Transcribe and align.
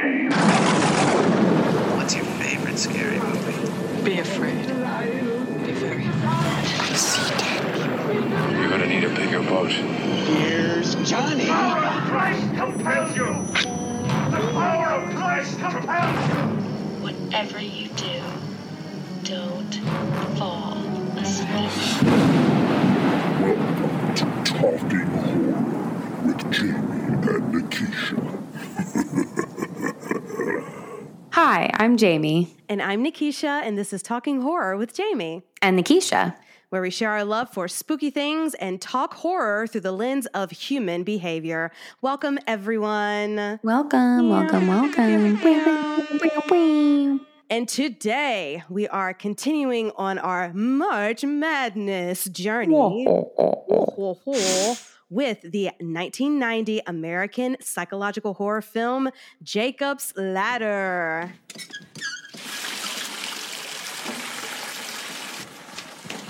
game. 0.00 0.30
What's 1.96 2.14
your 2.14 2.24
favorite 2.24 2.78
scary 2.78 3.18
movie? 3.18 4.02
Be 4.02 4.18
afraid. 4.20 4.66
Be 5.66 5.72
very 5.72 6.06
afraid. 6.06 6.96
See 6.96 7.34
dead 7.36 7.60
people. 7.68 8.56
You're 8.56 8.70
gonna 8.70 8.86
need 8.86 9.04
a 9.04 9.14
bigger 9.14 9.42
boat. 9.42 9.70
Here's 9.70 10.94
Johnny. 11.08 11.44
The 11.44 11.50
power 11.50 11.84
of 11.84 12.02
Christ 12.08 12.54
compels 12.54 13.16
you! 13.16 13.26
The 14.30 14.50
power 14.52 14.86
of 14.86 15.14
Christ 15.14 15.58
compels 15.58 16.28
you! 16.28 16.34
Whatever 17.02 17.60
you 17.60 17.88
do, 17.88 18.20
don't 19.24 19.74
fall 20.38 20.76
asleep. 21.16 22.02
Welcome 23.40 24.14
to 24.14 24.24
Talking 24.44 25.06
Horror 25.06 26.26
with 26.26 26.52
Jamie 26.52 27.02
and 27.06 27.24
Nikisha. 27.52 28.39
Hi, 31.52 31.68
I'm 31.74 31.96
Jamie. 31.96 32.54
And 32.68 32.80
I'm 32.80 33.04
Nikisha, 33.04 33.62
and 33.66 33.76
this 33.76 33.92
is 33.92 34.02
Talking 34.04 34.42
Horror 34.42 34.76
with 34.76 34.94
Jamie, 34.94 35.42
And 35.60 35.76
Nikisha. 35.76 36.36
where 36.68 36.80
we 36.80 36.90
share 36.90 37.10
our 37.10 37.24
love 37.24 37.52
for 37.52 37.66
spooky 37.66 38.08
things 38.08 38.54
and 38.54 38.80
talk 38.80 39.14
horror 39.14 39.66
through 39.66 39.80
the 39.80 39.90
lens 39.90 40.26
of 40.26 40.52
human 40.52 41.02
behavior. 41.02 41.72
Welcome, 42.02 42.38
everyone. 42.46 43.58
Welcome, 43.64 44.28
welcome, 44.28 44.68
welcome. 44.68 45.40
And 47.50 47.68
today 47.68 48.62
we 48.68 48.86
are 48.86 49.12
continuing 49.12 49.90
on 49.96 50.20
our 50.20 50.52
March 50.52 51.24
Madness 51.24 52.26
journey 52.26 53.08
with 55.10 55.42
the 55.42 55.64
1990 55.80 56.80
American 56.86 57.56
psychological 57.60 58.34
horror 58.34 58.62
film 58.62 59.10
Jacob's 59.42 60.14
Ladder. 60.16 61.32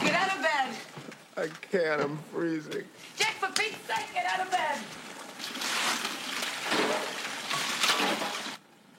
Get 0.01 0.15
out 0.15 0.37
of 0.37 0.43
bed. 0.43 0.75
I 1.37 1.49
can't, 1.71 2.01
I'm 2.01 2.19
freezing. 2.33 2.85
Jack, 3.17 3.35
for 3.35 3.49
Pete's 3.49 3.77
sake, 3.87 4.07
get 4.15 4.25
out 4.27 4.47
of 4.47 4.51
bed. 4.51 4.79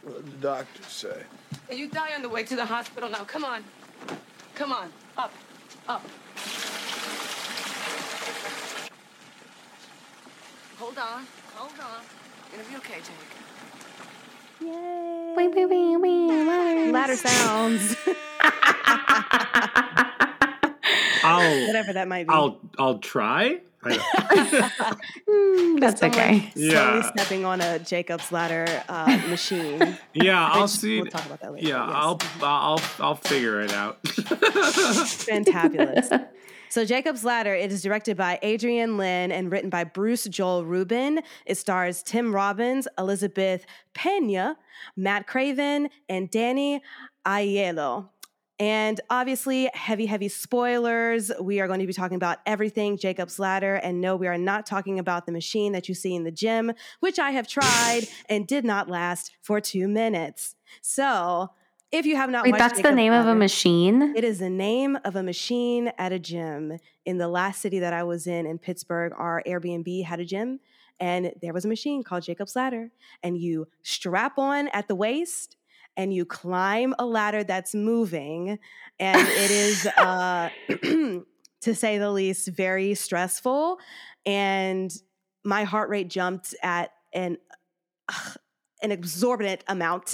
What 0.03 0.25
did 0.25 0.33
the 0.33 0.37
doctor 0.37 0.83
say? 0.83 1.23
You 1.71 1.87
die 1.87 2.13
on 2.15 2.21
the 2.21 2.29
way 2.29 2.43
to 2.43 2.55
the 2.55 2.65
hospital 2.65 3.09
now. 3.09 3.23
Come 3.23 3.43
on. 3.43 3.63
Come 4.55 4.71
on. 4.71 4.89
Up. 5.17 5.31
Up. 5.87 6.03
Hold 10.81 10.97
on. 10.97 11.25
Hold 11.55 11.71
on. 11.79 12.01
You're 12.51 12.61
gonna 12.63 12.69
be 12.71 12.75
okay, 12.77 12.99
Jake. 12.99 13.31
Yay. 14.61 15.33
Wee, 15.37 15.47
wee, 15.47 15.65
wee, 15.65 15.97
wee, 15.97 16.27
ladder. 16.47 16.91
Ladder 16.91 17.15
sounds. 17.15 17.95
I'll 21.23 21.67
Whatever 21.67 21.93
that 21.93 22.07
might 22.07 22.27
be. 22.27 22.33
I'll 22.33 22.59
I'll 22.79 22.97
try. 22.99 23.59
I- 23.83 23.99
Mm, 25.29 25.79
that's 25.79 25.99
Someone 26.01 26.19
okay. 26.19 26.51
Slowly 26.53 26.69
Yeah. 26.71 27.01
stepping 27.13 27.45
on 27.45 27.61
a 27.61 27.79
Jacob's 27.79 28.31
ladder 28.31 28.65
uh, 28.89 29.17
machine. 29.29 29.97
yeah, 30.13 30.45
I'll 30.51 30.63
Which 30.63 30.71
see. 30.71 31.01
We'll 31.01 31.09
talk 31.11 31.25
about 31.25 31.39
that 31.41 31.53
later. 31.53 31.67
yeah, 31.69 31.85
Yes. 31.87 31.95
I'll 31.95 32.19
I'll 32.41 32.81
I'll 32.99 33.15
figure 33.15 33.61
it 33.61 33.71
out. 33.73 34.01
Fantabulous. 34.03 36.09
So, 36.71 36.85
Jacob's 36.85 37.25
Ladder, 37.25 37.53
it 37.53 37.69
is 37.69 37.81
directed 37.81 38.15
by 38.15 38.39
Adrian 38.41 38.95
Lyne 38.95 39.29
and 39.33 39.51
written 39.51 39.69
by 39.69 39.83
Bruce 39.83 40.23
Joel 40.23 40.63
Rubin. 40.63 41.19
It 41.45 41.57
stars 41.57 42.01
Tim 42.01 42.33
Robbins, 42.33 42.87
Elizabeth 42.97 43.65
Pena, 43.93 44.55
Matt 44.95 45.27
Craven, 45.27 45.89
and 46.07 46.31
Danny 46.31 46.81
Aiello. 47.27 48.07
And 48.57 49.01
obviously, 49.09 49.69
heavy, 49.73 50.05
heavy 50.05 50.29
spoilers. 50.29 51.29
We 51.41 51.59
are 51.59 51.67
going 51.67 51.81
to 51.81 51.87
be 51.87 51.91
talking 51.91 52.15
about 52.15 52.37
everything 52.45 52.97
Jacob's 52.97 53.37
Ladder. 53.37 53.75
And 53.75 53.99
no, 53.99 54.15
we 54.15 54.27
are 54.27 54.37
not 54.37 54.65
talking 54.65 54.97
about 54.97 55.25
the 55.25 55.33
machine 55.33 55.73
that 55.73 55.89
you 55.89 55.93
see 55.93 56.15
in 56.15 56.23
the 56.23 56.31
gym, 56.31 56.71
which 57.01 57.19
I 57.19 57.31
have 57.31 57.49
tried 57.49 58.03
and 58.29 58.47
did 58.47 58.63
not 58.63 58.87
last 58.87 59.33
for 59.41 59.59
two 59.59 59.89
minutes. 59.89 60.55
So, 60.81 61.49
if 61.91 62.05
you 62.05 62.15
have 62.15 62.29
not 62.29 62.45
Wait, 62.45 62.57
that's 62.57 62.81
the 62.81 62.91
name 62.91 63.13
of 63.13 63.27
a 63.27 63.35
machine? 63.35 64.13
it 64.15 64.23
is 64.23 64.39
the 64.39 64.49
name 64.49 64.97
of 65.03 65.15
a 65.15 65.23
machine 65.23 65.91
at 65.97 66.11
a 66.11 66.19
gym. 66.19 66.77
In 67.05 67.17
the 67.17 67.27
last 67.27 67.61
city 67.61 67.79
that 67.79 67.93
I 67.93 68.03
was 68.03 68.27
in, 68.27 68.45
in 68.45 68.59
Pittsburgh, 68.59 69.13
our 69.17 69.43
Airbnb 69.47 70.05
had 70.05 70.19
a 70.19 70.25
gym, 70.25 70.59
and 70.99 71.33
there 71.41 71.53
was 71.53 71.65
a 71.65 71.67
machine 71.67 72.03
called 72.03 72.23
Jacob's 72.23 72.55
Ladder. 72.55 72.91
And 73.23 73.37
you 73.37 73.67
strap 73.83 74.37
on 74.37 74.67
at 74.69 74.87
the 74.87 74.95
waist, 74.95 75.57
and 75.97 76.13
you 76.13 76.25
climb 76.25 76.93
a 76.99 77.05
ladder 77.05 77.43
that's 77.43 77.75
moving, 77.75 78.59
and 78.99 79.27
it 79.27 79.51
is, 79.51 79.85
uh, 79.97 80.49
to 81.61 81.75
say 81.75 81.97
the 81.97 82.11
least, 82.11 82.47
very 82.49 82.93
stressful. 82.93 83.77
And 84.25 84.93
my 85.43 85.63
heart 85.63 85.89
rate 85.89 86.07
jumped 86.07 86.55
at 86.63 86.91
an 87.13 87.37
an 88.81 88.91
exorbitant 88.91 89.63
amount 89.67 90.13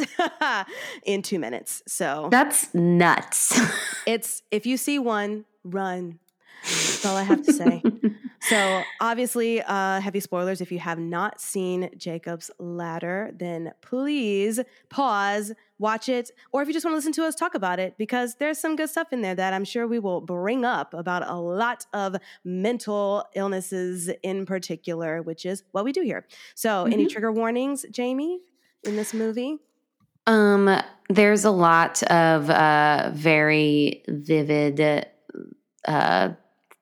in 1.03 1.21
two 1.21 1.39
minutes. 1.39 1.83
So 1.87 2.27
That's 2.31 2.73
nuts. 2.73 3.59
it's 4.07 4.43
if 4.51 4.65
you 4.65 4.77
see 4.77 4.99
one, 4.99 5.45
run. 5.63 6.19
That's 6.63 7.05
all 7.05 7.15
I 7.15 7.23
have 7.23 7.43
to 7.43 7.53
say. 7.53 7.81
so 8.41 8.83
obviously, 8.99 9.61
uh, 9.61 10.01
heavy 10.01 10.19
spoilers. 10.19 10.59
If 10.59 10.71
you 10.71 10.79
have 10.79 10.99
not 10.99 11.39
seen 11.39 11.89
Jacob's 11.97 12.51
Ladder, 12.59 13.31
then 13.37 13.73
please 13.81 14.59
pause, 14.89 15.53
watch 15.79 16.09
it, 16.09 16.31
or 16.51 16.61
if 16.61 16.67
you 16.67 16.73
just 16.73 16.85
want 16.85 16.93
to 16.93 16.97
listen 16.97 17.13
to 17.13 17.25
us 17.25 17.35
talk 17.35 17.55
about 17.55 17.79
it, 17.79 17.97
because 17.97 18.35
there's 18.35 18.57
some 18.57 18.75
good 18.75 18.89
stuff 18.89 19.13
in 19.13 19.21
there 19.21 19.35
that 19.35 19.53
I'm 19.53 19.63
sure 19.63 19.87
we 19.87 19.99
will 19.99 20.19
bring 20.19 20.65
up 20.65 20.93
about 20.93 21.27
a 21.27 21.35
lot 21.35 21.85
of 21.93 22.17
mental 22.43 23.23
illnesses 23.33 24.09
in 24.23 24.45
particular, 24.45 25.21
which 25.21 25.45
is 25.45 25.63
what 25.71 25.85
we 25.85 25.91
do 25.91 26.01
here. 26.01 26.25
So, 26.55 26.85
any 26.85 27.07
trigger 27.07 27.31
warnings, 27.31 27.85
Jamie, 27.91 28.39
in 28.83 28.95
this 28.95 29.13
movie? 29.13 29.57
Um, 30.25 30.69
there's 31.09 31.45
a 31.45 31.51
lot 31.51 32.03
of 32.03 32.49
uh, 32.49 33.11
very 33.13 34.03
vivid 34.07 35.05
uh, 35.87 36.29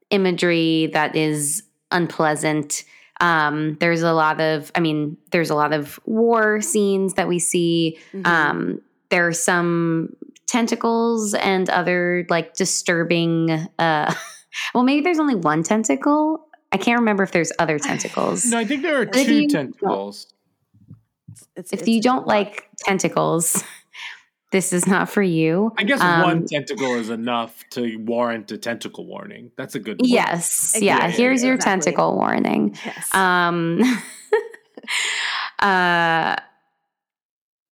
imagery 0.10 0.90
that 0.94 1.16
is 1.16 1.64
unpleasant. 1.92 2.84
Um, 3.22 3.78
there's 3.80 4.02
a 4.02 4.14
lot 4.14 4.42
of, 4.42 4.72
I 4.76 4.80
mean, 4.80 5.18
there's 5.32 5.50
a 5.50 5.56
lot 5.56 5.74
of 5.74 6.00
war 6.06 6.60
scenes 6.62 7.14
that 7.14 7.28
we 7.28 7.40
see. 7.40 7.98
Mhm. 8.14 8.26
Um, 8.28 8.82
there 9.10 9.28
are 9.28 9.34
some 9.34 10.10
tentacles 10.48 11.34
and 11.36 11.70
other 11.70 12.26
like 12.30 12.56
disturbing. 12.56 13.52
Uh, 13.80 14.14
well, 14.74 14.84
maybe 14.84 15.02
there's 15.02 15.20
only 15.20 15.36
one 15.36 15.64
tentacle. 15.64 16.48
I 16.72 16.78
can't 16.78 17.00
remember 17.00 17.24
if 17.24 17.32
there's 17.32 17.52
other 17.60 17.78
tentacles. 17.90 18.46
no, 18.46 18.58
I 18.58 18.66
think 18.66 18.82
there 18.82 19.00
are 19.00 19.06
two 19.06 19.42
you- 19.44 19.48
tentacles. 19.48 20.28
It's, 21.56 21.72
if 21.74 21.82
it's 21.82 21.88
you 21.88 22.02
don't 22.02 22.28
like 22.28 22.70
tentacles, 22.80 23.64
this 24.52 24.72
is 24.74 24.88
not 24.88 25.10
for 25.10 25.22
you. 25.22 25.74
I 25.78 25.84
guess 25.84 26.02
Um, 26.02 26.22
one 26.22 26.46
tentacle 26.46 26.96
is 26.96 27.10
enough 27.10 27.64
to 27.72 27.98
warrant 27.98 28.52
a 28.52 28.58
tentacle 28.58 29.06
warning. 29.06 29.52
That's 29.58 29.76
a 29.76 29.80
good 29.80 30.00
point. 30.00 30.10
Yes. 30.10 30.76
Exactly, 30.76 30.88
Yeah. 30.88 31.08
Here's 31.10 31.44
your 31.44 31.56
exactly. 31.56 31.92
tentacle 31.92 32.16
warning. 32.16 32.78
Yes. 32.86 33.14
Um, 33.14 33.82
uh, 35.60 36.36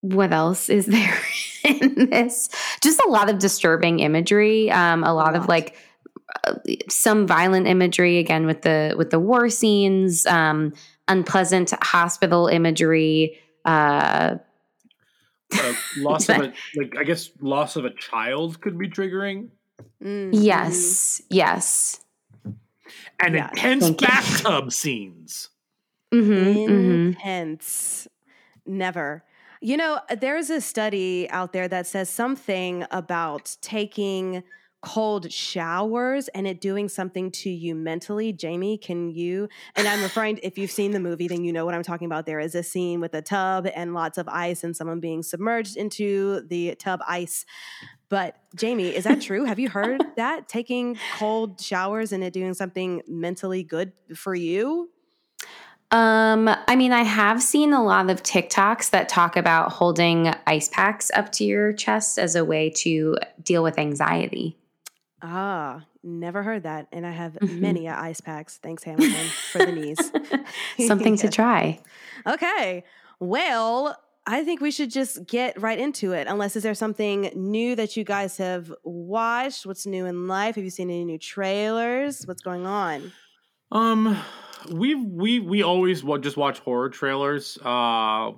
what 0.01 0.33
else 0.33 0.69
is 0.69 0.85
there 0.87 1.17
in 1.63 2.09
this? 2.09 2.49
Just 2.81 2.99
a 2.99 3.09
lot 3.09 3.29
of 3.29 3.39
disturbing 3.39 3.99
imagery. 3.99 4.69
Um, 4.71 5.03
a 5.03 5.13
lot 5.13 5.35
of 5.35 5.47
like 5.47 5.75
uh, 6.45 6.55
some 6.89 7.27
violent 7.27 7.67
imagery 7.67 8.17
again 8.17 8.45
with 8.45 8.63
the 8.63 8.95
with 8.97 9.09
the 9.11 9.19
war 9.19 9.49
scenes. 9.49 10.25
Um, 10.25 10.73
unpleasant 11.07 11.71
hospital 11.83 12.47
imagery. 12.47 13.37
Uh, 13.65 14.37
Uh, 15.57 15.73
loss 15.95 16.29
of 16.29 16.39
a 16.39 16.53
like 16.75 16.95
I 16.97 17.03
guess 17.03 17.29
loss 17.39 17.75
of 17.75 17.85
a 17.85 17.91
child 17.91 18.59
could 18.61 18.77
be 18.77 18.89
triggering. 18.89 19.49
Mm, 20.03 20.29
yes. 20.33 21.21
Yes. 21.29 22.01
And 23.19 23.35
Yeah, 23.35 23.49
intense 23.49 23.79
thank 23.79 24.01
you. 24.01 24.07
bathtub 24.07 24.71
scenes. 24.71 25.49
hmm 26.11 26.19
mhm. 26.67 26.67
hmm 26.67 27.11
Intense. 27.23 28.07
Never. 28.65 29.23
You 29.61 29.77
know, 29.77 30.01
there's 30.19 30.49
a 30.49 30.61
study 30.61 31.29
out 31.29 31.53
there 31.53 31.67
that 31.69 31.87
says 31.87 32.09
something 32.09 32.85
about 32.91 33.57
taking 33.61 34.43
cold 34.83 35.31
showers 35.31 36.27
and 36.29 36.45
it 36.45 36.59
doing 36.59 36.89
something 36.89 37.31
to 37.31 37.49
you 37.49 37.73
mentally. 37.73 38.33
Jamie, 38.33 38.77
can 38.77 39.09
you? 39.09 39.47
And 39.75 39.87
I'm 39.87 40.03
referring, 40.03 40.39
if 40.43 40.57
you've 40.57 40.71
seen 40.71 40.91
the 40.91 40.99
movie, 40.99 41.27
then 41.27 41.43
you 41.43 41.53
know 41.53 41.65
what 41.65 41.73
I'm 41.73 41.83
talking 41.83 42.05
about. 42.05 42.25
There 42.25 42.39
is 42.39 42.53
a 42.53 42.61
scene 42.61 42.99
with 42.99 43.13
a 43.13 43.21
tub 43.21 43.67
and 43.73 43.93
lots 43.93 44.17
of 44.17 44.27
ice 44.27 44.63
and 44.63 44.75
someone 44.75 44.99
being 44.99 45.23
submerged 45.23 45.77
into 45.77 46.41
the 46.49 46.75
tub 46.75 46.99
ice. 47.07 47.45
But 48.09 48.35
Jamie, 48.55 48.89
is 48.89 49.05
that 49.05 49.21
true? 49.21 49.45
Have 49.45 49.57
you 49.57 49.69
heard 49.69 50.03
that? 50.17 50.49
Taking 50.49 50.97
cold 51.17 51.61
showers 51.61 52.11
and 52.11 52.23
it 52.23 52.33
doing 52.33 52.53
something 52.53 53.01
mentally 53.07 53.63
good 53.63 53.93
for 54.15 54.35
you? 54.35 54.89
Um, 55.91 56.49
I 56.49 56.75
mean, 56.75 56.91
I 56.91 57.03
have 57.03 57.41
seen 57.41 57.71
a 57.71 57.83
lot 57.83 58.09
of 58.09 58.21
TikToks 58.21 58.89
that 58.89 59.07
talk 59.07 59.37
about 59.37 59.71
holding 59.71 60.33
ice 60.45 60.67
packs 60.67 61.09
up 61.13 61.31
to 61.33 61.45
your 61.45 61.71
chest 61.71 62.17
as 62.17 62.35
a 62.35 62.43
way 62.43 62.71
to 62.77 63.15
deal 63.43 63.63
with 63.63 63.79
anxiety. 63.79 64.57
Ah, 65.25 65.85
never 66.03 66.43
heard 66.43 66.63
that. 66.63 66.87
And 66.91 67.05
I 67.07 67.11
have 67.11 67.37
Mhm. 67.41 67.59
many 67.59 67.87
ice 67.89 68.19
packs. 68.19 68.57
Thanks, 68.61 68.83
Hamilton, 68.83 69.25
for 69.53 69.59
the 69.65 69.71
knees. 69.71 70.11
Something 70.87 71.15
to 71.17 71.29
try. 71.29 71.79
Okay. 72.27 72.83
Well, 73.19 73.97
I 74.27 74.43
think 74.43 74.59
we 74.61 74.69
should 74.71 74.91
just 74.91 75.25
get 75.25 75.59
right 75.61 75.79
into 75.79 76.11
it. 76.11 76.27
Unless 76.27 76.55
is 76.57 76.63
there 76.63 76.73
something 76.73 77.29
new 77.35 77.75
that 77.75 77.95
you 77.97 78.03
guys 78.03 78.37
have 78.37 78.71
watched? 78.83 79.65
What's 79.65 79.85
new 79.85 80.05
in 80.05 80.27
life? 80.27 80.55
Have 80.55 80.63
you 80.63 80.69
seen 80.69 80.89
any 80.89 81.05
new 81.05 81.17
trailers? 81.17 82.25
What's 82.27 82.41
going 82.41 82.65
on? 82.65 83.11
Um, 83.71 84.17
we 84.71 84.95
we 84.95 85.39
we 85.39 85.63
always 85.63 86.03
wa- 86.03 86.17
just 86.17 86.37
watch 86.37 86.59
horror 86.59 86.89
trailers. 86.89 87.57
Uh, 87.63 88.29
uh, 88.29 88.33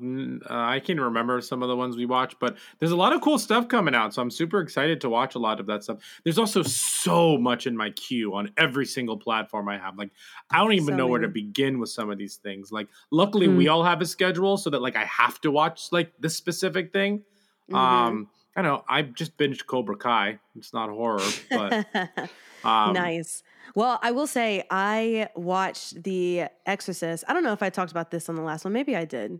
I 0.49 0.79
can 0.83 0.99
remember 0.99 1.41
some 1.41 1.61
of 1.63 1.69
the 1.69 1.75
ones 1.75 1.95
we 1.95 2.05
watch, 2.05 2.35
but 2.39 2.57
there's 2.79 2.91
a 2.91 2.95
lot 2.95 3.13
of 3.13 3.21
cool 3.21 3.37
stuff 3.39 3.67
coming 3.67 3.93
out, 3.95 4.13
so 4.13 4.21
I'm 4.21 4.31
super 4.31 4.59
excited 4.61 5.01
to 5.01 5.09
watch 5.09 5.35
a 5.35 5.39
lot 5.39 5.59
of 5.59 5.65
that 5.67 5.83
stuff. 5.83 5.97
There's 6.23 6.37
also 6.37 6.63
so 6.63 7.37
much 7.37 7.67
in 7.67 7.75
my 7.75 7.89
queue 7.91 8.35
on 8.35 8.51
every 8.57 8.85
single 8.85 9.17
platform 9.17 9.67
I 9.69 9.77
have. 9.77 9.97
Like, 9.97 10.11
I 10.49 10.57
don't 10.57 10.73
even 10.73 10.87
So 10.93 10.95
know 10.95 11.07
where 11.07 11.21
to 11.21 11.27
begin 11.27 11.79
with 11.79 11.89
some 11.89 12.09
of 12.09 12.17
these 12.17 12.35
things. 12.37 12.71
Like, 12.71 12.87
luckily 13.11 13.47
we 13.47 13.67
all 13.67 13.83
have 13.83 14.01
a 14.01 14.05
schedule 14.05 14.57
so 14.57 14.69
that 14.69 14.81
like 14.81 14.95
I 14.95 15.05
have 15.05 15.39
to 15.41 15.51
watch 15.51 15.91
like 15.91 16.13
this 16.19 16.35
specific 16.35 16.91
thing. 16.93 17.23
Mhm. 17.71 17.75
Um, 17.75 18.29
I 18.55 18.61
know 18.61 18.83
I 18.87 19.01
just 19.01 19.37
binged 19.37 19.65
Cobra 19.65 19.97
Kai. 19.97 20.39
It's 20.55 20.71
not 20.73 20.89
horror, 20.89 21.19
but 21.49 21.85
um, 22.63 22.93
nice. 22.93 23.43
Well, 23.73 23.99
I 24.03 24.11
will 24.11 24.27
say 24.27 24.63
I 24.69 25.29
watched 25.35 26.03
The 26.03 26.45
Exorcist. 26.65 27.23
I 27.27 27.33
don't 27.33 27.43
know 27.43 27.53
if 27.53 27.63
I 27.63 27.69
talked 27.69 27.91
about 27.91 28.11
this 28.11 28.29
on 28.29 28.35
the 28.35 28.41
last 28.43 28.63
one. 28.65 28.73
Maybe 28.73 28.95
I 28.95 29.05
did. 29.05 29.39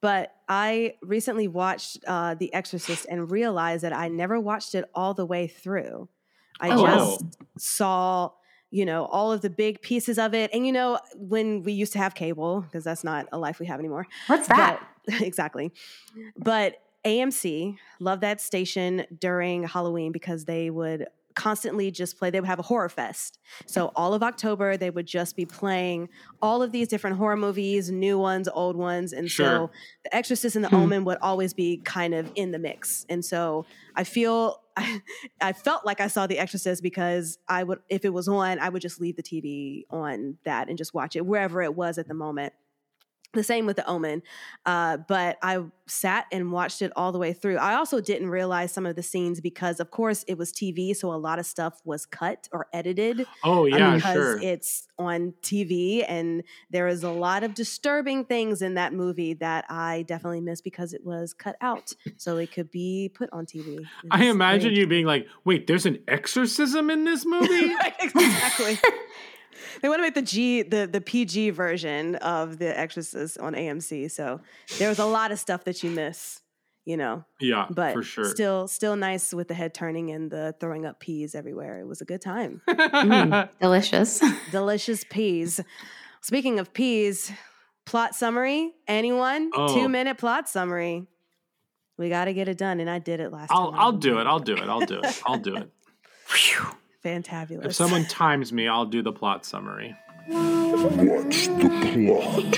But 0.00 0.34
I 0.48 0.94
recently 1.02 1.48
watched 1.48 1.98
uh, 2.06 2.34
The 2.34 2.52
Exorcist 2.54 3.06
and 3.08 3.30
realized 3.30 3.84
that 3.84 3.92
I 3.92 4.08
never 4.08 4.38
watched 4.40 4.74
it 4.74 4.84
all 4.94 5.14
the 5.14 5.26
way 5.26 5.46
through. 5.46 6.08
I 6.60 6.70
Oh. 6.70 6.84
just 6.86 7.24
saw, 7.58 8.30
you 8.70 8.84
know, 8.84 9.04
all 9.06 9.32
of 9.32 9.40
the 9.42 9.50
big 9.50 9.80
pieces 9.80 10.18
of 10.18 10.34
it. 10.34 10.50
And, 10.52 10.66
you 10.66 10.72
know, 10.72 10.98
when 11.16 11.62
we 11.62 11.72
used 11.72 11.92
to 11.94 11.98
have 11.98 12.14
cable, 12.14 12.62
because 12.62 12.84
that's 12.84 13.04
not 13.04 13.28
a 13.32 13.38
life 13.38 13.58
we 13.60 13.66
have 13.66 13.78
anymore. 13.80 14.06
What's 14.26 14.48
that? 14.48 14.80
But, 15.06 15.20
exactly. 15.22 15.72
But 16.36 16.76
AMC 17.04 17.76
loved 18.00 18.22
that 18.22 18.40
station 18.40 19.04
during 19.20 19.64
Halloween 19.64 20.10
because 20.12 20.44
they 20.44 20.70
would 20.70 21.06
constantly 21.34 21.90
just 21.90 22.18
play, 22.18 22.30
they 22.30 22.40
would 22.40 22.46
have 22.48 22.58
a 22.58 22.62
horror 22.62 22.88
fest. 22.88 23.38
So 23.66 23.92
all 23.96 24.14
of 24.14 24.22
October, 24.22 24.76
they 24.76 24.90
would 24.90 25.06
just 25.06 25.36
be 25.36 25.44
playing 25.46 26.08
all 26.40 26.62
of 26.62 26.72
these 26.72 26.88
different 26.88 27.16
horror 27.16 27.36
movies, 27.36 27.90
new 27.90 28.18
ones, 28.18 28.48
old 28.48 28.76
ones. 28.76 29.12
And 29.12 29.30
Sure. 29.30 29.46
so 29.46 29.70
The 30.04 30.14
Exorcist 30.14 30.56
and 30.56 30.64
The 30.64 30.68
Hmm. 30.70 30.76
Omen 30.76 31.04
would 31.04 31.18
always 31.22 31.54
be 31.54 31.78
kind 31.78 32.14
of 32.14 32.30
in 32.34 32.50
the 32.52 32.58
mix. 32.58 33.04
And 33.08 33.24
so 33.24 33.66
I 33.94 34.04
feel. 34.04 34.60
I, 35.42 35.52
felt 35.52 35.84
like 35.84 36.00
I 36.00 36.06
saw 36.06 36.26
The 36.26 36.38
Exorcist 36.38 36.82
because 36.82 37.38
I 37.46 37.62
would, 37.62 37.80
if 37.90 38.06
it 38.06 38.08
was 38.08 38.26
on, 38.26 38.58
I 38.58 38.70
would 38.70 38.80
just 38.80 39.02
leave 39.02 39.16
the 39.16 39.22
TV 39.22 39.84
on 39.90 40.38
that 40.44 40.70
and 40.70 40.78
just 40.78 40.94
watch 40.94 41.14
it 41.14 41.26
wherever 41.26 41.60
it 41.60 41.74
was 41.74 41.98
at 41.98 42.08
the 42.08 42.14
moment. 42.14 42.54
The 43.32 43.42
same 43.42 43.66
with 43.66 43.76
The 43.76 43.86
Omen. 43.86 44.22
Uh, 44.66 44.98
but 45.08 45.38
I 45.42 45.64
sat 45.86 46.26
and 46.32 46.52
watched 46.52 46.82
it 46.82 46.92
all 46.96 47.12
the 47.12 47.18
way 47.18 47.32
through. 47.32 47.56
I 47.56 47.74
also 47.74 48.00
didn't 48.00 48.30
realize 48.30 48.72
some 48.72 48.86
of 48.86 48.96
the 48.96 49.02
scenes 49.02 49.40
because, 49.40 49.80
of 49.80 49.90
course, 49.90 50.24
it 50.28 50.38
was 50.38 50.52
TV, 50.52 50.94
so 50.96 51.12
a 51.12 51.16
lot 51.16 51.38
of 51.38 51.46
stuff 51.46 51.80
was 51.84 52.06
cut 52.06 52.48
or 52.52 52.66
edited 52.72 53.26
oh 53.44 53.62
uh, 53.62 53.66
yeah, 53.66 53.94
because 53.96 54.14
sure. 54.14 54.40
it's 54.40 54.88
on 54.98 55.34
TV, 55.42 56.04
and 56.06 56.42
there 56.70 56.86
is 56.88 57.02
a 57.02 57.10
lot 57.10 57.42
of 57.42 57.54
disturbing 57.54 58.24
things 58.24 58.62
in 58.62 58.74
that 58.74 58.92
movie 58.92 59.34
that 59.34 59.64
I 59.68 60.02
definitely 60.02 60.40
missed 60.40 60.64
because 60.64 60.92
it 60.92 61.04
was 61.04 61.32
cut 61.32 61.56
out, 61.60 61.92
so 62.16 62.36
it 62.36 62.52
could 62.52 62.70
be 62.70 63.10
put 63.14 63.30
on 63.32 63.46
TV. 63.46 63.84
I 64.10 64.26
imagine 64.26 64.70
very 64.70 64.80
you 64.80 64.86
being 64.86 65.06
like, 65.06 65.26
"Wait, 65.44 65.66
there's 65.66 65.86
an 65.86 65.98
exorcism 66.08 66.90
in 66.90 67.04
this 67.04 67.26
movie." 67.26 67.74
exactly. 68.00 68.78
they 69.80 69.88
want 69.88 69.98
to 69.98 70.02
make 70.02 70.14
the 70.14 70.22
G 70.22 70.62
the 70.62 70.88
the 70.90 71.00
PG 71.00 71.50
version 71.50 72.16
of 72.16 72.58
The 72.58 72.78
Exorcist 72.78 73.38
on 73.38 73.54
AMC. 73.54 74.10
So 74.10 74.40
there 74.78 74.88
was 74.88 74.98
a 74.98 75.04
lot 75.06 75.32
of 75.32 75.38
stuff 75.38 75.64
that 75.64 75.82
you 75.82 75.90
miss, 75.90 76.40
you 76.84 76.96
know. 76.96 77.24
yeah, 77.40 77.66
But 77.70 77.94
for 77.94 78.02
sure. 78.02 78.24
still 78.24 78.68
still 78.68 78.96
nice 78.96 79.32
with 79.32 79.48
the 79.48 79.54
head 79.54 79.74
turning 79.74 80.10
and 80.10 80.30
the 80.30 80.54
throwing 80.60 80.84
up 80.86 81.00
peas 81.00 81.34
everywhere. 81.34 81.80
It 81.80 81.86
was 81.86 82.00
a 82.00 82.04
good 82.04 82.20
time. 82.20 82.60
Mm, 82.72 83.48
delicious. 83.60 84.22
Delicious 84.52 85.04
peas. 85.04 85.60
Speaking 86.20 86.58
of 86.60 86.72
peas, 86.72 87.32
plot 87.84 88.14
summary. 88.14 88.72
Anyone? 88.86 89.50
Oh. 89.54 89.74
Two 89.74 89.88
minute 89.88 90.18
plot 90.18 90.48
summary. 90.48 91.06
We 91.98 92.08
got 92.08 92.24
to 92.24 92.32
get 92.32 92.48
it 92.48 92.56
done, 92.58 92.80
and 92.80 92.88
I 92.88 92.98
did 93.00 93.20
it 93.20 93.30
last 93.32 93.50
I'll 93.52 93.70
time. 93.72 93.80
I'll 93.80 93.92
do 93.92 94.18
it. 94.18 94.26
I'll 94.26 94.38
do 94.38 94.54
it. 94.56 94.68
I'll 94.68 94.80
do 94.86 95.00
it. 95.02 95.22
I'll 95.26 95.38
do 95.38 95.56
it. 95.56 95.70
Fantabulous. 97.04 97.66
If 97.66 97.74
someone 97.74 98.06
times 98.06 98.52
me, 98.52 98.68
I'll 98.68 98.86
do 98.86 99.02
the 99.02 99.12
plot 99.12 99.44
summary. 99.44 99.96
What's 100.28 101.48
the 101.48 101.68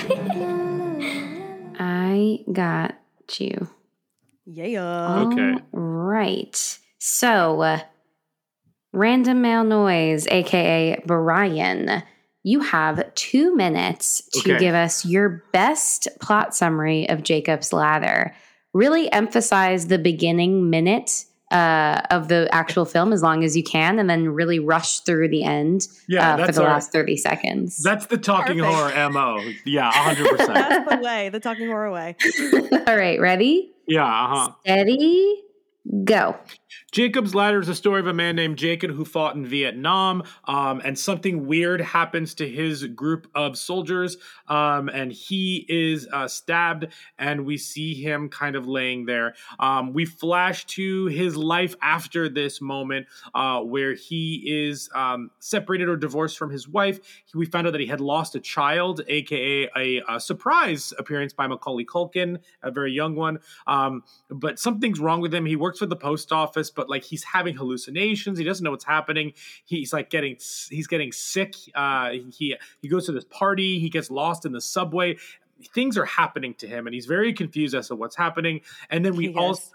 plot? 0.05 1.75
I 1.79 2.39
got 2.51 2.95
you. 3.39 3.67
yeah. 4.45 5.19
Okay. 5.27 5.53
All 5.53 5.79
right. 5.79 6.79
So, 6.99 7.61
uh, 7.61 7.79
random 8.93 9.41
male 9.41 9.63
noise, 9.63 10.27
aka 10.27 11.01
Brian, 11.05 12.03
you 12.43 12.59
have 12.61 13.13
two 13.15 13.55
minutes 13.55 14.21
to 14.33 14.51
Okay. 14.53 14.59
give 14.59 14.75
us 14.75 15.05
your 15.05 15.43
best 15.51 16.07
plot 16.21 16.55
summary 16.55 17.09
of 17.09 17.23
Jacob's 17.23 17.73
Ladder. 17.73 18.35
Really 18.73 19.11
emphasize 19.11 19.87
the 19.87 19.97
beginning 19.97 20.69
minute 20.69 21.25
uh, 21.55 22.01
of 22.11 22.27
the 22.27 22.47
actual 22.51 22.85
film 22.85 23.13
as 23.13 23.21
long 23.23 23.43
as 23.43 23.55
you 23.55 23.63
can, 23.63 23.97
and 23.99 24.09
then 24.09 24.27
really 24.29 24.59
rush 24.59 24.99
through 25.01 25.29
the 25.29 25.43
end 25.43 25.87
Yeah, 26.07 26.33
uh, 26.33 26.37
for 26.37 26.45
that's 26.45 26.57
the 26.57 26.63
our- 26.63 26.69
last 26.73 26.91
30 26.91 27.17
seconds. 27.17 27.81
That's 27.83 28.07
the 28.07 28.17
talking 28.17 28.59
Perfect. 28.59 28.95
horror 28.95 29.09
mo. 29.09 29.39
Yeah, 29.65 29.91
hundred 29.91 30.29
percent. 30.37 30.53
That's 30.53 30.89
the 30.95 31.01
way, 31.01 31.29
the 31.29 31.39
talking 31.39 31.67
horror 31.67 31.91
way. 31.91 32.15
All 32.87 32.97
right, 32.97 33.19
ready? 33.19 33.71
Yeah, 33.87 34.03
uh 34.05 34.27
huh. 34.47 34.51
Steady, 34.61 35.43
go. 36.03 36.35
Jacob's 36.91 37.35
Ladder 37.35 37.59
is 37.59 37.69
a 37.69 37.75
story 37.75 37.99
of 37.99 38.07
a 38.07 38.13
man 38.13 38.35
named 38.35 38.57
Jacob 38.57 38.91
who 38.91 39.05
fought 39.05 39.35
in 39.35 39.45
Vietnam, 39.45 40.23
um, 40.45 40.81
and 40.83 40.97
something 40.97 41.45
weird 41.45 41.81
happens 41.81 42.33
to 42.35 42.47
his 42.47 42.85
group 42.87 43.27
of 43.35 43.57
soldiers, 43.57 44.17
um, 44.47 44.89
and 44.89 45.11
he 45.11 45.65
is 45.67 46.07
uh, 46.11 46.27
stabbed, 46.27 46.87
and 47.17 47.45
we 47.45 47.57
see 47.57 47.93
him 47.93 48.29
kind 48.29 48.55
of 48.55 48.67
laying 48.67 49.05
there. 49.05 49.35
Um, 49.59 49.93
we 49.93 50.05
flash 50.05 50.65
to 50.65 51.07
his 51.07 51.35
life 51.35 51.75
after 51.81 52.29
this 52.29 52.61
moment, 52.61 53.07
uh, 53.33 53.61
where 53.61 53.93
he 53.93 54.43
is 54.45 54.89
um, 54.93 55.31
separated 55.39 55.89
or 55.89 55.97
divorced 55.97 56.37
from 56.37 56.49
his 56.49 56.67
wife. 56.67 56.99
We 57.33 57.45
found 57.45 57.67
out 57.67 57.71
that 57.71 57.81
he 57.81 57.87
had 57.87 58.01
lost 58.01 58.35
a 58.35 58.39
child, 58.39 59.01
aka 59.07 59.69
a, 59.75 60.01
a 60.07 60.19
surprise 60.19 60.93
appearance 60.97 61.33
by 61.33 61.47
Macaulay 61.47 61.85
Culkin, 61.85 62.39
a 62.63 62.71
very 62.71 62.91
young 62.91 63.15
one. 63.15 63.39
Um, 63.67 64.03
but 64.29 64.59
something's 64.59 64.99
wrong 64.99 65.21
with 65.21 65.33
him. 65.33 65.45
He 65.45 65.55
works 65.55 65.79
for 65.79 65.85
the 65.85 65.95
post 65.95 66.31
office, 66.31 66.64
but 66.69 66.89
like 66.89 67.03
he's 67.03 67.23
having 67.23 67.55
hallucinations. 67.55 68.37
He 68.37 68.43
doesn't 68.43 68.63
know 68.63 68.71
what's 68.71 68.85
happening. 68.85 69.33
He's 69.65 69.93
like 69.93 70.09
getting 70.09 70.37
he's 70.69 70.87
getting 70.87 71.11
sick. 71.11 71.55
Uh, 71.73 72.11
he 72.37 72.55
he 72.81 72.87
goes 72.87 73.05
to 73.07 73.11
this 73.11 73.25
party. 73.25 73.79
He 73.79 73.89
gets 73.89 74.09
lost 74.09 74.45
in 74.45 74.51
the 74.51 74.61
subway. 74.61 75.17
Things 75.73 75.97
are 75.97 76.05
happening 76.05 76.53
to 76.55 76.67
him, 76.67 76.85
and 76.85 76.93
he's 76.93 77.05
very 77.05 77.31
confused 77.31 77.73
as 77.75 77.87
to 77.87 77.95
what's 77.95 78.17
happening. 78.17 78.59
And 78.89 79.05
then 79.05 79.15
we 79.15 79.27
He 79.27 79.35
also 79.35 79.71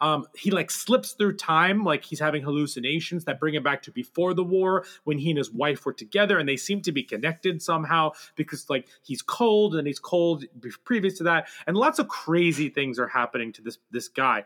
um, 0.00 0.26
he 0.36 0.50
like 0.50 0.70
slips 0.70 1.12
through 1.12 1.36
time, 1.36 1.82
like 1.82 2.04
he's 2.04 2.20
having 2.20 2.42
hallucinations 2.42 3.24
that 3.24 3.40
bring 3.40 3.54
him 3.54 3.62
back 3.62 3.82
to 3.82 3.90
before 3.90 4.34
the 4.34 4.44
war 4.44 4.84
when 5.04 5.18
he 5.18 5.30
and 5.30 5.38
his 5.38 5.50
wife 5.50 5.84
were 5.84 5.92
together, 5.92 6.38
and 6.38 6.48
they 6.48 6.56
seem 6.56 6.82
to 6.82 6.92
be 6.92 7.02
connected 7.02 7.62
somehow 7.62 8.12
because 8.36 8.70
like 8.70 8.86
he's 9.02 9.22
cold 9.22 9.74
and 9.74 9.86
he's 9.86 9.98
cold 9.98 10.44
previous 10.84 11.18
to 11.18 11.24
that, 11.24 11.48
and 11.66 11.76
lots 11.76 11.98
of 11.98 12.06
crazy 12.08 12.68
things 12.68 12.98
are 12.98 13.08
happening 13.08 13.52
to 13.52 13.62
this 13.62 13.78
this 13.90 14.08
guy. 14.08 14.44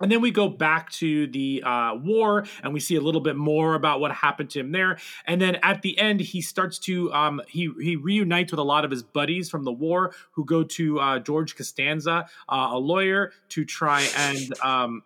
And 0.00 0.10
then 0.10 0.20
we 0.20 0.30
go 0.30 0.48
back 0.48 0.90
to 0.92 1.26
the 1.26 1.62
uh, 1.64 1.94
war 1.96 2.44
and 2.62 2.72
we 2.72 2.80
see 2.80 2.96
a 2.96 3.00
little 3.00 3.20
bit 3.20 3.36
more 3.36 3.74
about 3.74 4.00
what 4.00 4.12
happened 4.12 4.50
to 4.50 4.60
him 4.60 4.72
there. 4.72 4.98
And 5.26 5.40
then 5.40 5.56
at 5.62 5.82
the 5.82 5.98
end, 5.98 6.20
he 6.20 6.40
starts 6.40 6.78
to 6.80 7.12
um, 7.12 7.40
he 7.48 7.70
he 7.80 7.96
reunites 7.96 8.52
with 8.52 8.60
a 8.60 8.64
lot 8.64 8.84
of 8.84 8.90
his 8.90 9.02
buddies 9.02 9.50
from 9.50 9.64
the 9.64 9.72
war 9.72 10.14
who 10.32 10.44
go 10.44 10.62
to 10.62 11.00
uh, 11.00 11.18
George 11.18 11.56
Costanza, 11.56 12.26
uh, 12.48 12.68
a 12.70 12.78
lawyer, 12.78 13.32
to 13.50 13.64
try 13.64 14.06
and 14.16 14.60
um, 14.60 15.02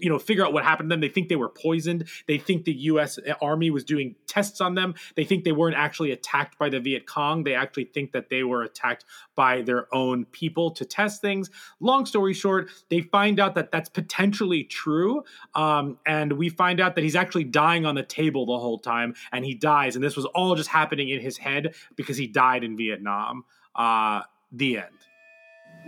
you 0.00 0.10
know 0.10 0.18
figure 0.18 0.44
out 0.44 0.52
what 0.52 0.64
happened 0.64 0.90
to 0.90 0.94
them. 0.94 1.00
They 1.00 1.08
think 1.08 1.28
they 1.28 1.36
were 1.36 1.48
poisoned. 1.48 2.08
They 2.26 2.38
think 2.38 2.64
the 2.64 2.72
U.S. 2.72 3.18
Army 3.40 3.70
was 3.70 3.84
doing 3.84 4.14
tests 4.26 4.60
on 4.60 4.74
them. 4.74 4.94
They 5.14 5.24
think 5.24 5.44
they 5.44 5.52
weren't 5.52 5.76
actually 5.76 6.10
attacked 6.10 6.58
by 6.58 6.68
the 6.68 6.80
Viet 6.80 7.06
Cong. 7.06 7.44
They 7.44 7.54
actually 7.54 7.84
think 7.84 8.12
that 8.12 8.28
they 8.28 8.42
were 8.42 8.62
attacked 8.62 9.04
by 9.34 9.62
their 9.62 9.92
own 9.94 10.24
people 10.26 10.70
to 10.72 10.84
test 10.84 11.20
things. 11.20 11.50
Long 11.80 12.06
story 12.06 12.34
short, 12.34 12.70
they 12.90 13.00
find 13.00 13.40
out 13.40 13.54
that 13.54 13.72
that's 13.72 13.88
potentially 13.88 14.64
true, 14.64 15.24
um, 15.54 15.98
and 16.06 16.32
we 16.32 16.48
find 16.48 16.80
out 16.80 16.94
that 16.94 17.04
he's 17.04 17.16
actually 17.16 17.44
dying 17.44 17.86
on 17.86 17.94
the 17.94 18.02
table 18.02 18.46
the 18.46 18.58
whole 18.58 18.78
time, 18.78 19.14
and 19.32 19.44
he 19.44 19.54
dies. 19.54 19.96
And 19.96 20.04
this 20.04 20.16
was 20.16 20.26
all 20.26 20.54
just 20.54 20.68
happening 20.68 21.08
in 21.08 21.20
his 21.20 21.38
head 21.38 21.74
because 21.96 22.16
he 22.16 22.26
died 22.26 22.64
in 22.64 22.76
Vietnam. 22.76 23.44
Uh, 23.74 24.22
the 24.52 24.78
end. 24.78 24.86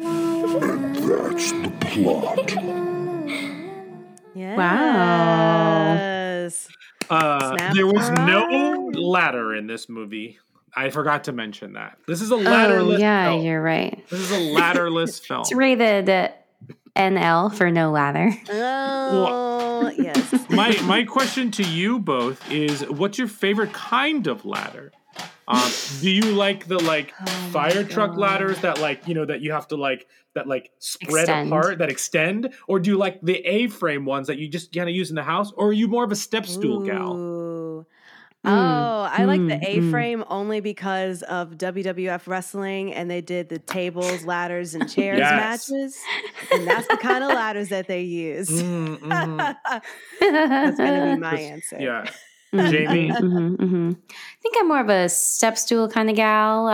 And 0.01 0.95
that's 0.95 1.53
the 1.53 1.73
plot. 1.81 2.98
Yes. 4.38 6.68
Uh, 7.11 7.73
there 7.75 7.87
was 7.87 8.11
no 8.11 8.90
ladder 8.95 9.54
in 9.54 9.66
this 9.66 9.88
movie. 9.88 10.38
I 10.76 10.90
forgot 10.90 11.25
to 11.25 11.33
mention 11.33 11.73
that. 11.73 11.99
This 12.07 12.21
is 12.21 12.30
a 12.30 12.37
ladderless. 12.37 12.97
Oh, 12.97 13.00
yeah, 13.00 13.30
film. 13.30 13.45
you're 13.45 13.62
right. 13.62 14.04
This 14.11 14.21
is 14.21 14.30
a 14.30 14.54
ladderless 14.54 15.18
film. 15.26 15.40
It's 15.40 15.52
rated 15.52 16.30
NL 16.95 17.54
for 17.54 17.71
no 17.71 17.90
ladder. 17.90 18.30
Oh, 18.50 19.90
yes. 19.97 20.47
my 20.59 20.78
my 20.83 21.04
question 21.04 21.50
to 21.52 21.62
you 21.62 21.99
both 21.99 22.50
is 22.50 22.83
what's 22.90 23.18
your 23.18 23.28
favorite 23.28 23.73
kind 23.73 24.26
of 24.26 24.45
ladder 24.45 24.92
um, 25.49 25.71
do 26.00 26.11
you 26.11 26.23
like 26.33 26.67
the 26.69 26.78
like 26.78 27.12
Oh 27.21 27.26
fire 27.50 27.83
truck 27.83 28.17
ladders 28.17 28.61
that 28.61 28.78
like 28.81 29.09
you 29.09 29.14
know 29.14 29.25
that 29.25 29.40
you 29.40 29.50
have 29.52 29.67
to 29.69 29.76
like 29.76 30.07
that 30.35 30.47
like 30.47 30.71
spread 30.78 31.23
Extend. 31.25 31.49
apart 31.49 31.78
that 31.78 31.90
extend 31.90 32.52
or 32.69 32.78
do 32.78 32.90
you 32.90 32.99
like 32.99 33.21
the 33.23 33.38
a-frame 33.45 34.05
ones 34.05 34.26
that 34.28 34.38
you 34.38 34.47
just 34.47 34.73
kind 34.75 34.88
of 34.88 34.95
use 34.95 35.09
in 35.11 35.17
the 35.17 35.23
house 35.23 35.50
or 35.52 35.69
are 35.69 35.73
you 35.73 35.88
more 35.88 36.05
of 36.05 36.12
a 36.12 36.17
step 36.17 36.47
stool 36.47 36.85
gal 36.85 37.14
Ooh. 37.14 37.87
Mm, 38.47 38.50
Oh, 38.50 39.09
I 39.11 39.25
like 39.25 39.40
the 39.40 39.55
mm, 39.55 39.64
A 39.67 39.76
mm. 39.81 39.90
frame 39.90 40.25
only 40.28 40.61
because 40.61 41.23
of 41.25 41.59
WWF 41.59 42.28
wrestling 42.28 42.95
and 42.95 43.11
they 43.11 43.21
did 43.21 43.49
the 43.49 43.59
tables, 43.59 44.25
ladders, 44.25 44.75
and 44.75 44.88
chairs 44.88 45.19
Yes. 45.19 45.69
matches. 45.69 45.99
And 46.52 46.67
that's 46.69 46.87
the 46.87 46.99
kind 46.99 47.25
of 47.25 47.31
ladders 47.31 47.69
that 47.71 47.88
they 47.88 48.02
use. 48.02 48.49
Mm, 48.49 48.99
mhm. 49.00 49.57
that's 50.21 50.78
going 50.78 51.00
to 51.00 51.14
be 51.17 51.21
my 51.21 51.35
answer. 51.40 51.78
yeah 51.81 52.09
Jamie? 52.52 53.09
mhm, 53.12 53.57
mhm. 53.57 53.97
I 54.11 54.37
think 54.43 54.57
I'm 54.59 54.69
more 54.69 54.81
of 54.81 54.88
a 54.88 55.09
step 55.09 55.59
stool 55.59 55.88
kind 55.88 56.09
of 56.11 56.17
gal 56.17 56.67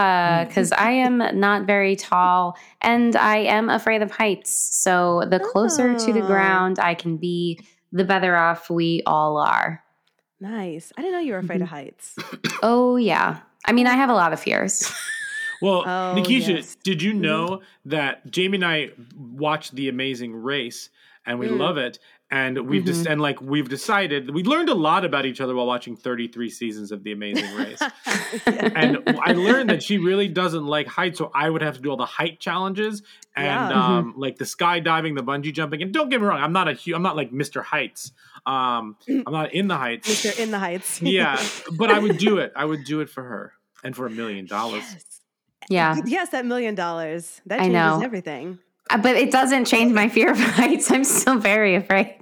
because 0.46 0.72
I 0.72 0.90
am 0.92 1.18
not 1.38 1.66
very 1.66 1.96
tall 1.96 2.56
and 2.80 3.16
I 3.16 3.38
am 3.38 3.68
afraid 3.70 4.02
of 4.02 4.10
heights. 4.10 4.52
So 4.82 5.24
the 5.28 5.40
closer 5.40 5.94
to 5.98 6.12
the 6.12 6.20
Oh. 6.22 6.26
ground 6.26 6.78
I 6.78 6.94
can 6.94 7.16
be, 7.16 7.58
the 7.92 8.04
better 8.04 8.36
off 8.36 8.70
we 8.70 9.02
all 9.06 9.36
are. 9.38 9.82
Nice. 10.40 10.92
I 10.96 11.02
didn't 11.02 11.14
know 11.14 11.20
you 11.20 11.32
were 11.32 11.38
afraid 11.38 11.62
of 11.62 11.68
Mm-hmm. 11.68 11.74
heights. 11.76 12.16
Oh, 12.62 12.96
yeah. 12.96 13.40
I 13.66 13.72
mean, 13.72 13.86
I 13.86 13.94
have 13.94 14.10
a 14.10 14.14
lot 14.14 14.32
of 14.32 14.40
fears. 14.40 14.90
well 15.62 15.82
Oh, 15.86 16.12
nikisha 16.16 16.56
yes. 16.56 16.76
did 16.82 17.00
you 17.02 17.12
Mhm. 17.14 17.20
know 17.20 17.62
that 17.84 18.28
jamie 18.30 18.56
and 18.56 18.64
i 18.64 18.90
watched 19.16 19.74
the 19.76 19.88
amazing 19.88 20.34
race 20.34 20.90
and 21.26 21.38
we 21.38 21.46
Mm. 21.46 21.58
love 21.58 21.76
it 21.78 21.98
and 22.36 22.68
we've 22.68 22.84
just 22.84 23.06
and 23.06 23.20
like 23.20 23.38
we've 23.40 23.68
decided 23.68 24.32
we 24.38 24.42
learned 24.42 24.68
a 24.68 24.74
lot 24.88 25.04
about 25.04 25.24
each 25.26 25.40
other 25.40 25.54
while 25.54 25.66
watching 25.66 25.94
33 25.96 26.50
seasons 26.50 26.90
of 26.90 27.04
the 27.04 27.12
amazing 27.12 27.54
race 27.62 27.82
and 28.46 28.98
I 29.22 29.32
learned 29.32 29.70
that 29.70 29.82
she 29.82 29.98
really 29.98 30.28
doesn't 30.28 30.66
like 30.66 30.86
heights, 30.86 31.18
so 31.18 31.30
I 31.34 31.48
would 31.48 31.62
have 31.62 31.76
to 31.76 31.80
do 31.82 31.90
all 31.90 31.96
the 31.96 32.06
height 32.06 32.40
challenges 32.40 33.02
and 33.36 33.46
Yeah. 33.70 33.86
um, 33.98 34.14
like 34.16 34.36
the 34.38 34.44
skydiving, 34.44 35.16
the 35.16 35.22
bungee 35.22 35.52
jumping. 35.52 35.82
And 35.82 35.92
don't 35.92 36.08
get 36.08 36.20
me 36.20 36.26
wrong, 36.26 36.40
I'm 36.42 36.52
not 36.52 36.68
a 36.68 36.74
hu- 36.74 36.94
I'm 36.94 37.02
not 37.02 37.16
like 37.16 37.30
Mr. 37.32 37.62
Heights. 37.62 38.12
Um, 38.46 38.96
I'm 39.08 39.32
not 39.32 39.54
in 39.54 39.68
the 39.68 39.76
heights. 39.76 40.08
Mr. 40.08 40.38
In 40.38 40.50
the 40.50 40.58
Heights. 40.58 41.00
yeah, 41.18 41.40
but 41.78 41.90
I 41.90 41.98
would 41.98 42.18
do 42.18 42.38
it. 42.38 42.52
I 42.56 42.64
would 42.64 42.84
do 42.84 43.00
it 43.00 43.08
for 43.10 43.22
her 43.22 43.52
and 43.82 43.94
for 43.96 44.06
a 44.06 44.10
million 44.10 44.46
dollars. 44.46 44.84
Yeah. 45.68 45.96
Yes, 46.04 46.28
that 46.30 46.44
million 46.44 46.74
dollars. 46.74 47.40
That 47.46 47.60
I 47.60 47.64
changes 47.64 47.74
know. 47.74 48.00
everything. 48.02 48.58
Uh, 48.90 48.98
But 48.98 49.16
it 49.16 49.30
doesn't 49.30 49.64
change 49.64 49.92
my 49.92 50.08
fear 50.10 50.30
of 50.30 50.38
heights. 50.60 50.90
I'm 50.90 51.04
still 51.04 51.38
very 51.38 51.74
afraid. 51.74 52.16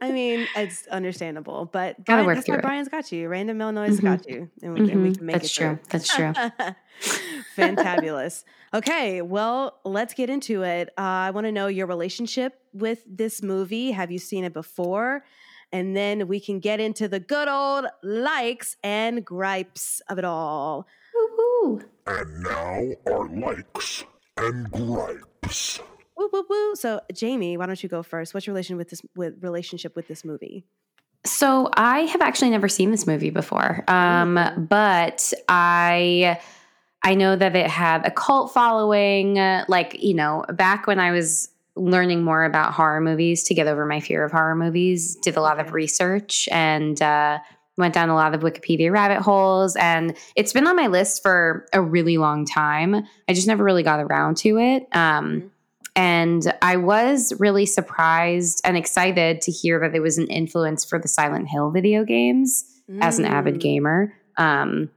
I 0.00 0.12
mean, 0.12 0.46
it's 0.56 0.86
understandable, 0.88 1.64
but 1.72 1.96
Gotta 2.04 2.04
Brian, 2.22 2.26
work 2.26 2.34
that's 2.36 2.46
through 2.46 2.54
why 2.56 2.58
it. 2.58 2.62
Brian's 2.62 2.88
got 2.88 3.10
you. 3.12 3.28
Random 3.28 3.60
Illinois 3.60 3.88
Mhm. 3.98 4.02
got 4.02 4.28
you, 4.28 4.48
and 4.62 4.74
we, 4.74 4.90
and 4.90 5.02
we 5.02 5.14
can 5.14 5.26
make 5.26 5.34
That's 5.42 5.50
it 5.50 5.54
true. 5.60 5.76
through. 5.76 5.78
That's 5.90 6.14
true. 6.14 6.32
Fantabulous. 7.56 8.44
Okay, 8.72 9.22
well, 9.22 9.78
let's 9.84 10.14
get 10.14 10.30
into 10.30 10.62
it. 10.62 10.88
Uh, 10.98 11.00
I 11.02 11.30
want 11.30 11.46
to 11.46 11.52
know 11.52 11.66
your 11.66 11.86
relationship 11.86 12.60
with 12.72 13.02
this 13.06 13.42
movie. 13.42 13.90
Have 13.92 14.10
you 14.10 14.18
seen 14.18 14.44
it 14.44 14.52
before? 14.52 15.24
And 15.72 15.96
then 15.96 16.28
we 16.28 16.38
can 16.38 16.60
get 16.60 16.78
into 16.80 17.08
the 17.08 17.18
good 17.20 17.48
old 17.48 17.86
likes 18.02 18.76
and 18.84 19.24
gripes 19.24 20.00
of 20.08 20.18
it 20.18 20.24
all. 20.24 20.86
Woo-hoo. 21.14 21.82
And 22.06 22.42
now 22.42 23.12
our 23.12 23.28
likes 23.28 24.04
and 24.36 24.70
gripes. 24.70 25.80
Woo, 26.16 26.28
woo, 26.32 26.44
woo. 26.48 26.74
So, 26.76 27.00
Jamie, 27.12 27.56
why 27.56 27.66
don't 27.66 27.82
you 27.82 27.88
go 27.88 28.02
first? 28.02 28.34
What's 28.34 28.46
your 28.46 28.54
relation 28.54 28.76
with 28.76 28.90
this 28.90 29.02
with 29.16 29.42
relationship 29.42 29.96
with 29.96 30.06
this 30.08 30.24
movie? 30.24 30.64
So 31.26 31.70
I 31.74 32.00
have 32.00 32.20
actually 32.20 32.50
never 32.50 32.68
seen 32.68 32.90
this 32.90 33.06
movie 33.06 33.30
before, 33.30 33.82
um, 33.88 34.38
but 34.68 35.32
I 35.48 36.38
I 37.02 37.14
know 37.14 37.34
that 37.34 37.56
it 37.56 37.66
had 37.70 38.06
a 38.06 38.10
cult 38.10 38.52
following. 38.52 39.38
uh, 39.38 39.64
Like 39.68 40.02
you 40.02 40.14
know, 40.14 40.44
back 40.50 40.86
when 40.86 41.00
I 41.00 41.10
was 41.12 41.48
learning 41.76 42.22
more 42.22 42.44
about 42.44 42.72
horror 42.72 43.00
movies 43.00 43.42
to 43.44 43.54
get 43.54 43.66
over 43.66 43.84
my 43.86 44.00
fear 44.00 44.24
of 44.24 44.32
horror 44.32 44.54
movies, 44.54 45.16
did 45.16 45.36
a 45.36 45.40
lot 45.40 45.58
of 45.58 45.72
research 45.72 46.48
and 46.52 47.00
uh, 47.02 47.38
went 47.76 47.94
down 47.94 48.10
a 48.10 48.14
lot 48.14 48.32
of 48.34 48.42
Wikipedia 48.42 48.92
rabbit 48.92 49.20
holes. 49.22 49.74
And 49.76 50.16
it's 50.36 50.52
been 50.52 50.68
on 50.68 50.76
my 50.76 50.86
list 50.86 51.20
for 51.22 51.66
a 51.72 51.80
really 51.82 52.16
long 52.18 52.44
time. 52.46 53.04
I 53.28 53.32
just 53.32 53.48
never 53.48 53.64
really 53.64 53.82
got 53.82 53.98
around 53.98 54.36
to 54.38 54.58
it. 54.58 54.86
Um, 54.92 55.40
Mhm. 55.40 55.50
And 55.96 56.52
I 56.62 56.76
was 56.76 57.32
really 57.38 57.66
surprised 57.66 58.60
and 58.64 58.76
excited 58.76 59.40
to 59.42 59.52
hear 59.52 59.78
that 59.80 59.92
there 59.92 60.02
was 60.02 60.18
an 60.18 60.26
influence 60.26 60.84
for 60.84 60.98
the 60.98 61.08
Silent 61.08 61.48
Hill 61.48 61.70
video 61.70 62.04
games 62.04 62.64
as 63.00 63.18
an 63.18 63.24
avid 63.24 63.54
Mm. 63.56 63.60
gamer. 63.60 64.12
Um, 64.36 64.90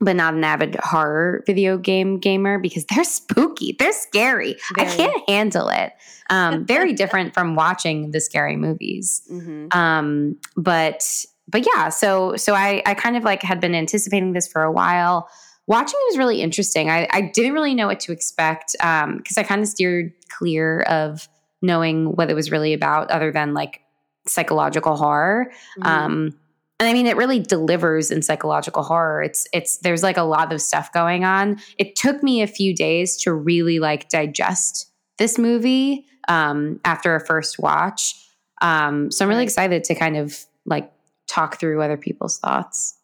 but 0.00 0.16
not 0.16 0.34
an 0.34 0.42
avid 0.42 0.74
horror 0.82 1.44
video 1.46 1.78
game 1.78 2.18
gamer 2.18 2.58
because 2.58 2.84
they're 2.86 3.04
spooky. 3.04 3.76
They're 3.78 3.92
scary. 3.92 4.56
I 4.76 4.84
can't 4.84 5.22
handle 5.30 5.68
it. 5.68 5.92
Um, 6.28 6.66
very 6.66 6.92
different 7.02 7.34
from 7.34 7.54
watching 7.54 8.10
the 8.10 8.20
scary 8.20 8.56
movies. 8.56 9.22
Mhm. 9.32 9.72
Um, 9.74 10.36
but 10.56 11.24
but 11.48 11.64
yeah, 11.66 11.88
so 11.88 12.34
so 12.36 12.52
I 12.54 12.82
I 12.84 12.94
kind 12.94 13.16
of 13.16 13.22
like 13.22 13.42
had 13.42 13.60
been 13.60 13.74
anticipating 13.76 14.32
this 14.32 14.48
for 14.48 14.62
a 14.62 14.72
while. 14.72 15.28
Watching 15.66 15.98
it 16.00 16.10
was 16.10 16.18
really 16.18 16.42
interesting. 16.42 16.90
I, 16.90 17.06
I 17.10 17.20
didn't 17.20 17.52
really 17.52 17.74
know 17.74 17.86
what 17.86 18.00
to 18.00 18.12
expect 18.12 18.72
because 18.72 19.38
I 19.38 19.42
kind 19.42 19.60
of 19.60 19.68
steered 19.68 20.12
clear 20.28 20.80
of 20.82 21.28
knowing 21.62 22.16
what 22.16 22.30
it 22.30 22.34
was 22.34 22.50
really 22.50 22.72
about, 22.72 23.10
other 23.10 23.30
than 23.30 23.54
like 23.54 23.80
psychological 24.26 24.96
horror. 24.96 25.52
Mhm. 25.78 25.86
Um, 25.86 26.38
and 26.80 26.88
I 26.88 26.92
mean, 26.94 27.06
it 27.06 27.16
really 27.16 27.38
delivers 27.38 28.10
in 28.10 28.22
psychological 28.22 28.82
horror. 28.82 29.22
It's 29.22 29.46
it's 29.52 29.78
there's 29.78 30.02
like 30.02 30.16
a 30.16 30.22
lot 30.22 30.52
of 30.52 30.60
stuff 30.60 30.92
going 30.92 31.24
on. 31.24 31.60
It 31.78 31.94
took 31.94 32.24
me 32.24 32.42
a 32.42 32.48
few 32.48 32.74
days 32.74 33.16
to 33.18 33.32
really 33.32 33.78
like 33.78 34.08
digest 34.08 34.90
this 35.18 35.38
movie 35.38 36.06
um, 36.26 36.80
after 36.84 37.14
a 37.14 37.24
first 37.24 37.60
watch. 37.60 38.14
Um, 38.62 39.12
so 39.12 39.24
I'm 39.24 39.28
really 39.28 39.44
excited 39.44 39.84
to 39.84 39.94
kind 39.94 40.16
of 40.16 40.44
like 40.66 40.90
talk 41.28 41.60
through 41.60 41.82
other 41.82 41.96
people's 41.96 42.38
thoughts. 42.38 42.98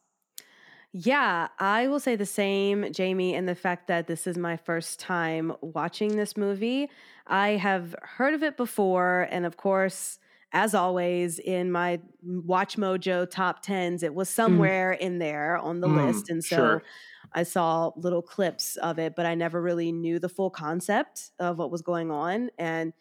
Yeah, 0.92 1.48
I 1.58 1.86
will 1.88 2.00
say 2.00 2.16
the 2.16 2.24
same, 2.26 2.92
Jamie, 2.92 3.34
in 3.34 3.44
the 3.46 3.54
fact 3.54 3.88
that 3.88 4.06
this 4.06 4.26
is 4.26 4.38
my 4.38 4.56
first 4.56 4.98
time 4.98 5.52
watching 5.60 6.16
this 6.16 6.36
movie. 6.36 6.88
I 7.26 7.50
have 7.50 7.94
heard 8.02 8.32
of 8.34 8.42
it 8.42 8.56
before, 8.56 9.28
and 9.30 9.44
of 9.44 9.58
course, 9.58 10.18
as 10.52 10.74
always, 10.74 11.38
in 11.38 11.70
my 11.70 12.00
Watch 12.22 12.78
Mojo 12.78 13.30
top 13.30 13.60
tens, 13.60 14.02
it 14.02 14.14
was 14.14 14.30
somewhere 14.30 14.92
in 14.92 15.18
there 15.18 15.58
on 15.58 15.80
the 15.80 15.88
Mm, 15.88 15.90
list. 15.90 16.30
And 16.30 16.42
so 16.42 16.80
sure. 16.80 16.82
I 17.34 17.42
saw 17.42 17.92
little 17.96 18.22
clips 18.22 18.76
of 18.76 18.98
it, 18.98 19.14
but 19.14 19.26
I 19.26 19.34
never 19.34 19.60
really 19.60 19.92
knew 19.92 20.18
the 20.18 20.30
full 20.30 20.48
concept 20.50 21.32
of 21.38 21.58
what 21.58 21.70
was 21.70 21.82
going 21.82 22.10
on. 22.10 22.48
And 22.58 22.94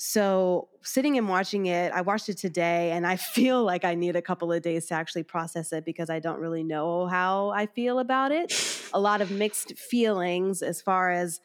so 0.00 0.68
sitting 0.82 1.18
and 1.18 1.28
watching 1.28 1.66
it, 1.66 1.92
I 1.92 2.02
watched 2.02 2.28
it 2.28 2.38
today 2.38 2.92
and 2.92 3.06
I 3.06 3.16
feel 3.36 3.64
like 3.64 3.84
I 3.84 3.94
need 3.94 4.16
a 4.16 4.22
couple 4.22 4.52
of 4.52 4.62
days 4.62 4.86
to 4.86 4.94
actually 4.94 5.24
process 5.24 5.72
it 5.72 5.84
because 5.84 6.08
I 6.08 6.20
don't 6.20 6.38
really 6.40 6.62
know 6.62 7.06
how 7.08 7.50
I 7.50 7.66
feel 7.66 7.98
about 7.98 8.32
it. 8.32 8.52
A 8.94 9.00
lot 9.00 9.20
of 9.20 9.30
mixed 9.30 9.76
feelings 9.76 10.62
as 10.62 10.80
far 10.80 11.10
as 11.10 11.40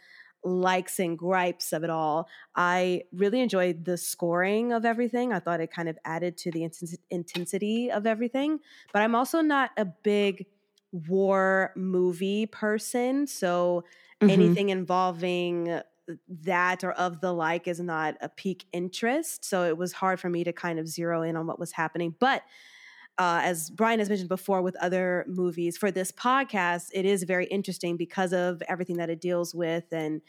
likes 0.46 1.00
and 1.00 1.18
gripes 1.18 1.74
of 1.74 1.84
it 1.84 1.90
all. 1.90 2.28
I 2.56 3.04
really 3.14 3.40
enjoyed 3.42 3.86
the 3.86 3.98
scoring 3.98 4.72
of 4.74 4.86
everything. 4.86 5.34
I 5.34 5.40
thought 5.40 5.60
it 5.62 5.72
kind 5.72 5.90
of 5.90 5.98
added 6.06 6.38
to 6.40 6.52
the 6.52 6.62
intensi- 6.62 7.00
intensity 7.10 7.90
of 7.90 8.06
everything, 8.06 8.60
but 8.92 9.02
I'm 9.02 9.16
also 9.16 9.42
not 9.42 9.72
a 9.78 9.86
big 9.86 10.46
war 10.92 11.72
movie 11.76 12.46
person, 12.46 13.26
so 13.26 13.84
Mhm. 14.22 14.30
anything 14.30 14.70
involving 14.70 15.82
that 16.28 16.84
or 16.84 16.92
of 16.92 17.22
the 17.22 17.34
like 17.34 17.68
is 17.68 17.80
not 17.80 18.16
a 18.22 18.30
peak 18.30 18.66
interest. 18.74 19.46
So 19.46 19.64
it 19.64 19.78
was 19.78 19.94
hard 19.94 20.20
for 20.20 20.30
me 20.30 20.44
to 20.44 20.54
kind 20.54 20.80
of 20.80 20.88
zero 20.88 21.22
in 21.22 21.36
on 21.36 21.48
what 21.48 21.60
was 21.60 21.72
happening. 21.72 22.16
But 22.20 22.44
uh, 23.18 23.42
as 23.44 23.70
Brian 23.70 24.00
has 24.00 24.10
mentioned 24.10 24.30
before 24.30 24.62
with 24.62 24.76
other 24.78 25.26
movies, 25.28 25.78
for 25.78 25.92
this 25.92 26.12
podcast, 26.12 26.90
it 26.94 27.06
is 27.06 27.24
very 27.24 27.46
interesting 27.46 27.96
because 27.96 28.34
of 28.34 28.62
everything 28.68 28.98
that 28.98 29.10
it 29.10 29.22
deals 29.22 29.54
with 29.54 29.86
and 29.92 30.22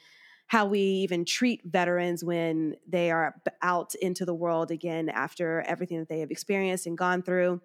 how 0.47 0.67
we 0.67 0.81
even 0.81 1.25
treat 1.25 1.63
veterans 1.65 2.23
when 2.23 2.77
they 2.87 3.11
are 3.11 3.35
out 3.63 3.95
into 3.97 4.27
the 4.27 4.35
world 4.35 4.71
again 4.71 5.09
after 5.09 5.63
everything 5.63 5.99
that 5.99 6.09
they 6.09 6.21
have 6.21 6.31
experienced 6.31 6.87
and 6.87 6.99
gone 6.99 7.23
through. 7.23 7.61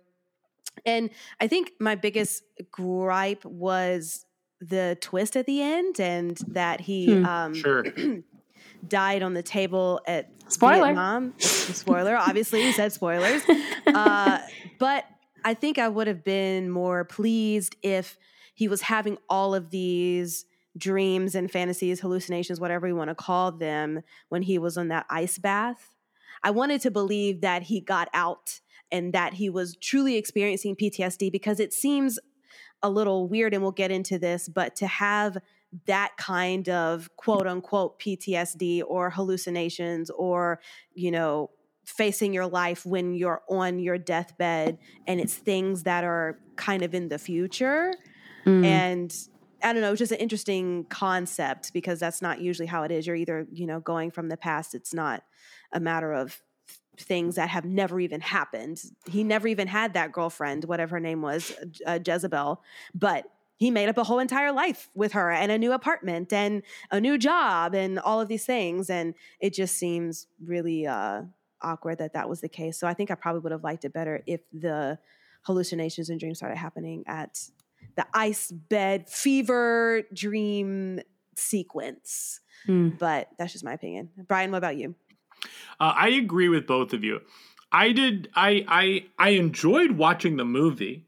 And 0.85 1.09
I 1.41 1.47
think 1.47 1.73
my 1.79 1.95
biggest 1.95 2.43
gripe 2.71 3.43
was 3.43 4.25
the 4.61 4.97
twist 5.01 5.35
at 5.37 5.45
the 5.45 5.61
end 5.61 5.99
and 5.99 6.37
that 6.49 6.81
he 6.81 7.07
Hmm. 7.13 7.25
um, 7.25 7.53
Sure. 7.53 7.83
died 8.87 9.23
on 9.23 9.33
the 9.33 9.43
table 9.43 10.01
at 10.07 10.29
Spoiler. 10.47 10.85
Vietnam. 10.85 11.33
Spoiler, 11.39 12.15
obviously, 12.15 12.61
he 12.63 12.71
said 12.71 12.91
spoilers. 12.93 13.41
Uh, 13.87 14.39
but 14.77 15.05
I 15.43 15.53
think 15.55 15.79
I 15.79 15.87
would 15.89 16.05
have 16.07 16.23
been 16.23 16.69
more 16.69 17.05
pleased 17.05 17.75
if 17.81 18.17
he 18.53 18.67
was 18.67 18.81
having 18.81 19.17
all 19.29 19.55
of 19.55 19.71
these 19.71 20.45
dreams 20.77 21.33
and 21.33 21.49
fantasies, 21.49 21.99
hallucinations, 22.01 22.59
whatever 22.59 22.87
you 22.87 22.95
want 22.95 23.09
to 23.09 23.15
call 23.15 23.51
them, 23.51 24.01
when 24.29 24.43
he 24.43 24.59
was 24.59 24.77
on 24.77 24.89
that 24.89 25.05
ice 25.09 25.39
bath. 25.39 25.95
I 26.43 26.51
wanted 26.51 26.81
to 26.81 26.91
believe 26.91 27.41
that 27.41 27.63
he 27.63 27.81
got 27.81 28.09
out 28.13 28.59
and 28.91 29.11
that 29.13 29.33
he 29.35 29.49
was 29.49 29.75
truly 29.75 30.15
experiencing 30.17 30.75
PTSD 30.75 31.31
because 31.31 31.59
it 31.59 31.73
seems 31.73 32.19
a 32.81 32.89
little 32.89 33.27
weird, 33.27 33.53
and 33.53 33.61
we'll 33.61 33.71
get 33.71 33.91
into 33.91 34.17
this, 34.17 34.47
but 34.47 34.75
to 34.77 34.87
have 34.87 35.37
that 35.85 36.11
kind 36.17 36.67
of 36.69 37.09
quote 37.15 37.45
unquote 37.45 37.99
PTSD 37.99 38.81
or 38.87 39.09
hallucinations 39.09 40.09
or, 40.09 40.59
you 40.93 41.11
know, 41.11 41.51
facing 41.85 42.33
your 42.33 42.47
life 42.47 42.85
when 42.85 43.13
you're 43.13 43.41
on 43.49 43.79
your 43.79 43.97
deathbed 43.97 44.77
and 45.07 45.19
it's 45.19 45.35
things 45.35 45.83
that 45.83 46.03
are 46.03 46.39
kind 46.55 46.83
of 46.83 46.93
in 46.93 47.09
the 47.09 47.17
future. 47.17 47.93
Mm. 48.45 48.65
And 48.65 49.15
I 49.63 49.73
don't 49.73 49.81
know, 49.81 49.91
it's 49.91 49.99
just 49.99 50.11
an 50.11 50.19
interesting 50.19 50.85
concept 50.85 51.73
because 51.73 51.99
that's 51.99 52.21
not 52.21 52.41
usually 52.41 52.67
how 52.67 52.83
it 52.83 52.91
is. 52.91 53.05
You're 53.05 53.15
either, 53.15 53.47
you 53.51 53.65
know, 53.65 53.79
going 53.79 54.11
from 54.11 54.29
the 54.29 54.37
past, 54.37 54.73
it's 54.73 54.93
not 54.93 55.23
a 55.73 55.79
matter 55.79 56.13
of 56.13 56.41
things 56.99 57.35
that 57.35 57.49
have 57.49 57.65
never 57.65 57.99
even 57.99 58.21
happened. 58.21 58.81
He 59.09 59.23
never 59.23 59.47
even 59.47 59.67
had 59.67 59.93
that 59.93 60.11
girlfriend, 60.11 60.65
whatever 60.65 60.95
her 60.95 60.99
name 60.99 61.21
was, 61.21 61.53
uh, 61.85 61.99
Jezebel, 62.05 62.61
but 62.93 63.25
he 63.57 63.71
made 63.71 63.89
up 63.89 63.97
a 63.97 64.03
whole 64.05 64.19
entire 64.19 64.53
life 64.53 64.89
with 64.95 65.11
her 65.11 65.29
and 65.29 65.51
a 65.51 65.57
new 65.57 65.73
apartment 65.73 66.31
and 66.31 66.63
a 66.91 67.01
new 67.01 67.17
job 67.17 67.75
and 67.75 67.99
all 67.99 68.21
of 68.21 68.29
these 68.29 68.45
things. 68.45 68.89
And 68.89 69.13
it 69.41 69.53
just 69.53 69.75
seems 69.75 70.27
really 70.43 70.87
uh, 70.87 71.23
awkward 71.61 71.97
that 71.97 72.13
that 72.13 72.29
was 72.29 72.39
the 72.39 72.47
case. 72.47 72.79
So 72.79 72.87
I 72.87 72.93
think 72.93 73.11
I 73.11 73.15
probably 73.15 73.41
would 73.41 73.51
have 73.51 73.63
liked 73.63 73.83
it 73.83 73.91
better 73.91 74.23
if 74.25 74.39
the 74.53 74.97
hallucinations 75.41 76.09
and 76.09 76.19
dreams 76.19 76.37
started 76.37 76.57
happening 76.57 77.03
at 77.05 77.49
the 77.95 78.05
ice 78.13 78.49
bed 78.49 79.09
fever 79.09 80.03
dream 80.13 81.01
sequence. 81.35 82.39
Mm. 82.67 82.97
But 82.97 83.29
that's 83.37 83.51
just 83.51 83.65
my 83.65 83.73
opinion. 83.73 84.09
Brian, 84.27 84.51
what 84.51 84.57
about 84.57 84.77
you? 84.77 84.95
Uh, 85.79 85.93
I 85.95 86.09
agree 86.09 86.49
with 86.49 86.67
both 86.67 86.93
of 86.93 87.03
you. 87.03 87.21
I 87.71 87.91
did. 87.91 88.29
I 88.35 88.65
I 88.67 89.05
I 89.17 89.29
enjoyed 89.31 89.91
watching 89.91 90.37
the 90.37 90.45
movie, 90.45 91.05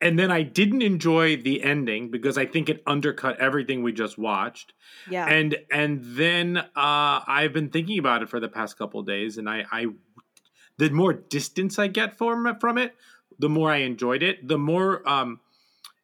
and 0.00 0.18
then 0.18 0.30
I 0.30 0.42
didn't 0.42 0.82
enjoy 0.82 1.36
the 1.36 1.62
ending 1.62 2.10
because 2.10 2.38
I 2.38 2.46
think 2.46 2.68
it 2.68 2.82
undercut 2.86 3.38
everything 3.38 3.82
we 3.82 3.92
just 3.92 4.16
watched. 4.18 4.72
Yeah. 5.10 5.26
And 5.26 5.56
and 5.70 6.00
then 6.02 6.56
uh, 6.56 6.64
I've 6.76 7.52
been 7.52 7.68
thinking 7.68 7.98
about 7.98 8.22
it 8.22 8.28
for 8.28 8.40
the 8.40 8.48
past 8.48 8.78
couple 8.78 9.00
of 9.00 9.06
days, 9.06 9.38
and 9.38 9.48
I, 9.48 9.64
I 9.70 9.86
the 10.78 10.90
more 10.90 11.12
distance 11.12 11.78
I 11.78 11.88
get 11.88 12.16
from 12.16 12.58
from 12.58 12.78
it, 12.78 12.94
the 13.38 13.48
more 13.48 13.70
I 13.70 13.78
enjoyed 13.78 14.22
it. 14.22 14.46
The 14.46 14.58
more 14.58 15.06
um, 15.08 15.40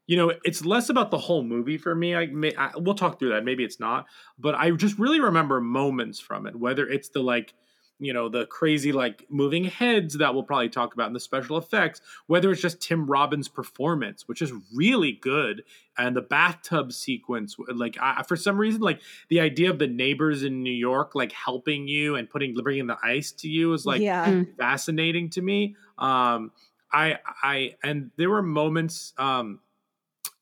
you 0.06 0.16
know, 0.16 0.32
it's 0.44 0.64
less 0.64 0.90
about 0.90 1.10
the 1.10 1.18
whole 1.18 1.42
movie 1.42 1.78
for 1.78 1.94
me. 1.94 2.14
I, 2.14 2.26
may, 2.26 2.54
I 2.56 2.72
we'll 2.76 2.94
talk 2.94 3.18
through 3.18 3.30
that. 3.30 3.44
Maybe 3.44 3.64
it's 3.64 3.80
not, 3.80 4.06
but 4.38 4.54
I 4.54 4.70
just 4.72 4.98
really 4.98 5.20
remember 5.20 5.60
moments 5.60 6.20
from 6.20 6.46
it. 6.46 6.56
Whether 6.56 6.86
it's 6.86 7.08
the 7.08 7.20
like 7.20 7.54
you 8.00 8.12
know 8.12 8.28
the 8.28 8.46
crazy 8.46 8.92
like 8.92 9.24
moving 9.30 9.64
heads 9.64 10.18
that 10.18 10.34
we'll 10.34 10.42
probably 10.42 10.68
talk 10.68 10.94
about 10.94 11.06
in 11.06 11.12
the 11.12 11.20
special 11.20 11.56
effects 11.56 12.00
whether 12.26 12.50
it's 12.50 12.60
just 12.60 12.80
tim 12.80 13.06
robbins 13.06 13.48
performance 13.48 14.26
which 14.26 14.42
is 14.42 14.52
really 14.74 15.12
good 15.12 15.62
and 15.96 16.16
the 16.16 16.20
bathtub 16.22 16.92
sequence 16.92 17.56
like 17.72 17.96
I, 18.00 18.22
for 18.24 18.36
some 18.36 18.58
reason 18.58 18.80
like 18.80 19.00
the 19.28 19.40
idea 19.40 19.70
of 19.70 19.78
the 19.78 19.86
neighbors 19.86 20.42
in 20.42 20.62
new 20.62 20.72
york 20.72 21.14
like 21.14 21.32
helping 21.32 21.86
you 21.86 22.16
and 22.16 22.28
putting 22.28 22.54
bringing 22.54 22.88
the 22.88 22.98
ice 23.02 23.30
to 23.32 23.48
you 23.48 23.72
is 23.72 23.86
like 23.86 24.00
yeah. 24.00 24.26
Mm. 24.26 24.56
fascinating 24.56 25.30
to 25.30 25.42
me 25.42 25.76
um 25.98 26.50
i 26.92 27.18
i 27.42 27.74
and 27.82 28.10
there 28.16 28.30
were 28.30 28.42
moments 28.42 29.12
um 29.18 29.60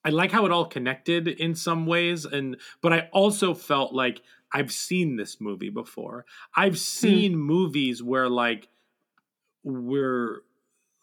I 0.05 0.11
like 0.11 0.33
how 0.33 0.47
it 0.47 0.51
all 0.51 0.65
connected 0.65 1.29
in 1.29 1.55
some 1.55 1.87
ways, 1.87 2.25
and 2.25 2.57
but 2.81 2.93
I 2.93 3.09
also 3.13 3.55
felt 3.55 3.95
like 3.95 4.21
I've 4.53 4.73
seen 4.73 5.17
this 5.17 5.41
movie 5.41 5.71
before. 5.71 6.27
I've 6.55 6.79
seen 6.79 7.37
movies 7.37 8.03
where 8.03 8.29
like 8.29 8.69
we're 9.65 10.43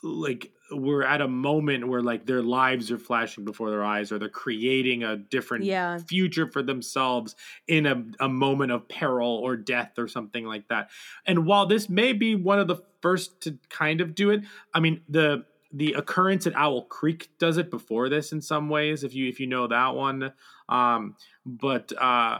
like 0.03 0.51
we're 0.71 1.03
at 1.03 1.19
a 1.19 1.27
moment 1.27 1.87
where 1.87 2.01
like 2.01 2.25
their 2.25 2.41
lives 2.43 2.91
are 2.91 2.97
flashing 2.97 3.43
before 3.43 3.69
their 3.71 3.83
eyes 3.83 4.11
or 4.11 4.19
they're 4.19 4.29
creating 4.29 5.03
a 5.03 5.17
different 5.17 5.65
Yeah. 5.65 5.97
future 5.97 6.49
for 6.49 6.61
themselves 6.61 7.35
in 7.67 7.85
a, 7.85 8.03
a 8.19 8.29
moment 8.29 8.71
of 8.71 8.87
peril 8.87 9.29
or 9.29 9.57
death 9.57 9.97
or 9.97 10.07
something 10.07 10.45
like 10.45 10.67
that 10.69 10.89
and 11.25 11.45
while 11.45 11.65
this 11.65 11.89
may 11.89 12.13
be 12.13 12.35
one 12.35 12.59
of 12.59 12.67
the 12.67 12.77
first 13.01 13.41
to 13.41 13.57
kind 13.69 13.99
of 13.99 14.13
do 14.15 14.29
it 14.29 14.43
i 14.73 14.79
mean 14.79 15.01
the 15.09 15.43
the 15.73 15.93
occurrence 15.93 16.45
at 16.47 16.55
owl 16.55 16.83
creek 16.85 17.29
does 17.39 17.57
it 17.57 17.69
before 17.71 18.07
this 18.07 18.31
in 18.31 18.39
some 18.41 18.69
ways 18.69 19.03
if 19.03 19.13
you 19.15 19.27
if 19.27 19.39
you 19.39 19.47
know 19.47 19.67
that 19.67 19.95
one 19.95 20.31
um 20.69 21.15
but 21.45 21.91
uh 21.99 22.39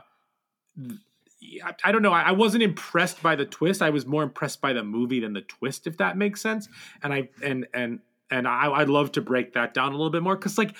I, 1.83 1.91
don't 1.91 2.01
know. 2.01 2.11
I, 2.11 2.31
wasn't 2.31 2.63
impressed 2.63 3.23
by 3.23 3.35
the 3.35 3.45
twist. 3.45 3.81
I 3.81 3.89
was 3.89 4.05
more 4.05 4.23
impressed 4.23 4.61
by 4.61 4.73
the 4.73 4.83
movie 4.83 5.19
than 5.19 5.33
the 5.33 5.41
twist, 5.41 5.87
if 5.87 5.97
that 5.97 6.17
makes 6.17 6.41
sense. 6.41 6.67
And 7.01 7.13
I 7.13 7.29
and 7.41 7.67
and 7.73 7.99
and 8.29 8.47
I, 8.47 8.69
I'd 8.71 8.89
love 8.89 9.11
to 9.13 9.21
break 9.21 9.53
that 9.53 9.73
down 9.73 9.89
a 9.89 9.95
little 9.95 10.09
bit 10.09 10.21
more 10.21 10.35
because, 10.35 10.57
like, 10.57 10.75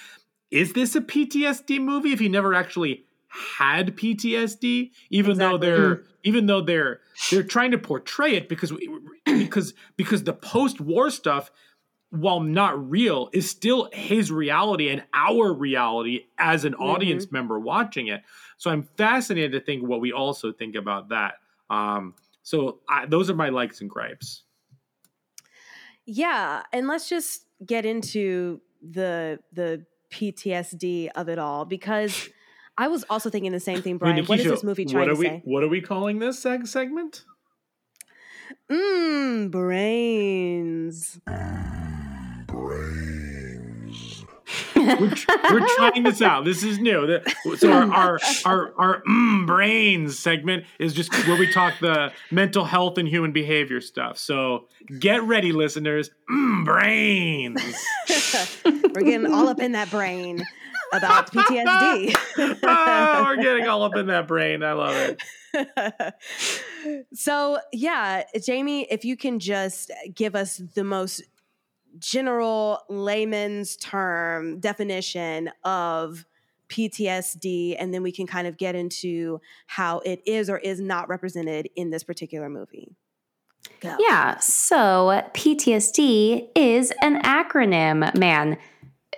is 0.51 0.73
this 0.73 0.95
a 0.95 1.01
PTSD 1.01 1.81
movie 1.81 2.12
if 2.12 2.21
you 2.21 2.29
never 2.29 2.53
actually 2.53 3.05
had 3.29 3.95
PTSD? 3.95 4.91
Even 5.09 5.38
though 5.38 5.57
they're 5.57 5.95
mm-hmm. 5.95 6.07
even 6.23 6.45
though 6.45 6.62
they're 6.62 6.99
they're 7.31 7.43
trying 7.43 7.71
to 7.71 7.77
portray 7.77 8.35
it 8.35 8.49
because 8.49 8.73
we, 8.73 8.89
because 9.25 9.73
because 9.95 10.23
the 10.23 10.33
post 10.33 10.81
war 10.81 11.09
stuff 11.09 11.51
while 12.11 12.39
not 12.39 12.89
real, 12.89 13.29
is 13.33 13.49
still 13.49 13.89
his 13.93 14.31
reality 14.31 14.89
and 14.89 15.03
our 15.13 15.53
reality 15.53 16.25
as 16.37 16.65
an 16.65 16.73
audience 16.75 17.31
member 17.31 17.59
watching 17.59 18.07
it. 18.07 18.21
So 18.57 18.71
I'm 18.71 18.83
fascinated 18.97 19.51
to 19.53 19.59
think 19.59 19.87
what 19.87 20.01
we 20.01 20.11
also 20.11 20.51
think 20.51 20.75
about 20.75 21.09
that. 21.09 21.35
Um, 21.69 22.15
so 22.41 22.79
I, 22.89 23.05
those 23.05 23.29
are 23.29 23.35
my 23.35 23.49
likes 23.49 23.81
and 23.81 23.89
gripes. 23.89 24.43
Yeah, 26.05 26.63
and 26.73 26.87
let's 26.87 27.07
just 27.07 27.45
get 27.63 27.85
into 27.85 28.61
the 28.81 29.39
the 29.53 29.85
PTSD 30.11 31.09
of 31.15 31.29
it 31.29 31.37
all 31.37 31.65
because 31.65 32.29
I 32.77 32.87
was 32.87 33.05
also 33.09 33.29
thinking 33.29 33.51
the 33.51 33.59
same 33.59 33.81
thing, 33.81 33.97
Brian. 33.97 34.15
Wait, 34.15 34.29
what 34.29 34.39
is 34.39 34.45
Nikisha, 34.45 34.49
this 34.49 34.63
movie 34.63 34.85
trying 34.85 35.01
what 35.01 35.09
are 35.09 35.13
to 35.13 35.19
we, 35.19 35.25
say? 35.25 35.41
What 35.45 35.63
are 35.63 35.67
we 35.67 35.81
calling 35.81 36.17
this 36.17 36.43
seg- 36.43 36.67
segment? 36.67 37.25
Mmm, 38.71 39.51
brains. 39.51 41.19
Brains. 42.69 44.25
We're, 44.75 45.10
tr- 45.10 45.32
we're 45.51 45.67
trying 45.75 46.03
this 46.03 46.21
out. 46.21 46.45
This 46.45 46.63
is 46.63 46.79
new. 46.79 47.19
So 47.58 47.71
our 47.71 47.91
our 47.91 48.19
our, 48.45 48.73
our 48.77 49.03
mm, 49.03 49.47
brains 49.47 50.17
segment 50.17 50.65
is 50.79 50.93
just 50.93 51.13
where 51.27 51.38
we 51.38 51.51
talk 51.51 51.73
the 51.79 52.12
mental 52.32 52.65
health 52.65 52.97
and 52.97 53.08
human 53.08 53.32
behavior 53.32 53.82
stuff. 53.82 54.17
So 54.17 54.67
get 54.99 55.23
ready, 55.23 55.51
listeners. 55.51 56.12
Mm, 56.29 56.65
brains. 56.65 57.75
We're 58.65 59.01
getting 59.01 59.32
all 59.32 59.47
up 59.47 59.60
in 59.60 59.73
that 59.73 59.89
brain 59.91 60.43
about 60.93 61.32
PTSD. 61.32 62.15
oh, 62.63 63.23
we're 63.23 63.41
getting 63.41 63.67
all 63.67 63.84
up 63.84 63.95
in 63.95 64.08
that 64.08 64.27
brain. 64.27 64.63
I 64.63 64.73
love 64.73 65.17
it. 65.53 66.15
so 67.13 67.60
yeah, 67.71 68.23
Jamie, 68.41 68.88
if 68.89 69.05
you 69.05 69.15
can 69.15 69.39
just 69.39 69.91
give 70.13 70.36
us 70.36 70.58
the 70.73 70.84
most 70.84 71.21
general 71.99 72.79
layman's 72.89 73.75
term 73.77 74.59
definition 74.59 75.51
of 75.63 76.25
PTSD, 76.69 77.75
and 77.79 77.93
then 77.93 78.03
we 78.03 78.12
can 78.12 78.27
kind 78.27 78.47
of 78.47 78.57
get 78.57 78.75
into 78.75 79.41
how 79.67 79.99
it 79.99 80.21
is 80.25 80.49
or 80.49 80.57
is 80.59 80.79
not 80.79 81.09
represented 81.09 81.69
in 81.75 81.89
this 81.89 82.03
particular 82.03 82.49
movie. 82.49 82.95
Go. 83.81 83.95
Yeah, 83.99 84.38
so 84.39 85.23
PTSD 85.33 86.49
is 86.55 86.93
an 87.01 87.21
acronym, 87.23 88.15
man. 88.17 88.57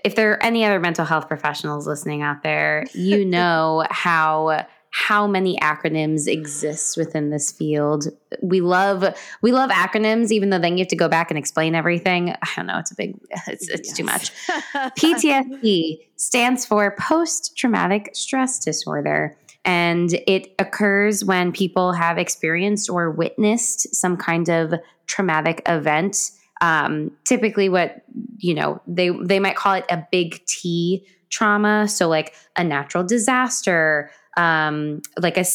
If 0.04 0.16
there 0.16 0.32
are 0.32 0.44
any 0.44 0.66
other 0.66 0.80
mental 0.80 1.06
health 1.06 1.28
professionals 1.28 1.86
listening 1.86 2.22
out 2.22 2.42
there, 2.42 2.86
you 2.94 3.26
know 3.26 3.86
how 3.90 4.66
how 4.92 5.26
many 5.26 5.58
acronyms 5.60 6.28
exist 6.28 6.98
within 6.98 7.30
this 7.30 7.52
field. 7.52 8.08
We 8.42 8.60
love 8.60 9.06
we 9.42 9.54
love 9.54 9.70
acronyms 9.70 10.32
even 10.32 10.50
though 10.50 10.60
then 10.60 10.78
you 10.78 10.82
have 10.82 10.90
to 10.90 10.98
go 10.98 11.08
back 11.08 11.32
and 11.32 11.38
explain 11.38 11.76
everything. 11.76 12.32
I 12.32 12.48
don't 12.56 12.68
know, 12.68 12.78
it's 12.78 12.92
a 12.92 12.96
big 12.96 13.18
it's 13.48 13.70
it's 13.70 13.94
too 13.94 14.04
much. 14.04 14.32
PTSD 14.76 16.00
stands 16.18 16.66
for 16.66 16.96
post 17.00 17.58
traumatic 17.58 18.12
stress 18.14 18.60
disorder. 18.60 19.38
And 19.64 20.14
it 20.28 20.54
occurs 20.60 21.24
when 21.24 21.52
people 21.52 21.94
have 21.94 22.18
experienced 22.18 22.90
or 22.90 23.12
witnessed 23.12 23.96
some 23.96 24.18
kind 24.18 24.50
of 24.50 24.74
traumatic 25.06 25.62
event. 25.68 26.32
Um, 26.62 27.12
typically, 27.26 27.70
what 27.70 28.04
you 28.38 28.56
know 28.56 28.82
they 28.88 29.10
they 29.10 29.40
might 29.40 29.56
call 29.56 29.76
it 29.76 29.86
a 29.90 30.06
big 30.12 30.44
T 30.48 31.06
trauma. 31.30 31.88
So, 31.88 32.08
like 32.10 32.34
a 32.56 32.64
natural 32.64 33.04
disaster, 33.04 34.12
um, 34.38 35.02
like 35.20 35.38
a 35.38 35.46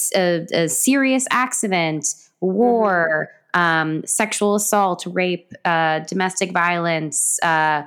a 0.52 0.68
serious 0.68 1.26
accident, 1.30 2.06
war, 2.40 3.30
um, 3.54 4.04
sexual 4.06 4.54
assault, 4.54 5.06
rape, 5.06 5.52
uh, 5.64 6.00
domestic 6.00 6.52
violence, 6.52 7.42
uh, 7.42 7.82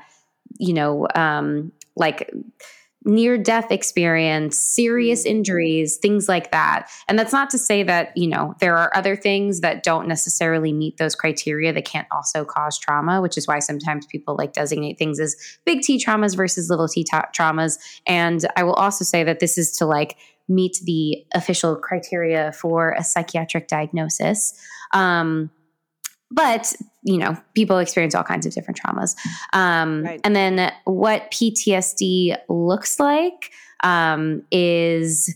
you 0.60 0.74
know, 0.74 1.08
um, 1.16 1.72
like 1.96 2.32
near 3.06 3.38
death 3.38 3.72
experience, 3.72 4.58
serious 4.58 5.26
injuries, 5.26 5.98
things 5.98 6.28
like 6.28 6.52
that. 6.52 6.90
And 7.08 7.18
that's 7.18 7.32
not 7.32 7.50
to 7.52 7.58
say 7.58 7.82
that, 7.84 8.16
you 8.16 8.28
know, 8.28 8.56
there 8.60 8.78
are 8.78 8.92
other 8.94 9.16
things 9.16 9.62
that 9.62 9.84
don't 9.84 10.08
necessarily 10.08 10.74
meet 10.74 10.98
those 10.98 11.16
criteria 11.16 11.72
that 11.72 11.86
can't 11.86 12.08
also 12.12 12.44
cause 12.44 12.78
trauma, 12.78 13.22
which 13.22 13.38
is 13.38 13.48
why 13.48 13.60
sometimes 13.60 14.06
people 14.06 14.36
like 14.36 14.54
designate 14.54 14.98
things 14.98 15.20
as 15.20 15.36
big 15.66 15.82
T 15.82 16.04
traumas 16.04 16.36
versus 16.36 16.70
little 16.70 16.90
t 16.90 17.06
ta- 17.06 17.30
traumas. 17.34 17.78
And 18.06 18.46
I 18.58 18.64
will 18.64 18.74
also 18.74 19.06
say 19.06 19.24
that 19.24 19.40
this 19.40 19.58
is 19.58 19.72
to 19.78 19.86
like 19.86 20.18
meet 20.50 20.78
the 20.84 21.24
official 21.34 21.76
criteria 21.76 22.52
for 22.52 22.92
a 22.98 23.04
psychiatric 23.04 23.68
diagnosis. 23.68 24.54
Um, 24.92 25.52
but 26.32 26.74
you 27.04 27.18
know 27.18 27.36
people 27.56 27.78
experience 27.80 28.14
all 28.14 28.24
kinds 28.24 28.46
of 28.46 28.54
different 28.54 28.80
traumas 28.80 29.16
um, 29.54 30.04
Right. 30.04 30.22
and 30.24 30.36
then 30.36 30.72
what 30.86 31.32
ptsd 31.32 32.38
looks 32.48 33.00
like 33.00 33.52
um, 33.84 34.44
is 34.52 35.34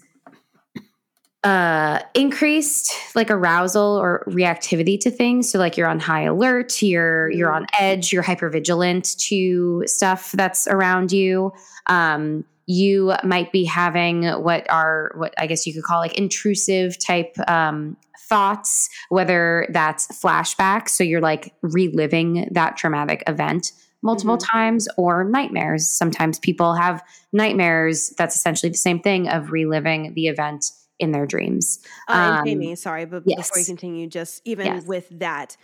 uh, 1.43 1.99
increased 2.13 2.93
like 3.15 3.29
arousal 3.29 3.97
or 3.97 4.23
reactivity 4.27 4.99
to 4.99 5.11
things 5.11 5.51
so 5.51 5.59
like 5.59 5.75
you're 5.77 5.87
on 5.87 5.99
high 5.99 6.23
alert 6.23 6.81
you're 6.81 7.29
you're 7.31 7.51
on 7.51 7.65
edge 7.79 8.13
you're 8.13 8.23
hypervigilant 8.23 9.17
to 9.17 9.83
stuff 9.87 10.31
that's 10.33 10.67
around 10.67 11.11
you 11.11 11.51
um, 11.87 12.45
you 12.65 13.13
might 13.23 13.51
be 13.51 13.65
having 13.65 14.25
what 14.43 14.69
are 14.69 15.11
what 15.15 15.33
i 15.37 15.45
guess 15.47 15.67
you 15.67 15.73
could 15.73 15.83
call 15.83 15.99
like 15.99 16.17
intrusive 16.17 16.97
type 16.97 17.35
um, 17.47 17.97
thoughts 18.29 18.89
whether 19.09 19.67
that's 19.71 20.07
flashbacks 20.07 20.89
so 20.89 21.03
you're 21.03 21.21
like 21.21 21.53
reliving 21.61 22.47
that 22.51 22.77
traumatic 22.77 23.23
event 23.27 23.71
multiple 24.03 24.37
times 24.37 24.87
or 24.97 25.23
nightmares. 25.23 25.87
Sometimes 25.87 26.37
people 26.37 26.75
have 26.75 27.01
nightmares 27.31 28.09
that's 28.17 28.35
essentially 28.35 28.69
the 28.69 28.77
same 28.77 28.99
thing 28.99 29.29
of 29.29 29.51
reliving 29.51 30.13
the 30.13 30.27
event 30.27 30.65
in 30.99 31.11
their 31.11 31.25
dreams. 31.25 31.79
Uh, 32.07 32.37
Um, 32.39 32.45
Jamie, 32.45 32.75
sorry, 32.75 33.05
but 33.05 33.25
before 33.25 33.57
you 33.57 33.65
continue, 33.65 34.07
just 34.07 34.41
even 34.45 34.65
Yes. 34.65 34.83
with 34.85 35.07
that, 35.19 35.57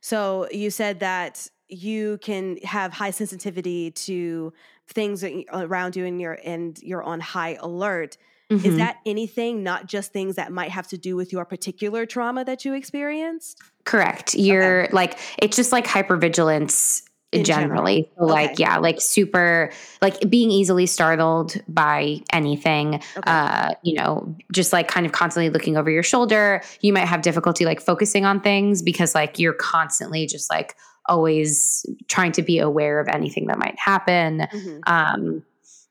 so 0.00 0.48
you 0.50 0.70
said 0.70 1.00
that 1.00 1.48
you 1.68 2.18
can 2.18 2.58
have 2.64 2.92
high 2.92 3.10
sensitivity 3.10 3.90
to 3.92 4.52
things 4.88 5.24
around 5.52 5.96
you, 5.96 6.04
and 6.04 6.20
you're 6.20 6.38
and 6.44 6.78
you're 6.82 7.02
on 7.02 7.20
high 7.20 7.56
alert. 7.60 8.16
Is 8.50 8.62
mhm. 8.62 8.76
that 8.76 8.98
anything, 9.06 9.62
not 9.62 9.86
just 9.86 10.12
things 10.12 10.36
that 10.36 10.52
might 10.52 10.70
have 10.70 10.86
to 10.88 10.98
do 10.98 11.16
with 11.16 11.32
your 11.32 11.46
particular 11.46 12.04
trauma 12.04 12.44
that 12.44 12.64
you 12.64 12.74
experienced? 12.74 13.58
Correct. 13.84 14.34
You're 14.34 14.86
like 14.92 15.18
it's 15.38 15.56
just 15.56 15.72
like 15.72 15.86
hypervigilance 15.86 17.02
In 17.32 17.42
general. 17.42 17.68
generally. 17.68 18.10
So 18.18 18.26
like 18.26 18.50
Okay. 18.52 18.62
yeah, 18.62 18.76
like 18.76 19.00
super 19.00 19.72
like 20.02 20.28
being 20.28 20.50
easily 20.50 20.84
startled 20.84 21.56
by 21.68 22.20
anything. 22.32 22.96
Okay. 22.96 23.22
Uh, 23.26 23.70
you 23.82 23.94
know, 23.94 24.36
just 24.52 24.74
like 24.74 24.88
kind 24.88 25.06
of 25.06 25.12
constantly 25.12 25.48
looking 25.48 25.78
over 25.78 25.90
your 25.90 26.02
shoulder. 26.02 26.62
You 26.82 26.92
might 26.92 27.06
have 27.06 27.22
difficulty 27.22 27.64
like 27.64 27.80
focusing 27.80 28.26
on 28.26 28.40
things 28.42 28.82
because 28.82 29.14
like 29.14 29.38
you're 29.38 29.54
constantly 29.54 30.26
just 30.26 30.50
like 30.50 30.76
always 31.06 31.86
trying 32.08 32.32
to 32.32 32.42
be 32.42 32.58
aware 32.58 33.00
of 33.00 33.08
anything 33.08 33.46
that 33.46 33.58
might 33.58 33.78
happen. 33.78 34.46
Mhm. 34.52 34.80
Um, 34.86 35.42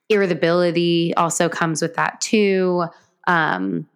irritability 0.10 1.14
also 1.16 1.50
comes 1.50 1.82
with 1.82 1.96
that 1.96 2.20
too. 2.22 2.86
Um, 3.28 3.88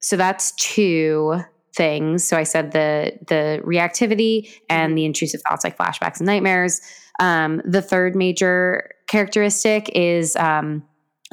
so 0.00 0.16
that's 0.16 0.52
two 0.52 1.40
things. 1.74 2.24
So 2.26 2.36
I 2.36 2.42
said 2.42 2.72
the 2.72 3.12
the 3.28 3.62
reactivity 3.64 4.50
and 4.68 4.96
the 4.96 5.04
intrusive 5.04 5.40
thoughts 5.42 5.64
like 5.64 5.76
flashbacks 5.76 6.18
and 6.18 6.26
nightmares. 6.26 6.80
Um, 7.20 7.60
the 7.64 7.82
third 7.82 8.16
major 8.16 8.90
characteristic 9.06 9.90
is 9.94 10.36
um, 10.36 10.82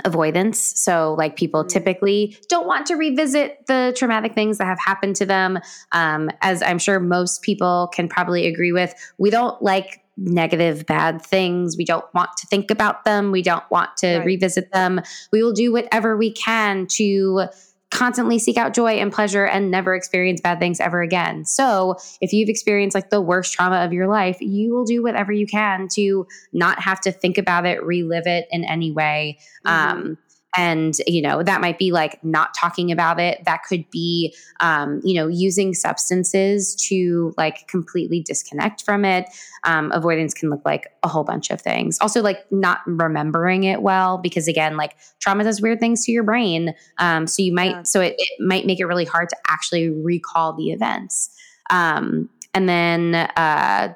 avoidance. 0.05 0.59
So 0.59 1.15
like 1.17 1.35
people 1.35 1.65
typically 1.65 2.37
don't 2.49 2.67
want 2.67 2.85
to 2.87 2.95
revisit 2.95 3.65
the 3.67 3.93
traumatic 3.97 4.33
things 4.33 4.57
that 4.59 4.65
have 4.65 4.79
happened 4.79 5.15
to 5.17 5.25
them. 5.25 5.59
Um, 5.91 6.29
as 6.41 6.61
I'm 6.61 6.79
sure 6.79 6.99
most 6.99 7.41
people 7.41 7.89
can 7.93 8.07
probably 8.07 8.45
agree 8.47 8.71
with, 8.71 8.93
we 9.17 9.29
don't 9.29 9.61
like 9.61 10.03
negative 10.19 10.83
bad 10.87 11.21
things 11.21 11.77
we 11.77 11.85
don't 11.85 12.11
want 12.15 12.31
to 12.37 12.47
think 12.47 12.71
about 12.71 13.05
them 13.05 13.31
we 13.31 13.43
don't 13.43 13.63
want 13.69 13.95
to 13.97 14.17
Right. 14.17 14.25
revisit 14.25 14.71
them 14.71 14.99
we 15.31 15.43
will 15.43 15.53
do 15.53 15.71
whatever 15.71 16.17
we 16.17 16.31
can 16.31 16.87
to 16.87 17.43
constantly 17.91 18.37
seek 18.37 18.57
out 18.57 18.73
joy 18.73 18.93
and 18.93 19.11
pleasure 19.11 19.45
and 19.45 19.71
never 19.71 19.95
experience 19.95 20.41
bad 20.41 20.59
things 20.59 20.79
ever 20.79 21.01
again. 21.01 21.45
So, 21.45 21.95
if 22.21 22.33
you've 22.33 22.49
experienced 22.49 22.95
like 22.95 23.09
the 23.09 23.21
worst 23.21 23.53
trauma 23.53 23.77
of 23.77 23.93
your 23.93 24.07
life, 24.07 24.37
you 24.41 24.73
will 24.73 24.85
do 24.85 25.01
whatever 25.01 25.31
you 25.31 25.47
can 25.47 25.87
to 25.93 26.27
not 26.53 26.79
have 26.81 26.99
to 27.01 27.11
think 27.11 27.37
about 27.37 27.65
it, 27.65 27.83
relive 27.83 28.27
it 28.27 28.47
in 28.51 28.63
any 28.65 28.91
way. 28.91 29.39
Um, 29.65 30.17
and 30.57 30.95
you 31.05 31.21
know 31.21 31.43
that 31.43 31.61
might 31.61 31.77
be 31.77 31.91
like 31.91 32.21
not 32.23 32.53
talking 32.55 32.91
about 32.91 33.19
it. 33.19 33.45
That 33.45 33.61
could 33.63 33.89
be 33.91 34.35
um, 34.59 34.99
you 35.03 35.13
know 35.13 35.27
using 35.27 35.73
substances 35.73 36.75
to 36.87 37.33
like 37.37 37.67
completely 37.67 38.21
disconnect 38.21 38.83
from 38.83 39.05
it. 39.05 39.29
Um, 39.63 39.91
avoidance 39.91 40.33
can 40.33 40.49
look 40.49 40.61
like 40.65 40.87
a 41.03 41.07
whole 41.07 41.23
bunch 41.23 41.51
of 41.51 41.61
things. 41.61 41.97
Also 42.01 42.21
like 42.21 42.39
not 42.51 42.79
remembering 42.87 43.63
it 43.63 43.81
well 43.81 44.17
because 44.17 44.47
again 44.47 44.75
like 44.75 44.95
trauma 45.19 45.43
does 45.43 45.61
weird 45.61 45.79
things 45.79 46.03
to 46.05 46.11
your 46.11 46.23
brain. 46.23 46.73
Um, 46.97 47.27
so 47.27 47.43
you 47.43 47.53
might 47.53 47.71
Yeah. 47.71 47.83
so 47.83 48.01
it, 48.01 48.15
it 48.17 48.29
might 48.39 48.65
make 48.65 48.79
it 48.79 48.85
really 48.85 49.05
hard 49.05 49.29
to 49.29 49.37
actually 49.47 49.89
recall 49.89 50.53
the 50.53 50.71
events. 50.71 51.29
Um, 51.69 52.29
and 52.53 52.67
then 52.67 53.13
uh, 53.15 53.93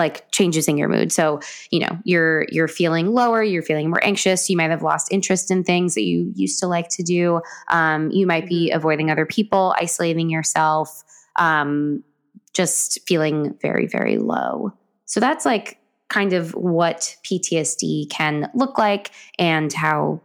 like 0.00 0.28
changes 0.32 0.66
in 0.66 0.76
your 0.76 0.88
mood. 0.88 1.12
So 1.12 1.40
you 1.70 1.78
know 1.78 1.98
you're 2.04 2.46
you're 2.50 2.66
feeling 2.66 3.12
lower 3.12 3.42
you're 3.42 3.62
feeling 3.62 3.88
more 3.88 4.02
anxious 4.02 4.50
you 4.50 4.56
might 4.56 4.70
have 4.70 4.82
lost 4.82 5.12
interest 5.12 5.50
in 5.50 5.62
things 5.62 5.94
that 5.94 6.02
you 6.02 6.32
used 6.34 6.58
to 6.60 6.66
like 6.66 6.88
to 6.88 7.02
do. 7.04 7.40
Um, 7.68 8.10
you 8.10 8.26
might 8.26 8.48
be 8.48 8.70
avoiding 8.70 9.10
other 9.10 9.26
people 9.26 9.74
isolating 9.78 10.30
yourself 10.30 11.04
um, 11.36 12.02
just 12.54 12.98
feeling 13.06 13.56
very 13.62 13.86
very 13.86 14.18
low. 14.18 14.72
So 15.04 15.20
that's 15.20 15.44
like 15.44 15.78
kind 16.08 16.32
of 16.32 16.52
what 16.56 17.16
ptsd 17.24 18.10
can 18.10 18.50
look 18.54 18.78
like 18.78 19.12
and 19.38 19.72
how 19.72 20.20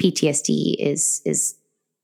ptsd 0.00 0.76
is 0.78 1.20
is 1.24 1.56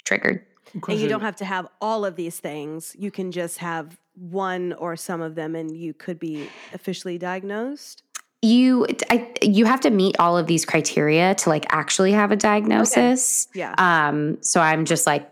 triggered. 0.04 0.44
And 0.88 1.00
you 1.00 1.08
don't 1.08 1.20
have 1.20 1.36
to 1.36 1.44
have 1.44 1.66
all 1.80 2.04
of 2.04 2.16
these 2.16 2.38
things. 2.38 2.94
You 2.98 3.10
can 3.10 3.32
just 3.32 3.58
have 3.58 3.98
one 4.20 4.72
or 4.74 4.96
some 4.96 5.20
of 5.22 5.34
them, 5.34 5.54
and 5.54 5.74
you 5.74 5.94
could 5.94 6.18
be 6.18 6.46
officially 6.74 7.16
diagnosed. 7.18 8.02
you 8.42 8.86
I, 9.10 9.32
you 9.42 9.64
have 9.66 9.80
to 9.80 9.90
meet 9.90 10.16
all 10.18 10.36
of 10.38 10.46
these 10.46 10.64
criteria 10.64 11.34
to 11.36 11.48
like 11.48 11.66
actually 11.70 12.12
have 12.12 12.30
a 12.32 12.36
diagnosis 12.36 13.48
Yeah. 13.54 13.74
um 13.76 14.38
so 14.42 14.60
i'm 14.62 14.84
just 14.86 15.06
like 15.06 15.30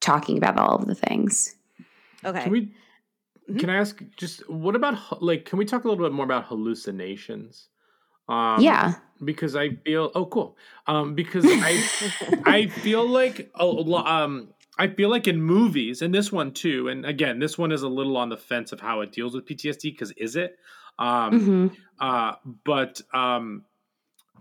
talking 0.00 0.36
about 0.36 0.58
all 0.58 0.76
of 0.76 0.86
the 0.86 0.94
things 0.94 1.54
Okay. 2.24 2.42
Can 2.44 2.52
we? 2.52 2.60
Mhm. 3.50 3.58
Can 3.60 3.70
I 3.70 3.76
ask 3.76 4.00
just 4.16 4.48
what 4.48 4.76
about 4.76 5.22
like? 5.22 5.44
Can 5.44 5.58
we 5.58 5.64
talk 5.64 5.82
a 5.84 5.88
little 5.88 6.04
bit 6.04 6.12
more 6.12 6.24
about 6.24 6.44
hallucinations? 6.46 7.68
Um, 8.28 8.60
yeah 8.62 8.94
because 9.24 9.56
I 9.56 9.70
feel 9.84 10.12
oh 10.14 10.26
cool. 10.26 10.56
Um, 10.86 11.14
because 11.16 11.44
I 11.48 11.72
I 12.44 12.66
feel 12.68 13.04
like 13.08 13.50
a 13.56 13.64
lo- 13.66 14.04
um 14.04 14.48
I 14.78 14.88
feel 14.88 15.10
like 15.10 15.28
in 15.28 15.42
movies 15.42 16.02
and 16.02 16.14
this 16.14 16.32
one 16.32 16.52
too. 16.52 16.88
And 16.88 17.04
again, 17.04 17.38
this 17.38 17.58
one 17.58 17.72
is 17.72 17.82
a 17.82 17.88
little 17.88 18.16
on 18.16 18.28
the 18.30 18.36
fence 18.36 18.72
of 18.72 18.80
how 18.80 19.00
it 19.02 19.12
deals 19.12 19.34
with 19.34 19.44
PTSD 19.46 19.82
because 19.92 20.12
is 20.12 20.36
it? 20.36 20.58
Um, 20.98 21.40
hmm 21.40 21.66
uh, 22.00 22.34
but 22.64 23.00
um, 23.14 23.64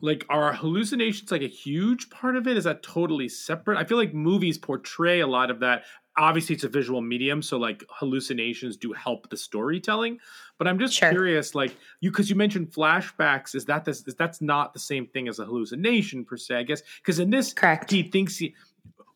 like 0.01 0.25
are 0.29 0.51
hallucinations 0.53 1.31
like 1.31 1.43
a 1.43 1.47
huge 1.47 2.09
part 2.09 2.35
of 2.35 2.47
it? 2.47 2.57
Is 2.57 2.63
that 2.63 2.81
totally 2.81 3.29
separate? 3.29 3.77
I 3.77 3.83
feel 3.83 3.97
like 3.97 4.13
movies 4.13 4.57
portray 4.57 5.19
a 5.19 5.27
lot 5.27 5.51
of 5.51 5.59
that. 5.59 5.83
Obviously, 6.17 6.55
it's 6.55 6.63
a 6.65 6.69
visual 6.69 7.01
medium, 7.01 7.41
so 7.41 7.57
like 7.57 7.83
hallucinations 7.89 8.75
do 8.75 8.91
help 8.93 9.29
the 9.29 9.37
storytelling. 9.37 10.19
But 10.57 10.67
I'm 10.67 10.77
just 10.77 10.93
Sure. 10.93 11.09
curious, 11.09 11.55
like 11.55 11.75
you, 12.01 12.11
because 12.11 12.29
you 12.29 12.35
mentioned 12.35 12.71
flashbacks. 12.71 13.55
Is 13.55 13.65
that 13.65 13.85
this? 13.85 14.05
Is 14.07 14.15
that's 14.15 14.41
not 14.41 14.73
the 14.73 14.79
same 14.79 15.07
thing 15.07 15.27
as 15.29 15.39
a 15.39 15.45
hallucination 15.45 16.25
per 16.25 16.35
se? 16.35 16.55
I 16.55 16.63
guess 16.63 16.81
because 16.97 17.19
in 17.19 17.29
this, 17.29 17.53
Correct. 17.53 17.91
he 17.91 18.03
thinks 18.03 18.37
he. 18.37 18.55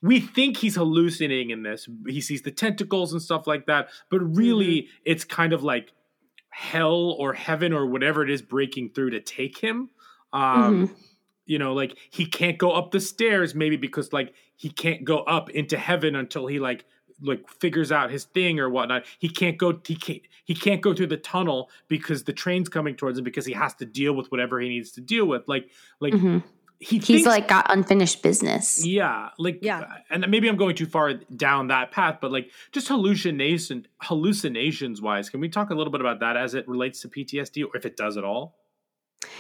We 0.06 0.20
think 0.20 0.58
he's 0.58 0.76
hallucinating 0.76 1.50
in 1.50 1.64
this. 1.64 1.88
He 2.08 2.22
sees 2.22 2.42
the 2.44 2.52
tentacles 2.52 3.12
and 3.14 3.22
stuff 3.22 3.48
like 3.48 3.66
that, 3.66 3.90
but 4.10 4.20
really, 4.20 4.88
it's 5.04 5.24
kind 5.24 5.54
of 5.54 5.64
like 5.64 5.92
hell 6.50 7.16
or 7.20 7.34
heaven 7.34 7.74
or 7.74 7.86
whatever 7.86 8.24
it 8.24 8.30
is 8.30 8.42
breaking 8.42 8.92
through 8.92 9.10
to 9.12 9.20
take 9.20 9.58
him. 9.58 9.90
Um, 10.34 10.88
Mhm. 10.88 10.96
You 11.48 11.60
know, 11.60 11.74
like 11.74 11.96
he 12.10 12.26
can't 12.26 12.58
go 12.58 12.72
up 12.72 12.92
the 12.92 13.00
stairs, 13.00 13.54
maybe 13.54 13.78
because 13.78 14.12
like 14.14 14.34
he 14.56 14.70
can't 14.70 15.04
go 15.04 15.20
up 15.20 15.50
into 15.52 15.78
heaven 15.78 16.16
until 16.16 16.48
he 16.48 16.60
like 16.60 16.86
like 17.22 17.48
figures 17.50 17.92
out 17.94 18.12
his 18.12 18.26
thing 18.26 18.60
or 18.60 18.70
whatnot. 18.70 19.06
He 19.20 19.30
can't 19.30 19.58
go. 19.58 19.80
He 19.86 19.96
can't. 19.96 20.22
He 20.44 20.54
can't 20.56 20.82
go 20.82 20.94
through 20.94 21.08
the 21.08 21.18
tunnel 21.18 21.70
because 21.88 22.24
the 22.24 22.34
train's 22.34 22.68
coming 22.68 22.96
towards 22.96 23.18
him 23.18 23.24
because 23.24 23.46
he 23.46 23.54
has 23.54 23.74
to 23.76 23.86
deal 23.86 24.14
with 24.14 24.32
whatever 24.32 24.60
he 24.60 24.68
needs 24.70 24.92
to 24.94 25.02
deal 25.02 25.26
with. 25.26 25.48
Like 25.48 25.70
like 26.00 26.14
Mhm. 26.14 26.44
He 26.80 26.98
He's 26.98 27.08
thinks- 27.08 27.26
like 27.26 27.48
got 27.48 27.66
unfinished 27.70 28.22
business. 28.22 28.86
yeah, 28.86 29.30
like 29.38 29.60
Yeah. 29.62 29.86
and 30.10 30.26
maybe 30.30 30.48
I'm 30.48 30.58
going 30.58 30.76
too 30.76 30.86
far 30.86 31.14
down 31.14 31.68
that 31.70 31.92
path, 31.92 32.18
but 32.22 32.32
like 32.32 32.52
just 32.72 32.88
hallucination 32.88 33.88
hallucinations 34.02 35.02
wise, 35.02 35.30
can 35.30 35.40
we 35.40 35.50
talk 35.50 35.70
a 35.70 35.76
little 35.76 35.92
bit 35.92 36.02
about 36.02 36.20
that 36.20 36.36
as 36.38 36.54
it 36.54 36.68
relates 36.68 37.02
to 37.02 37.08
PTSD 37.10 37.64
or 37.64 37.76
if 37.78 37.86
it 37.86 37.96
does 37.98 38.18
at 38.18 38.24
all? 38.24 38.56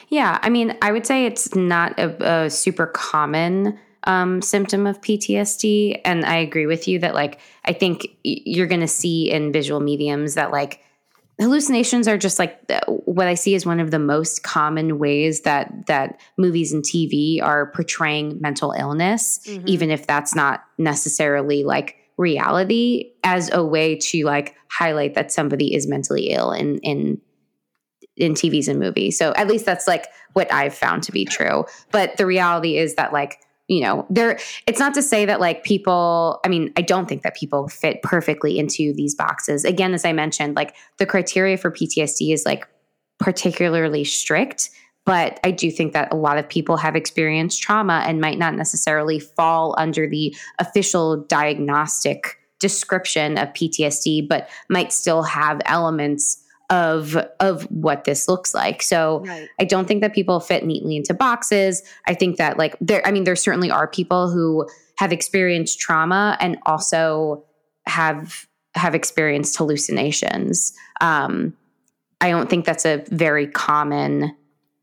Yeah, 0.10 0.40
I 0.42 0.50
mean, 0.50 0.78
I 0.82 0.92
would 0.92 1.06
say 1.06 1.26
it's 1.26 1.54
not 1.56 2.00
a, 2.00 2.46
a 2.46 2.50
super 2.50 2.88
common 2.88 3.78
um, 4.08 4.42
symptom 4.42 4.86
of 4.88 5.02
PTSD, 5.02 6.02
and 6.06 6.26
I 6.26 6.38
agree 6.38 6.68
with 6.68 6.88
you 6.88 7.00
that 7.00 7.14
like 7.16 7.40
I 7.66 7.74
think 7.74 8.02
y- 8.24 8.42
you're 8.46 8.68
going 8.68 8.82
to 8.82 8.88
see 8.88 9.32
in 9.32 9.52
visual 9.52 9.80
mediums 9.80 10.36
that 10.36 10.52
like 10.52 10.80
hallucinations 11.40 12.08
are 12.08 12.18
just 12.18 12.40
like 12.40 12.60
what 13.06 13.28
I 13.28 13.34
see 13.34 13.56
is 13.56 13.66
one 13.66 13.80
of 13.80 13.92
the 13.92 14.00
most 14.00 14.44
common 14.44 15.00
ways 15.00 15.42
that 15.42 15.88
that 15.88 16.20
movies 16.38 16.72
and 16.72 16.84
TV 16.84 17.42
are 17.42 17.72
portraying 17.72 18.40
mental 18.42 18.72
illness, 18.72 19.40
Mhm. 19.46 19.68
even 19.68 19.92
if 19.92 20.08
that's 20.08 20.34
not 20.36 20.64
necessarily 20.78 21.64
like 21.64 21.98
reality, 22.18 23.12
as 23.24 23.52
a 23.54 23.64
way 23.64 23.96
to 23.96 24.24
like 24.26 24.56
highlight 24.70 25.14
that 25.16 25.32
somebody 25.32 25.74
is 25.76 25.88
mentally 25.88 26.30
ill 26.30 26.52
in 26.52 26.78
in 26.80 27.20
in 28.18 28.34
TVs 28.34 28.70
and 28.70 28.80
movies. 28.80 29.18
So 29.18 29.34
at 29.36 29.48
least 29.48 29.66
that's 29.66 29.88
like 29.88 30.08
what 30.34 30.52
I've 30.54 30.74
found 30.74 31.04
to 31.04 31.12
be 31.12 31.26
true. 31.26 31.66
But 31.92 32.16
the 32.16 32.26
reality 32.26 32.78
is 32.78 32.96
that 32.96 33.12
like, 33.12 33.40
you 33.68 33.82
know, 33.82 34.06
there 34.10 34.38
it's 34.68 34.80
not 34.80 34.94
to 34.94 35.02
say 35.02 35.26
that 35.26 35.40
like 35.40 35.64
people, 35.64 36.40
I 36.46 36.50
mean, 36.50 36.72
I 36.78 36.82
don't 36.82 37.08
think 37.08 37.24
that 37.24 37.36
people 37.36 37.68
fit 37.68 38.02
perfectly 38.04 38.60
into 38.60 38.94
these 38.94 39.16
boxes. 39.16 39.66
Again, 39.66 39.94
as 39.94 40.06
I 40.06 40.14
mentioned, 40.14 40.56
like 40.56 40.76
the 40.98 41.06
criteria 41.06 41.58
for 41.58 41.72
PTSD 41.72 42.34
is 42.34 42.46
like 42.46 42.68
particularly 43.18 44.04
strict, 44.04 44.70
but 45.06 45.40
I 45.44 45.52
do 45.52 45.72
think 45.72 45.94
that 45.94 46.12
a 46.12 46.16
lot 46.16 46.38
of 46.38 46.48
people 46.48 46.78
have 46.78 46.96
experienced 46.96 47.62
trauma 47.62 48.04
and 48.06 48.22
might 48.22 48.38
not 48.38 48.56
necessarily 48.56 49.20
fall 49.20 49.74
under 49.78 50.08
the 50.08 50.36
official 50.60 51.18
diagnostic 51.24 52.38
description 52.60 53.38
of 53.38 53.50
PTSD, 53.50 54.28
but 54.28 54.50
might 54.70 54.94
still 54.94 55.24
have 55.24 55.62
elements 55.66 56.44
of 56.70 57.16
of 57.40 57.64
what 57.64 58.06
this 58.06 58.28
looks 58.28 58.54
like. 58.54 58.82
So 58.82 59.24
Right. 59.26 59.50
I 59.60 59.66
don't 59.66 59.88
think 59.88 60.02
that 60.02 60.14
people 60.14 60.40
fit 60.40 60.66
neatly 60.66 60.96
into 60.96 61.14
boxes. 61.14 61.84
I 62.08 62.14
think 62.14 62.38
that 62.38 62.58
like 62.58 62.76
there 62.82 63.06
I 63.06 63.12
mean 63.12 63.24
there 63.24 63.36
certainly 63.36 63.70
are 63.70 63.88
people 63.88 64.30
who 64.30 64.68
have 64.98 65.12
experienced 65.12 65.80
trauma 65.80 66.38
and 66.40 66.58
also 66.66 67.44
have 67.86 68.48
have 68.74 68.96
experienced 68.96 69.58
hallucinations. 69.58 70.74
Um 71.02 71.56
I 72.22 72.30
don't 72.30 72.50
think 72.50 72.66
that's 72.66 72.86
a 72.86 73.04
very 73.10 73.48
common 73.48 74.36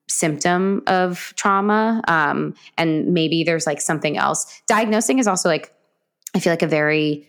symptom 0.08 0.82
of 0.86 1.32
trauma. 1.36 2.02
Um 2.06 2.54
and 2.78 3.12
maybe 3.12 3.42
there's 3.42 3.66
like 3.66 3.80
something 3.80 4.16
else. 4.16 4.62
Diagnosing 4.68 5.18
is 5.18 5.26
also 5.26 5.48
like 5.48 5.74
I 6.34 6.38
feel 6.38 6.52
like 6.52 6.62
a 6.62 6.68
very 6.68 7.28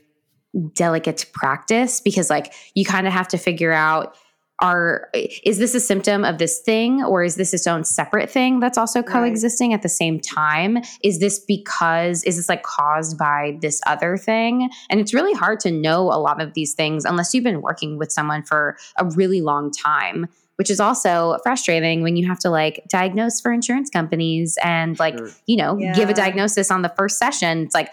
delicate 0.74 1.26
practice 1.34 2.00
because 2.00 2.30
like 2.30 2.54
you 2.76 2.86
kind 2.86 3.08
of 3.08 3.14
have 3.14 3.28
to 3.30 3.38
figure 3.38 3.72
out 3.72 4.16
are 4.62 5.10
is 5.44 5.58
this 5.58 5.74
a 5.76 5.80
symptom 5.80 6.24
of 6.24 6.38
this 6.38 6.60
thing 6.60 7.04
or 7.04 7.24
is 7.24 7.36
this 7.36 7.54
its 7.54 7.68
own 7.68 7.84
separate 7.84 8.30
thing 8.30 8.60
that's 8.60 8.78
also 8.78 9.00
Right. 9.00 9.08
coexisting 9.08 9.74
at 9.74 9.82
the 9.82 9.90
same 9.90 10.20
time? 10.20 10.78
Is 11.04 11.20
this 11.20 11.40
because 11.40 12.24
is 12.24 12.38
this 12.38 12.48
like 12.50 12.64
caused 12.64 13.18
by 13.18 13.58
this 13.62 13.82
other 13.88 14.16
thing? 14.16 14.70
And 14.90 15.00
it's 15.00 15.14
really 15.14 15.34
hard 15.34 15.60
to 15.62 15.72
know 15.72 16.04
a 16.04 16.20
lot 16.20 16.42
of 16.42 16.54
these 16.54 16.74
things 16.74 17.04
unless 17.04 17.34
you've 17.34 17.44
been 17.44 17.62
working 17.62 17.98
with 17.98 18.12
someone 18.12 18.44
for 18.44 18.78
a 18.98 19.06
really 19.06 19.42
long 19.42 19.72
time 19.72 20.28
which 20.58 20.70
is 20.70 20.80
also 20.80 21.36
frustrating 21.42 22.04
when 22.04 22.16
you 22.16 22.28
have 22.28 22.38
to 22.38 22.48
like 22.48 22.84
diagnose 22.88 23.42
for 23.42 23.52
insurance 23.52 23.90
companies 23.90 24.56
and 24.64 25.00
like 25.00 25.18
Sure. 25.18 25.30
you 25.48 25.58
know 25.58 25.76
give 25.96 26.10
a 26.10 26.14
diagnosis 26.14 26.70
on 26.70 26.84
the 26.84 26.90
first 26.90 27.18
session. 27.18 27.64
It's 27.64 27.74
like 27.74 27.92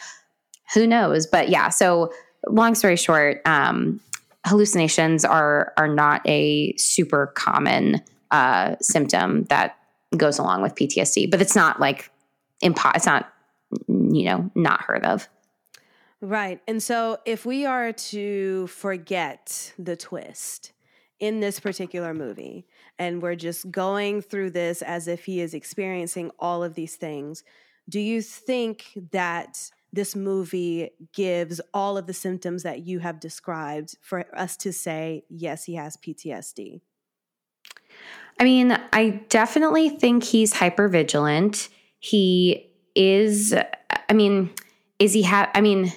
who 0.75 0.87
knows? 0.87 1.27
But 1.27 1.49
yeah 1.49 1.71
so 1.71 2.13
long 2.49 2.75
story 2.75 2.97
short 2.97 3.41
um 3.47 3.99
hallucinations 4.47 5.25
are 5.25 5.73
are 5.77 5.89
not 5.89 6.27
a 6.27 6.75
super 6.77 7.29
common 7.29 8.01
uh 8.31 8.77
symptom 8.81 9.45
that 9.45 9.77
goes 10.17 10.39
along 10.39 10.63
with 10.63 10.75
PTSD 10.75 11.31
but 11.31 11.41
it's 11.41 11.57
not 11.57 11.81
like 11.81 12.11
impo- 12.63 12.95
it's 12.95 13.07
not 13.07 13.33
you 13.89 14.25
know 14.25 14.51
not 14.55 14.81
heard 14.83 15.05
of 15.05 15.29
Right. 16.21 16.61
And 16.69 16.83
so 16.83 17.19
if 17.25 17.47
we 17.47 17.65
are 17.65 17.93
to 17.93 18.67
forget 18.67 19.73
the 19.79 19.97
twist 19.97 20.73
in 21.19 21.41
this 21.41 21.59
particular 21.61 22.13
movie, 22.15 22.67
and 22.99 23.23
we're 23.23 23.37
just 23.37 23.71
going 23.71 24.21
through 24.21 24.51
this 24.51 24.83
as 24.83 25.09
if 25.09 25.25
he 25.25 25.41
is 25.41 25.55
experiencing 25.55 26.31
all 26.39 26.63
of 26.63 26.75
these 26.75 26.97
things, 26.97 27.43
do 27.89 28.01
you 28.01 28.21
think 28.21 28.85
that 29.13 29.71
this 29.93 30.15
movie 30.15 30.91
gives 31.13 31.61
all 31.75 31.99
of 31.99 32.07
the 32.07 32.15
symptoms 32.15 32.63
that 32.63 32.87
you 32.87 33.01
have 33.01 33.21
described 33.21 33.97
for 34.01 34.27
us 34.37 34.57
to 34.59 34.73
say, 34.73 35.25
yes, 35.29 35.65
he 35.65 35.75
has 35.75 35.97
PTSD? 35.97 36.81
I 38.39 38.45
mean, 38.45 38.79
I 38.93 39.21
definitely 39.29 39.91
think 39.91 40.25
he's 40.25 40.53
hyper 40.53 40.89
vigilant. 40.89 41.69
He 41.99 42.71
is, 42.95 43.55
I 44.09 44.13
mean, 44.13 44.51
is 44.99 45.13
he 45.13 45.23
have, 45.23 45.51
I 45.55 45.61
mean, 45.61 45.93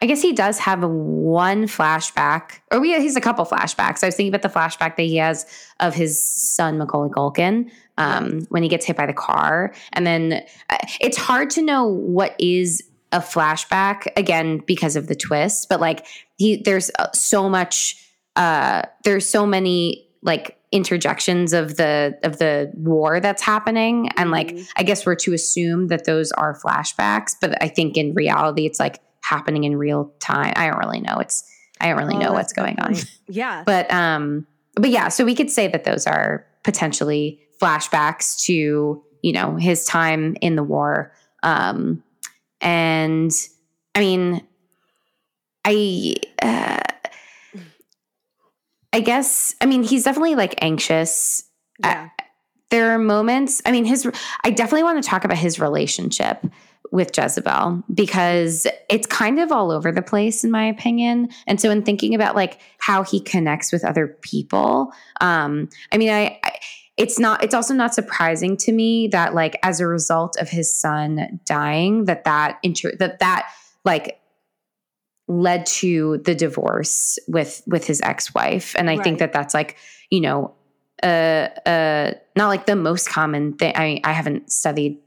I 0.00 0.06
guess 0.06 0.20
he 0.20 0.32
does 0.32 0.58
have 0.58 0.82
one 0.82 1.64
flashback, 1.64 2.60
or 2.70 2.78
we, 2.78 2.92
he's 3.00 3.16
a 3.16 3.20
couple 3.22 3.44
flashbacks. 3.46 4.02
I 4.02 4.06
was 4.06 4.16
thinking 4.16 4.34
about 4.34 4.42
the 4.42 4.54
flashback 4.54 4.96
that 4.96 5.04
he 5.04 5.16
has 5.16 5.46
of 5.80 5.94
his 5.94 6.22
son, 6.22 6.76
Macaulay 6.76 7.08
Culkin, 7.08 7.70
um, 7.96 8.40
when 8.50 8.62
he 8.62 8.68
gets 8.68 8.84
hit 8.84 8.96
by 8.96 9.06
the 9.06 9.14
car. 9.14 9.74
And 9.94 10.06
then 10.06 10.44
uh, 10.68 10.76
it's 11.00 11.16
hard 11.16 11.48
to 11.50 11.62
know 11.62 11.86
what 11.86 12.34
is 12.38 12.82
a 13.14 13.20
flashback, 13.20 14.06
again, 14.16 14.58
because 14.66 14.96
of 14.96 15.06
the 15.06 15.14
twist, 15.14 15.68
but 15.70 15.80
like 15.80 16.06
he, 16.36 16.56
there's 16.62 16.90
uh, 16.98 17.10
so 17.12 17.48
much, 17.48 17.96
uh, 18.36 18.82
there's 19.04 19.26
so 19.26 19.46
many 19.46 20.06
like 20.22 20.58
interjections 20.72 21.52
of 21.52 21.76
the 21.76 22.18
of 22.24 22.38
the 22.38 22.70
war 22.74 23.20
that's 23.20 23.40
happening 23.42 24.08
and 24.16 24.32
like 24.32 24.48
Mhm. 24.48 24.68
i 24.76 24.82
guess 24.82 25.06
we're 25.06 25.14
to 25.14 25.32
assume 25.32 25.86
that 25.86 26.04
those 26.04 26.32
are 26.32 26.58
flashbacks 26.58 27.36
but 27.40 27.62
i 27.62 27.68
think 27.68 27.96
in 27.96 28.12
reality 28.14 28.66
it's 28.66 28.80
like 28.80 28.98
happening 29.22 29.62
in 29.62 29.76
real 29.76 30.12
time 30.18 30.52
i 30.56 30.66
don't 30.68 30.78
really 30.78 31.00
know 31.00 31.18
it's 31.20 31.44
i 31.80 31.86
don't 31.88 31.98
really 31.98 32.16
Oh, 32.16 32.18
know 32.18 32.32
what's 32.32 32.52
going 32.52 32.76
on. 32.80 32.96
Yeah. 33.28 33.62
but 33.64 33.88
um 33.94 34.48
but 34.74 34.90
yeah 34.90 35.06
so 35.08 35.24
we 35.24 35.36
could 35.36 35.48
say 35.50 35.68
that 35.68 35.84
those 35.84 36.08
are 36.08 36.44
potentially 36.64 37.38
flashbacks 37.62 38.42
to 38.46 39.00
you 39.22 39.32
know 39.32 39.54
his 39.54 39.84
time 39.86 40.36
in 40.40 40.56
the 40.56 40.64
war 40.64 41.12
um 41.44 42.02
and 42.64 43.30
i 43.94 44.00
mean 44.00 44.42
i 45.64 46.14
uh, 46.42 46.80
i 48.92 49.00
guess 49.00 49.54
i 49.60 49.66
mean 49.66 49.84
he's 49.84 50.02
definitely 50.02 50.34
like 50.34 50.54
anxious 50.62 51.44
yeah. 51.80 52.08
there 52.70 52.90
are 52.90 52.98
moments 52.98 53.62
i 53.66 53.70
mean 53.70 53.84
his 53.84 54.10
i 54.42 54.50
definitely 54.50 54.82
want 54.82 55.00
to 55.02 55.08
talk 55.08 55.24
about 55.24 55.38
his 55.38 55.60
relationship 55.60 56.44
with 56.90 57.16
jezebel 57.16 57.82
because 57.92 58.66
it's 58.88 59.06
kind 59.06 59.38
of 59.38 59.52
all 59.52 59.70
over 59.70 59.92
the 59.92 60.02
place 60.02 60.42
in 60.44 60.50
my 60.50 60.64
opinion 60.64 61.28
and 61.46 61.60
so 61.60 61.70
in 61.70 61.82
thinking 61.82 62.14
about 62.14 62.34
like 62.34 62.60
how 62.78 63.02
he 63.02 63.20
connects 63.20 63.72
with 63.72 63.84
other 63.84 64.08
people 64.22 64.92
um 65.20 65.68
i 65.92 65.98
mean 65.98 66.10
i, 66.10 66.38
I 66.42 66.58
it's 66.96 67.18
not 67.18 67.42
it's 67.42 67.54
also 67.54 67.74
not 67.74 67.94
surprising 67.94 68.56
to 68.56 68.72
me 68.72 69.08
that 69.08 69.34
like 69.34 69.58
as 69.62 69.80
a 69.80 69.86
result 69.86 70.36
of 70.36 70.48
his 70.48 70.72
son 70.72 71.40
dying 71.44 72.04
that 72.04 72.24
that 72.24 72.58
inter- 72.62 72.94
that 72.98 73.18
that 73.18 73.50
like 73.84 74.20
led 75.26 75.66
to 75.66 76.18
the 76.18 76.34
divorce 76.34 77.18
with 77.26 77.62
with 77.66 77.86
his 77.86 78.00
ex-wife. 78.02 78.74
And 78.78 78.90
i 78.90 78.96
think 79.02 79.18
that 79.18 79.32
that's 79.32 79.54
like 79.54 79.76
you 80.10 80.20
know 80.20 80.54
uh 81.02 81.48
uh 81.66 82.12
not 82.36 82.48
like 82.48 82.66
the 82.66 82.76
most 82.76 83.08
common 83.08 83.54
thing. 83.54 83.72
I 83.76 84.00
i 84.04 84.12
haven't 84.12 84.52
studied 84.52 84.98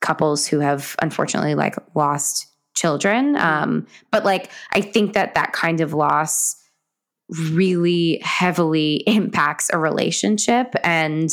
couples 0.00 0.46
who 0.46 0.60
have 0.60 0.96
unfortunately 1.02 1.54
like 1.54 1.74
lost 1.94 2.46
children. 2.74 3.36
Um 3.36 3.86
but 4.10 4.24
like 4.24 4.50
i 4.72 4.80
think 4.80 5.12
that 5.12 5.34
that 5.34 5.52
kind 5.52 5.80
of 5.80 5.92
loss 5.92 6.56
really 7.50 8.20
heavily 8.22 8.96
impacts 9.06 9.70
a 9.72 9.78
relationship 9.78 10.74
and 10.84 11.30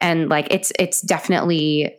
and 0.00 0.28
like 0.28 0.46
it's 0.50 0.72
it's 0.78 1.00
definitely 1.02 1.94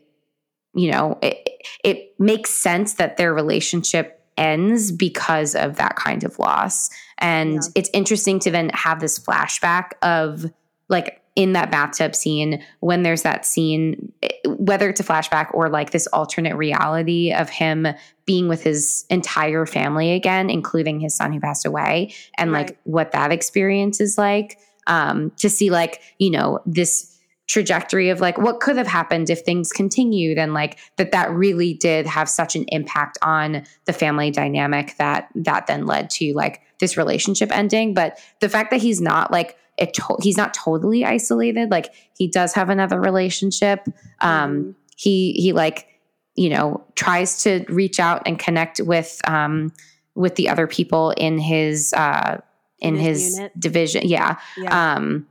you 0.74 0.92
know 0.92 1.18
it, 1.22 1.38
it 1.84 2.14
makes 2.20 2.50
sense 2.50 2.96
that 2.96 3.18
their 3.18 3.34
relationship 3.34 4.16
ends 4.38 4.92
because 4.92 5.54
of 5.54 5.76
that 5.76 5.96
kind 5.96 6.24
of 6.24 6.40
loss 6.40 6.90
and 7.20 7.56
Yeah. 7.56 7.60
it's 7.76 7.90
interesting 7.94 8.40
to 8.40 8.52
then 8.52 8.70
have 8.74 9.00
this 9.02 9.20
flashback 9.20 9.90
of 10.02 10.46
like 10.88 11.19
in 11.40 11.54
that 11.54 11.72
bathtub 11.72 12.14
scene 12.14 12.62
when 12.82 13.02
there's 13.04 13.22
that 13.22 13.46
scene 13.46 14.12
whether 14.46 14.90
it's 14.90 15.00
a 15.00 15.04
flashback 15.06 15.48
or 15.54 15.70
like 15.70 15.92
this 15.92 16.06
alternate 16.08 16.54
reality 16.58 17.32
of 17.32 17.50
him 17.50 17.88
being 18.26 18.50
with 18.50 18.62
his 18.62 19.06
entire 19.10 19.66
family 19.66 20.12
again 20.12 20.50
including 20.50 21.00
his 21.00 21.16
son 21.16 21.32
who 21.32 21.40
passed 21.40 21.66
away 21.66 22.14
and 22.38 22.52
Right. 22.52 22.68
like 22.68 22.78
what 22.84 23.14
that 23.14 23.32
experience 23.32 24.02
is 24.02 24.18
like 24.18 24.58
um 24.88 25.32
to 25.38 25.50
see 25.50 25.70
like 25.70 26.02
you 26.18 26.30
know 26.30 26.60
this 26.66 27.18
trajectory 27.48 28.10
of 28.10 28.20
like 28.20 28.38
what 28.38 28.60
could 28.60 28.76
have 28.76 28.86
happened 28.86 29.30
if 29.30 29.40
things 29.40 29.72
continued 29.72 30.38
and 30.38 30.54
like 30.54 30.78
that 30.98 31.14
that 31.14 31.32
really 31.32 31.74
did 31.74 32.06
have 32.06 32.28
such 32.28 32.58
an 32.58 32.66
impact 32.68 33.18
on 33.22 33.64
the 33.86 33.94
family 33.94 34.30
dynamic 34.30 34.94
that 34.98 35.30
that 35.36 35.68
then 35.68 35.86
led 35.86 36.10
to 36.10 36.34
like 36.34 36.60
this 36.82 36.98
relationship 36.98 37.50
ending 37.56 37.94
but 37.94 38.20
the 38.42 38.50
fact 38.50 38.72
that 38.72 38.82
he's 38.82 39.00
not 39.00 39.32
like 39.32 39.56
it 39.80 39.94
to- 39.96 40.18
he's 40.22 40.38
not 40.38 40.54
totally 40.54 41.06
isolated. 41.06 41.72
Like 41.72 41.94
he 42.18 42.28
does 42.28 42.54
have 42.54 42.70
another 42.70 43.00
relationship. 43.00 43.88
Um 44.22 44.32
Mhm. 44.32 44.76
he 44.98 45.34
he 45.34 45.54
like 45.54 45.88
you 46.36 46.50
know 46.50 46.84
tries 46.96 47.44
to 47.44 47.66
reach 47.70 48.00
out 48.00 48.22
and 48.26 48.38
connect 48.40 48.80
with 48.82 49.20
um 49.28 49.72
with 50.16 50.36
the 50.36 50.50
other 50.50 50.68
people 50.68 51.12
in 51.12 51.38
his 51.38 51.94
uh 51.94 52.38
in, 52.80 52.96
In 52.96 53.02
his 53.02 53.38
his, 53.38 53.50
division. 53.58 54.04
Yeah. 54.08 54.38
Yeah. 54.58 54.94
um 54.96 55.28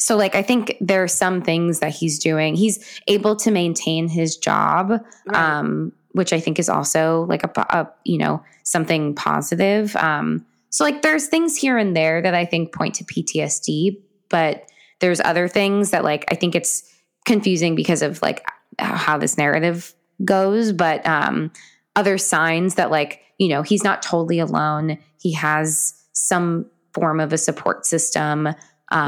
so 0.00 0.16
like 0.16 0.34
i 0.36 0.42
think 0.42 0.76
there 0.80 1.02
are 1.02 1.08
some 1.08 1.42
things 1.42 1.80
that 1.80 1.90
he's 1.92 2.18
doing. 2.20 2.54
He's 2.54 2.78
able 3.08 3.34
to 3.36 3.50
maintain 3.50 4.06
his 4.08 4.36
job 4.36 4.90
Right. 5.26 5.58
um 5.58 5.92
which 6.12 6.32
i 6.32 6.40
think 6.40 6.58
is 6.58 6.68
also 6.68 7.26
like 7.28 7.42
a, 7.44 7.50
a 7.78 7.88
you 8.04 8.18
know 8.18 8.42
something 8.64 9.14
positive. 9.14 9.96
Um 9.96 10.44
so 10.70 10.84
like 10.84 11.02
there's 11.02 11.26
things 11.26 11.56
here 11.56 11.76
and 11.78 11.96
there 11.96 12.20
that 12.22 12.34
i 12.34 12.44
think 12.44 12.72
point 12.74 12.94
to 12.94 13.04
ptsd 13.04 13.96
but 14.28 14.64
there's 15.00 15.20
other 15.20 15.48
things 15.48 15.90
that 15.90 16.04
like 16.04 16.24
i 16.30 16.34
think 16.34 16.54
it's 16.54 16.82
confusing 17.24 17.74
because 17.74 18.02
of 18.02 18.20
like 18.22 18.44
how 18.78 19.18
this 19.18 19.36
narrative 19.36 19.94
goes 20.24 20.72
but 20.72 21.04
um 21.06 21.50
other 21.96 22.18
signs 22.18 22.76
that 22.76 22.90
like 22.90 23.20
you 23.38 23.48
know 23.48 23.62
he's 23.62 23.84
not 23.84 24.02
totally 24.02 24.38
alone 24.38 24.98
he 25.20 25.32
has 25.32 25.94
some 26.12 26.66
form 26.94 27.20
of 27.20 27.32
a 27.32 27.38
support 27.38 27.84
system 27.86 28.46
um 28.46 28.54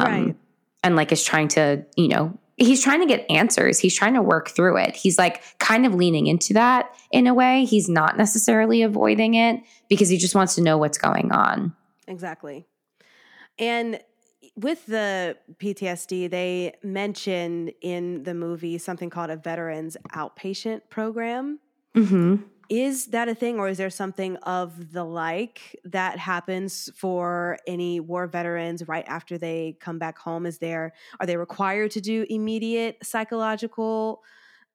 Right. 0.02 0.36
and 0.84 0.96
like 0.96 1.12
is 1.12 1.24
trying 1.24 1.48
to 1.48 1.84
you 1.96 2.08
know 2.08 2.38
he's 2.60 2.82
trying 2.82 3.00
to 3.00 3.06
get 3.06 3.28
answers 3.30 3.78
he's 3.78 3.94
trying 3.94 4.14
to 4.14 4.22
work 4.22 4.50
through 4.50 4.76
it 4.76 4.94
he's 4.94 5.18
like 5.18 5.42
kind 5.58 5.84
of 5.84 5.94
leaning 5.94 6.26
into 6.26 6.52
that 6.52 6.94
in 7.10 7.26
a 7.26 7.34
way 7.34 7.64
he's 7.64 7.88
not 7.88 8.16
necessarily 8.16 8.82
avoiding 8.82 9.34
it 9.34 9.60
because 9.88 10.08
he 10.08 10.16
just 10.16 10.34
wants 10.34 10.54
to 10.54 10.60
know 10.60 10.78
what's 10.78 10.98
going 10.98 11.32
on 11.32 11.74
Exactly. 12.10 12.66
And 13.58 14.00
with 14.56 14.84
the 14.86 15.36
PTSD, 15.56 16.28
they 16.28 16.74
mentioned 16.82 17.72
in 17.80 18.24
the 18.24 18.34
movie 18.34 18.76
something 18.78 19.08
called 19.08 19.30
a 19.30 19.36
veterans 19.36 19.96
outpatient 20.12 20.82
program. 20.90 21.60
mm-hmm. 21.94 22.36
Is 22.70 23.06
that 23.06 23.28
a 23.28 23.34
thing, 23.34 23.58
or 23.58 23.68
is 23.68 23.78
there 23.78 23.90
something 23.90 24.36
of 24.38 24.92
the 24.92 25.02
like 25.02 25.74
that 25.84 26.18
happens 26.18 26.88
for 26.94 27.58
any 27.66 27.98
war 27.98 28.28
veterans 28.28 28.86
right 28.86 29.04
after 29.08 29.36
they 29.38 29.76
come 29.80 29.98
back 29.98 30.16
home? 30.18 30.46
Is 30.46 30.58
there 30.58 30.92
are 31.18 31.26
they 31.26 31.36
required 31.36 31.90
to 31.92 32.00
do 32.00 32.24
immediate 32.30 32.98
psychological 33.02 34.22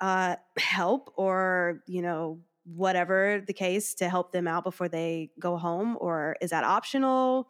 uh, 0.02 0.36
help, 0.60 1.14
or 1.16 1.84
you 1.88 2.02
know 2.02 2.42
whatever 2.66 3.42
the 3.48 3.54
case 3.54 3.94
to 3.96 4.10
help 4.10 4.34
them 4.34 4.46
out 4.48 4.66
before 4.66 4.90
they 4.90 5.32
go 5.40 5.56
home, 5.56 5.98
or 6.02 6.36
is 6.42 6.50
that 6.50 6.66
optional? 6.66 7.50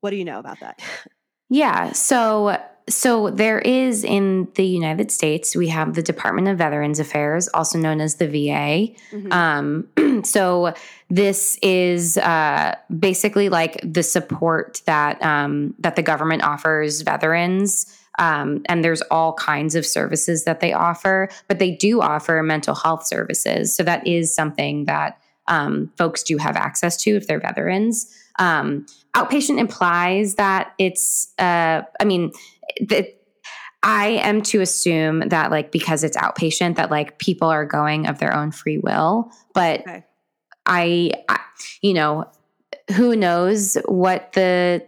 What 0.00 0.10
do 0.10 0.16
you 0.16 0.24
know 0.24 0.38
about 0.38 0.60
that? 0.60 0.80
Yeah. 1.48 1.92
So 1.92 2.58
so 2.88 3.30
there 3.30 3.58
is 3.58 4.04
in 4.04 4.48
the 4.54 4.64
United 4.64 5.10
States, 5.10 5.56
we 5.56 5.68
have 5.68 5.94
the 5.94 6.02
Department 6.02 6.46
of 6.46 6.58
Veterans 6.58 7.00
Affairs, 7.00 7.48
also 7.48 7.78
known 7.78 8.00
as 8.00 8.16
the 8.16 8.28
VA. 8.28 8.94
Mhm. 9.12 9.32
Um, 9.32 10.22
so 10.24 10.72
this 11.10 11.58
is 11.62 12.16
uh, 12.18 12.76
basically 12.96 13.48
like 13.48 13.80
the 13.82 14.04
support 14.04 14.82
that 14.86 15.20
um, 15.22 15.74
that 15.80 15.96
the 15.96 16.02
government 16.02 16.44
offers 16.44 17.00
veterans. 17.00 17.92
Um, 18.18 18.62
and 18.66 18.82
there's 18.82 19.02
all 19.02 19.34
kinds 19.34 19.74
of 19.74 19.84
services 19.84 20.44
that 20.44 20.60
they 20.60 20.72
offer, 20.72 21.28
but 21.48 21.58
they 21.58 21.72
do 21.72 22.00
offer 22.00 22.42
mental 22.42 22.74
health 22.74 23.06
services. 23.06 23.76
So 23.76 23.82
that 23.82 24.06
is 24.06 24.34
something 24.34 24.86
that 24.86 25.18
um, 25.48 25.92
folks 25.98 26.22
do 26.22 26.38
have 26.38 26.56
access 26.56 26.96
to 27.02 27.16
if 27.16 27.26
they're 27.26 27.40
veterans. 27.40 28.10
Um, 28.38 28.86
outpatient 29.16 29.58
implies 29.58 30.34
that 30.36 30.74
it's, 30.78 31.32
uh, 31.38 31.82
I 31.98 32.04
mean, 32.04 32.32
that 32.88 33.16
I 33.82 34.08
am 34.08 34.42
to 34.42 34.60
assume 34.60 35.20
that 35.28 35.50
like 35.50 35.70
because 35.70 36.02
it's 36.02 36.16
outpatient 36.16 36.74
that 36.76 36.90
like 36.90 37.18
people 37.18 37.48
are 37.48 37.64
going 37.64 38.06
of 38.08 38.18
their 38.18 38.34
own 38.34 38.50
free 38.50 38.78
will, 38.78 39.30
but 39.54 39.80
Okay. 39.80 40.04
I, 40.66 41.12
I 41.28 41.38
you 41.82 41.94
know, 41.94 42.28
who 42.96 43.14
knows 43.14 43.76
what 43.86 44.32
the 44.32 44.84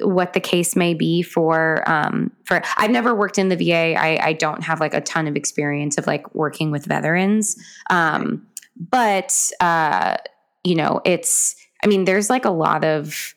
what 0.00 0.32
the 0.32 0.40
case 0.40 0.76
may 0.76 0.94
be 0.94 1.22
for 1.22 1.82
um 1.90 2.30
for 2.44 2.62
I've 2.76 2.92
never 2.92 3.14
worked 3.14 3.38
in 3.38 3.48
the 3.48 3.56
VA. 3.56 3.98
I 3.98 4.28
I 4.28 4.32
don't 4.34 4.62
have 4.62 4.78
like 4.78 4.94
a 4.94 5.00
ton 5.00 5.26
of 5.26 5.34
experience 5.34 5.98
of 5.98 6.06
like 6.06 6.32
working 6.34 6.70
with 6.70 6.84
veterans. 6.84 7.56
Um 7.90 8.46
but 8.76 9.50
uh 9.60 10.16
you 10.62 10.76
know, 10.76 11.00
it's 11.04 11.56
I 11.82 11.88
mean 11.88 12.04
there's 12.04 12.30
like 12.30 12.44
a 12.44 12.50
lot 12.50 12.84
of 12.84 13.34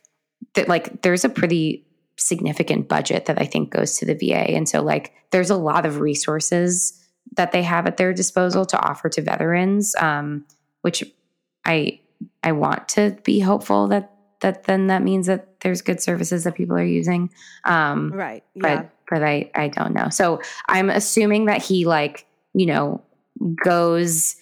that 0.53 0.67
like 0.67 1.01
there's 1.01 1.23
a 1.25 1.29
pretty 1.29 1.85
significant 2.17 2.87
budget 2.87 3.25
that 3.25 3.41
I 3.41 3.45
think 3.45 3.71
goes 3.71 3.97
to 3.97 4.05
the 4.05 4.13
VA 4.13 4.51
and 4.51 4.67
so 4.69 4.81
like 4.81 5.13
there's 5.31 5.49
a 5.49 5.55
lot 5.55 5.85
of 5.85 5.99
resources 5.99 6.97
that 7.37 7.51
they 7.51 7.63
have 7.63 7.87
at 7.87 7.97
their 7.97 8.13
disposal 8.13 8.65
to 8.65 8.79
offer 8.79 9.09
to 9.09 9.21
veterans 9.21 9.95
um 9.99 10.45
which 10.81 11.03
I 11.65 11.99
I 12.43 12.51
want 12.51 12.87
to 12.89 13.17
be 13.23 13.39
hopeful 13.39 13.87
that 13.87 14.11
that 14.41 14.63
then 14.63 14.87
that 14.87 15.03
means 15.03 15.27
that 15.27 15.59
there's 15.61 15.81
good 15.81 16.01
services 16.01 16.43
that 16.43 16.55
people 16.55 16.75
are 16.75 16.83
using. 16.83 17.29
Um, 17.63 18.11
Right. 18.11 18.43
but 18.55 18.69
Yeah. 18.69 18.85
but 19.09 19.23
I 19.23 19.51
I 19.55 19.67
don't 19.67 19.93
know. 19.93 20.09
So 20.09 20.41
I'm 20.67 20.89
assuming 20.89 21.45
that 21.45 21.61
he 21.61 21.85
like 21.85 22.25
you 22.53 22.65
know 22.65 23.01
goes 23.63 24.35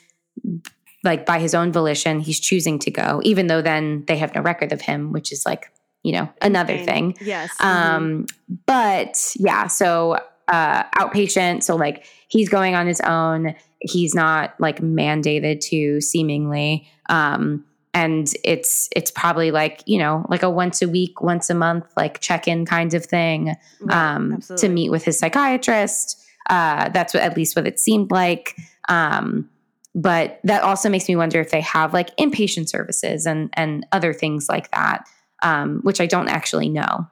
like 1.03 1.25
by 1.25 1.39
his 1.39 1.53
own 1.53 1.71
volition. 1.71 2.19
He's 2.19 2.39
choosing 2.39 2.79
to 2.79 2.91
go, 2.91 3.19
even 3.23 3.47
though 3.47 3.61
then 3.61 4.03
they 4.07 4.17
have 4.17 4.33
no 4.35 4.41
record 4.41 4.71
of 4.71 4.81
him, 4.81 5.11
which 5.11 5.31
is 5.31 5.45
like 5.45 5.71
you 6.03 6.13
know 6.13 6.29
another 6.41 6.77
thing. 6.77 7.15
Yes. 7.21 7.51
mhm. 7.59 7.65
Um, 7.65 8.25
but 8.65 9.33
yeah, 9.35 9.67
so 9.67 10.19
uh, 10.47 10.83
outpatient. 10.97 11.63
So 11.63 11.75
like 11.75 12.05
he's 12.27 12.49
going 12.49 12.75
on 12.75 12.87
his 12.87 13.01
own. 13.01 13.55
He's 13.79 14.13
not 14.15 14.55
like 14.59 14.81
mandated 14.81 15.61
to 15.69 16.01
seemingly. 16.01 16.87
Um, 17.09 17.65
and 17.93 18.31
it's 18.43 18.87
it's 18.95 19.11
probably 19.11 19.51
like 19.51 19.81
you 19.85 19.97
know 19.97 20.25
like 20.29 20.43
a 20.43 20.49
once 20.49 20.81
a 20.81 20.87
week, 20.87 21.21
once 21.21 21.49
a 21.49 21.55
month 21.55 21.85
like 21.97 22.19
check 22.19 22.47
in 22.47 22.65
kind 22.65 22.93
of 22.93 23.05
thing 23.05 23.55
Right, 23.81 24.15
um, 24.15 24.41
to 24.57 24.69
meet 24.69 24.89
with 24.89 25.03
his 25.03 25.17
psychiatrist. 25.17 26.23
Uh, 26.49 26.89
that's 26.89 27.13
what, 27.13 27.21
at 27.23 27.35
least 27.37 27.55
what 27.55 27.67
it 27.67 27.79
seemed 27.79 28.09
like. 28.11 28.55
Um, 28.89 29.49
but 29.95 30.39
that 30.43 30.63
also 30.63 30.89
makes 30.89 31.07
me 31.07 31.15
wonder 31.15 31.39
if 31.41 31.51
they 31.51 31.61
have 31.61 31.93
like 31.93 32.15
inpatient 32.17 32.69
services 32.69 33.25
and 33.25 33.49
and 33.53 33.85
other 33.91 34.13
things 34.13 34.47
like 34.49 34.69
that, 34.71 35.05
um, 35.41 35.79
which 35.83 36.01
I 36.01 36.05
don't 36.05 36.27
actually 36.29 36.69
know. 36.69 37.07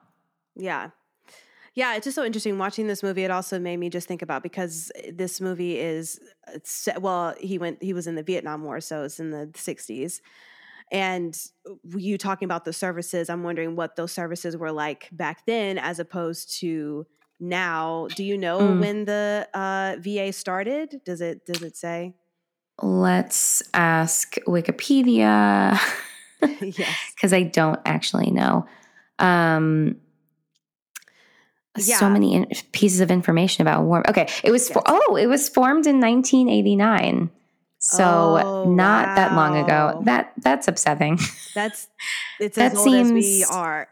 Yeah. 0.55 0.89
Yeah, 1.73 1.95
it's 1.95 2.05
just 2.05 2.15
so 2.15 2.23
interesting 2.25 2.57
watching 2.57 2.87
this 2.87 3.03
movie. 3.03 3.23
It 3.23 3.29
also 3.29 3.59
made 3.59 3.77
me 3.77 3.89
just 3.91 4.07
think 4.07 4.23
about 4.23 4.41
because 4.41 4.91
this 5.13 5.39
movie 5.39 5.77
is 5.79 6.19
well, 6.99 7.35
he 7.39 7.59
went 7.59 7.83
he 7.83 7.93
was 7.93 8.07
in 8.07 8.15
the 8.15 8.23
Vietnam 8.23 8.63
War, 8.63 8.81
so 8.81 9.03
it's 9.03 9.19
in 9.19 9.29
the 9.29 9.47
60s. 9.53 10.19
And 10.91 11.37
you 11.95 12.17
talking 12.17 12.45
about 12.45 12.65
the 12.65 12.73
services, 12.73 13.29
I'm 13.29 13.43
wondering 13.43 13.75
what 13.75 13.95
those 13.95 14.11
services 14.11 14.57
were 14.57 14.71
like 14.71 15.09
back 15.11 15.45
then 15.45 15.77
as 15.77 15.99
opposed 15.99 16.59
to 16.61 17.05
now. 17.39 18.07
Do 18.15 18.23
you 18.23 18.37
know 18.39 18.57
Mm. 18.59 18.79
when 18.79 19.05
the 19.05 19.47
uh, 19.53 19.97
VA 19.99 20.33
started? 20.33 21.01
Does 21.05 21.21
it 21.21 21.45
does 21.45 21.61
it 21.61 21.77
say? 21.77 22.15
Let's 22.81 23.61
ask 23.73 24.35
Wikipedia 24.47 25.77
yes. 26.61 26.95
because 27.15 27.33
I 27.33 27.43
don't 27.43 27.79
actually 27.85 28.31
know. 28.31 28.65
Um, 29.19 29.97
Yeah. 31.77 31.97
So 31.99 32.09
many 32.09 32.33
in- 32.35 32.47
pieces 32.71 33.01
of 33.01 33.11
information 33.11 33.61
about 33.61 33.83
war. 33.83 34.07
Okay, 34.09 34.27
it 34.43 34.51
was 34.51 34.69
for, 34.69 34.81
oh, 34.87 35.15
it 35.15 35.27
was 35.27 35.47
formed 35.49 35.85
in 35.85 35.99
1989. 35.99 37.29
So 37.79 38.03
Oh, 38.43 38.69
not 38.69 39.15
that 39.15 39.33
long 39.33 39.55
ago. 39.57 40.01
That 40.05 40.33
that's 40.37 40.67
upsetting. 40.67 41.19
That's 41.53 41.87
it's 42.39 42.55
That 42.57 42.73
as 42.73 42.77
old 42.79 42.93
as 42.95 43.11
we 43.11 43.45
are. 43.49 43.87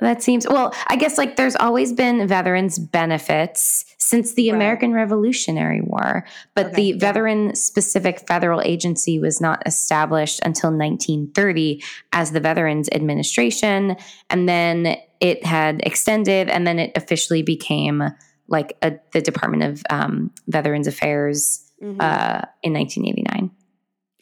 That 0.00 0.22
seems 0.22 0.46
well. 0.48 0.72
I 0.86 0.94
guess 0.96 1.18
like 1.18 1.34
there's 1.36 1.56
always 1.56 1.92
been 1.92 2.26
veterans 2.28 2.78
benefits 2.78 3.84
since 3.98 4.34
the 4.34 4.50
Right. 4.50 4.56
American 4.56 4.92
Revolutionary 4.92 5.80
War, 5.80 6.24
but 6.54 6.66
Okay, 6.66 6.74
the 6.76 6.82
yeah. 6.90 6.96
veteran 6.98 7.54
specific 7.56 8.26
federal 8.28 8.60
agency 8.60 9.18
was 9.18 9.40
not 9.40 9.60
established 9.66 10.40
until 10.44 10.70
1930 10.70 11.82
as 12.12 12.30
the 12.30 12.40
Veterans 12.40 12.88
Administration, 12.92 13.96
and 14.30 14.48
then 14.48 14.96
it 15.20 15.44
had 15.44 15.80
extended, 15.84 16.48
and 16.48 16.64
then 16.66 16.78
it 16.78 16.92
officially 16.96 17.42
became 17.42 18.02
like 18.46 18.76
a, 18.82 18.92
the 19.12 19.20
Department 19.20 19.62
of 19.64 19.82
um, 19.90 20.30
Veterans 20.46 20.86
Affairs 20.86 21.64
Mhm. 21.82 21.96
uh, 22.00 22.42
in 22.62 22.72
1989. 22.72 23.50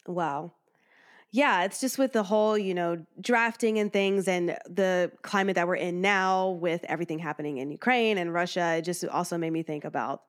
Wow. 0.07 0.53
Yeah, 1.31 1.63
it's 1.63 1.81
just 1.81 1.97
with 1.97 2.13
the 2.13 2.23
whole, 2.23 2.57
you 2.57 2.73
know, 2.73 3.05
drafting 3.19 3.79
and 3.79 3.91
things 3.91 4.27
and 4.27 4.57
the 4.69 5.11
climate 5.23 5.55
that 5.55 5.67
we're 5.67 5.75
in 5.75 6.01
now 6.01 6.49
with 6.51 6.85
everything 6.85 7.19
happening 7.19 7.57
in 7.57 7.69
Ukraine 7.69 8.17
and 8.17 8.33
Russia, 8.33 8.75
it 8.77 8.83
just 8.83 9.05
also 9.05 9.37
made 9.37 9.51
me 9.51 9.63
think 9.63 9.83
about 9.83 10.21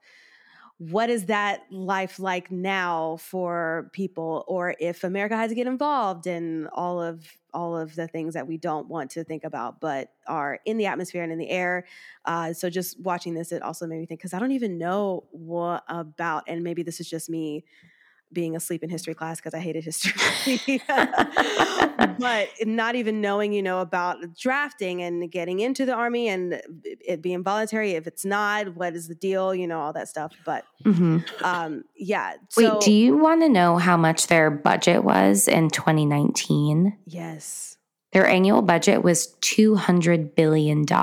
what 0.78 1.10
is 1.10 1.26
that 1.26 1.62
life 1.72 2.20
like 2.20 2.52
now 2.52 3.16
for 3.16 3.90
people 3.92 4.44
or 4.46 4.76
if 4.78 5.02
America 5.02 5.36
has 5.36 5.48
to 5.48 5.54
get 5.56 5.66
involved 5.66 6.26
in 6.28 6.68
all 6.68 7.02
of 7.02 7.26
all 7.52 7.76
of 7.76 7.96
the 7.96 8.06
things 8.06 8.34
that 8.34 8.46
we 8.46 8.56
don't 8.56 8.86
want 8.86 9.10
to 9.10 9.24
think 9.24 9.42
about 9.42 9.80
but 9.80 10.12
are 10.28 10.60
in 10.66 10.76
the 10.76 10.86
atmosphere 10.86 11.22
and 11.24 11.32
in 11.32 11.38
the 11.38 11.50
air. 11.50 11.84
Uh, 12.26 12.52
so 12.52 12.70
just 12.70 13.00
watching 13.00 13.34
this, 13.34 13.50
it 13.50 13.62
also 13.62 13.86
made 13.86 13.98
me 13.98 14.06
think 14.06 14.20
because 14.20 14.34
I 14.34 14.38
don't 14.38 14.52
even 14.52 14.78
know 14.78 15.24
what 15.32 15.82
about, 15.88 16.44
and 16.46 16.62
maybe 16.62 16.84
this 16.84 17.00
is 17.00 17.10
just 17.10 17.28
me 17.28 17.64
being 18.32 18.56
asleep 18.56 18.82
in 18.82 18.90
history 18.90 19.14
class 19.14 19.38
because 19.38 19.54
I 19.54 19.58
hated 19.58 19.84
history. 19.84 20.82
but 22.18 22.48
not 22.62 22.94
even 22.94 23.20
knowing, 23.20 23.52
you 23.52 23.62
know, 23.62 23.80
about 23.80 24.18
drafting 24.36 25.02
and 25.02 25.30
getting 25.30 25.60
into 25.60 25.86
the 25.86 25.94
army 25.94 26.28
and 26.28 26.60
it 26.84 27.22
being 27.22 27.42
voluntary. 27.42 27.92
If 27.92 28.06
it's 28.06 28.24
not, 28.24 28.74
what 28.74 28.94
is 28.94 29.08
the 29.08 29.14
deal? 29.14 29.54
You 29.54 29.66
know, 29.66 29.80
all 29.80 29.92
that 29.92 30.08
stuff. 30.08 30.32
But 30.44 30.64
hmm 30.84 31.18
um, 31.42 31.84
yeah. 31.96 32.34
Wait, 32.56 32.72
do 32.80 32.92
you 32.92 33.16
want 33.16 33.42
to 33.42 33.48
know 33.48 33.76
how 33.76 33.96
much 33.96 34.26
their 34.26 34.50
budget 34.50 35.04
was 35.04 35.48
in 35.48 35.70
2019? 35.70 36.96
Yes. 37.06 37.76
Their 38.12 38.26
annual 38.26 38.62
budget 38.62 39.02
was 39.02 39.34
$200 39.40 40.34
billion. 40.34 40.84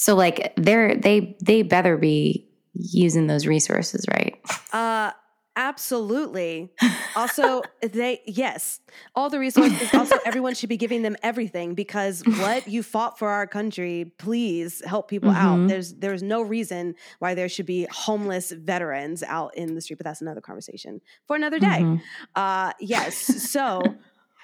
So 0.00 0.14
like 0.14 0.52
they're 0.54 0.94
they 0.94 1.36
they 1.42 1.62
better 1.62 1.96
be 1.96 2.47
using 2.78 3.26
those 3.26 3.46
resources 3.46 4.04
right. 4.10 4.40
Uh 4.72 5.12
absolutely. 5.56 6.70
Also, 7.16 7.62
they 7.80 8.20
yes, 8.26 8.78
all 9.16 9.28
the 9.28 9.40
resources. 9.40 9.92
Also, 9.92 10.14
everyone 10.24 10.54
should 10.54 10.68
be 10.68 10.76
giving 10.76 11.02
them 11.02 11.16
everything 11.20 11.74
because 11.74 12.22
what 12.24 12.68
you 12.68 12.84
fought 12.84 13.18
for 13.18 13.28
our 13.30 13.44
country. 13.44 14.12
Please 14.18 14.84
help 14.84 15.08
people 15.08 15.30
out. 15.30 15.58
Mhm. 15.58 15.68
There's 15.68 15.94
there's 15.94 16.22
no 16.22 16.42
reason 16.42 16.94
why 17.18 17.34
there 17.34 17.48
should 17.48 17.66
be 17.66 17.88
homeless 17.90 18.52
veterans 18.52 19.24
out 19.24 19.56
in 19.56 19.74
the 19.74 19.80
street, 19.80 19.96
but 19.96 20.04
that's 20.04 20.20
another 20.20 20.40
conversation 20.40 21.00
for 21.26 21.34
another 21.34 21.58
day. 21.58 21.80
Mhm. 21.80 22.00
Uh, 22.36 22.72
yes. 22.78 23.16
So 23.50 23.82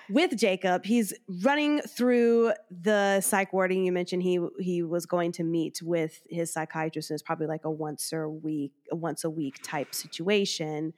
with 0.09 0.37
Jacob, 0.37 0.85
he's 0.85 1.15
running 1.43 1.81
through 1.81 2.53
the 2.71 3.21
psych 3.21 3.53
warding. 3.53 3.85
You 3.85 3.93
mentioned 3.93 4.23
he 4.23 4.39
he 4.61 4.83
was 4.83 5.07
going 5.07 5.33
to 5.33 5.45
meet 5.45 5.81
with 5.83 6.23
his 6.29 6.53
psychiatrist, 6.53 7.11
and 7.11 7.17
it's 7.17 7.23
probably 7.23 7.47
like 7.47 7.65
a 7.65 7.71
once 7.71 8.13
a 8.13 8.29
week, 8.29 8.73
a 8.91 8.97
once 8.97 9.25
a 9.25 9.31
week 9.31 9.61
type 9.63 9.95
situation. 9.95 10.93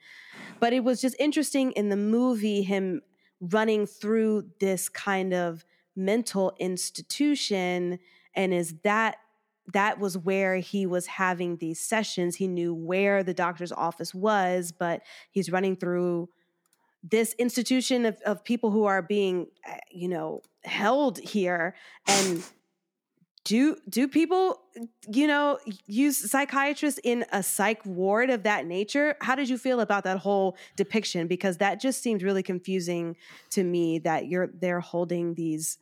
But 0.59 0.73
it 0.73 0.83
was 0.83 1.01
just 1.01 1.15
interesting 1.19 1.71
in 1.73 1.89
the 1.89 1.97
movie 1.97 2.61
him 2.61 3.01
running 3.39 3.85
through 3.85 4.49
this 4.59 4.89
kind 4.89 5.33
of 5.33 5.63
mental 5.95 6.53
institution, 6.59 7.99
and 8.35 8.53
is 8.53 8.75
that 8.83 9.17
that 9.73 9.99
was 9.99 10.17
where 10.17 10.57
he 10.57 10.85
was 10.85 11.07
having 11.07 11.57
these 11.57 11.79
sessions. 11.79 12.37
He 12.37 12.47
knew 12.47 12.73
where 12.73 13.23
the 13.23 13.33
doctor's 13.33 13.71
office 13.71 14.13
was, 14.13 14.71
but 14.71 15.01
he's 15.31 15.51
running 15.51 15.75
through 15.75 16.29
this 17.09 17.33
institution 17.33 18.05
of, 18.05 18.17
of 18.25 18.43
people 18.43 18.71
who 18.71 18.85
are 18.85 19.01
being 19.01 19.47
uh, 19.67 19.77
you 19.91 20.07
know 20.07 20.41
held 20.63 21.19
here 21.19 21.75
and 22.07 22.43
do 23.43 23.77
do 23.87 24.09
people 24.09 24.59
you 25.07 25.25
know 25.25 25.57
use 25.85 26.29
psychiatrists 26.29 26.99
in 27.03 27.23
a 27.31 27.41
psych 27.41 27.85
ward 27.85 28.29
of 28.29 28.43
that 28.43 28.65
nature? 28.65 29.15
How 29.21 29.35
did 29.35 29.47
you 29.47 29.57
feel 29.57 29.79
about 29.79 30.03
that 30.03 30.17
whole 30.17 30.57
depiction? 30.75 31.27
Because 31.27 31.57
that 31.57 31.79
just 31.79 32.03
seemed 32.03 32.23
really 32.23 32.43
confusing 32.43 33.15
to 33.51 33.63
me 33.63 33.99
that 33.99 34.27
you're 34.27 34.47
they're 34.47 34.81
holding 34.81 35.35
these 35.35 35.77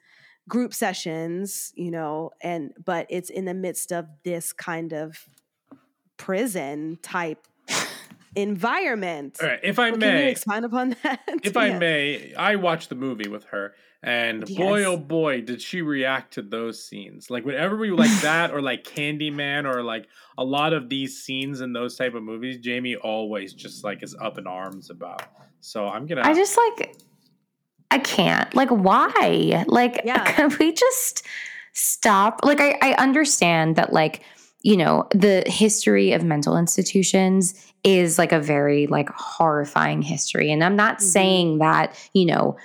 group 0.47 0.75
sessions 0.75 1.73
you 1.75 1.89
know 1.89 2.29
and 2.39 2.71
but 2.85 3.07
it's 3.09 3.31
in 3.31 3.45
the 3.45 3.53
midst 3.53 3.91
of 3.91 4.05
this 4.23 4.53
kind 4.53 4.93
of 4.93 5.27
prison 6.17 6.99
type 7.01 7.47
environment 8.35 9.37
All 9.41 9.47
right, 9.47 9.59
if 9.63 9.79
I 9.79 9.91
Well, 9.91 9.99
Can 9.99 10.09
you 10.09 10.15
may, 10.15 10.31
expand 10.31 10.65
upon 10.65 10.89
that? 11.03 11.21
if 11.43 11.57
I 11.57 11.77
may, 11.77 12.33
I 12.35 12.55
watched 12.55 12.89
the 12.89 12.95
movie 12.95 13.29
with 13.29 13.45
her, 13.45 13.73
and 14.03 14.45
boy, 14.55 14.83
oh 14.83 14.97
boy, 14.97 15.41
did 15.41 15.61
she 15.61 15.81
react 15.81 16.33
to 16.35 16.41
those 16.41 16.83
scenes! 16.83 17.29
Like 17.29 17.45
whenever 17.45 17.75
we 17.77 17.89
like 17.91 18.11
that, 18.21 18.51
or 18.51 18.61
like 18.61 18.83
Candyman, 18.83 19.65
or 19.65 19.81
like 19.81 20.07
a 20.37 20.43
lot 20.43 20.73
of 20.73 20.89
these 20.89 21.23
scenes 21.23 21.61
in 21.61 21.73
those 21.73 21.95
type 21.95 22.13
of 22.13 22.21
movies, 22.23 22.57
Jamie 22.59 22.95
always 22.95 23.53
just 23.53 23.83
like 23.83 24.03
is 24.03 24.15
up 24.21 24.37
in 24.37 24.45
arms 24.47 24.89
about. 24.89 25.23
So 25.61 25.87
I'm 25.87 26.05
gonna. 26.05 26.21
I 26.23 26.33
just 26.33 26.57
like 26.57 26.95
I 27.91 27.99
can't. 27.99 28.53
Like 28.53 28.69
why? 28.69 29.63
Like 29.67 30.01
Yeah. 30.05 30.23
can 30.33 30.55
we 30.59 30.73
just 30.73 31.25
stop? 31.73 32.41
Like 32.43 32.59
I, 32.59 32.77
I 32.81 32.93
understand 32.95 33.75
that 33.77 33.93
like, 33.93 34.21
you 34.65 34.75
know, 34.75 35.07
the 35.11 35.43
history 35.45 36.11
of 36.11 36.23
mental 36.23 36.57
institutions 36.57 37.53
is 37.83 38.17
like 38.17 38.31
a 38.31 38.39
very 38.39 38.87
like 38.87 39.09
horrifying 39.09 40.01
history. 40.01 40.51
And 40.51 40.63
I'm 40.63 40.75
not 40.75 40.97
Mhm. 40.97 41.01
saying 41.03 41.57
that, 41.59 41.95
you 42.13 42.25
know, 42.25 42.57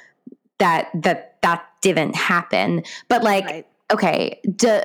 that 0.59 0.88
that 0.94 1.36
that 1.42 1.62
didn't 1.82 2.16
happen. 2.16 2.84
But 3.09 3.22
like 3.22 3.44
Right. 3.44 3.66
okay, 3.92 4.40
duh, 4.57 4.80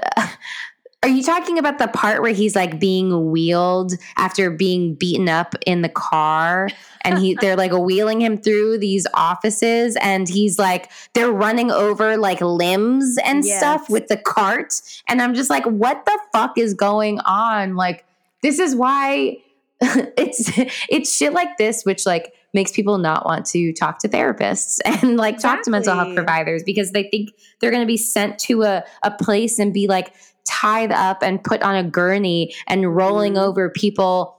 are 1.06 1.10
you 1.10 1.22
talking 1.22 1.60
about 1.60 1.78
the 1.78 1.88
part 1.88 2.24
where 2.24 2.34
he's 2.34 2.56
like 2.56 2.80
being 2.80 3.30
wheeled 3.30 3.94
after 4.18 4.50
being 4.50 4.96
beaten 4.96 5.30
up 5.30 5.54
in 5.68 5.84
the 5.84 5.90
car? 5.90 6.68
And 7.02 7.20
he 7.20 7.36
they're 7.40 7.56
like 7.56 7.72
wheeling 7.72 8.22
him 8.22 8.40
through 8.40 8.80
these 8.80 9.06
offices 9.14 9.96
and 10.02 10.28
he's 10.28 10.58
like 10.58 10.90
they're 11.14 11.32
running 11.32 11.70
over 11.70 12.18
like 12.18 12.42
limbs 12.42 13.20
and 13.24 13.46
stuff 13.46 13.88
with 13.88 14.08
the 14.08 14.18
cart. 14.18 14.82
And 15.08 15.22
I'm 15.22 15.36
just 15.36 15.52
like 15.52 15.64
what 15.66 16.04
the 16.06 16.20
fuck 16.34 16.58
is 16.58 16.74
going 16.74 17.20
on? 17.20 17.76
Like 17.76 18.04
this 18.42 18.58
is 18.58 18.76
why 18.76 19.38
it's 19.82 20.52
it's 20.90 21.16
shit 21.16 21.34
like 21.34 21.58
this 21.60 21.86
which 21.86 22.08
like 22.08 22.34
makes 22.56 22.72
people 22.72 22.98
not 22.98 23.26
want 23.26 23.46
to 23.46 23.74
talk 23.74 24.00
to 24.00 24.10
therapists 24.10 24.80
and 24.86 25.18
like 25.18 25.38
talk 25.38 25.62
to 25.62 25.70
mental 25.70 25.94
health 25.94 26.16
providers 26.16 26.64
because 26.64 26.94
they 26.94 27.04
think 27.04 27.30
they're 27.60 27.70
going 27.70 27.84
to 27.84 27.88
be 27.88 27.98
sent 27.98 28.40
to 28.40 28.64
a, 28.64 28.84
a 29.04 29.12
place 29.12 29.60
and 29.60 29.72
be 29.72 29.88
like 29.88 30.12
tied 30.46 30.92
up 30.92 31.22
and 31.22 31.44
put 31.44 31.62
on 31.62 31.76
a 31.76 31.84
gurney 31.84 32.54
and 32.68 32.96
rolling 32.96 33.34
Mhm. 33.34 33.42
over 33.48 33.70
people 33.70 34.34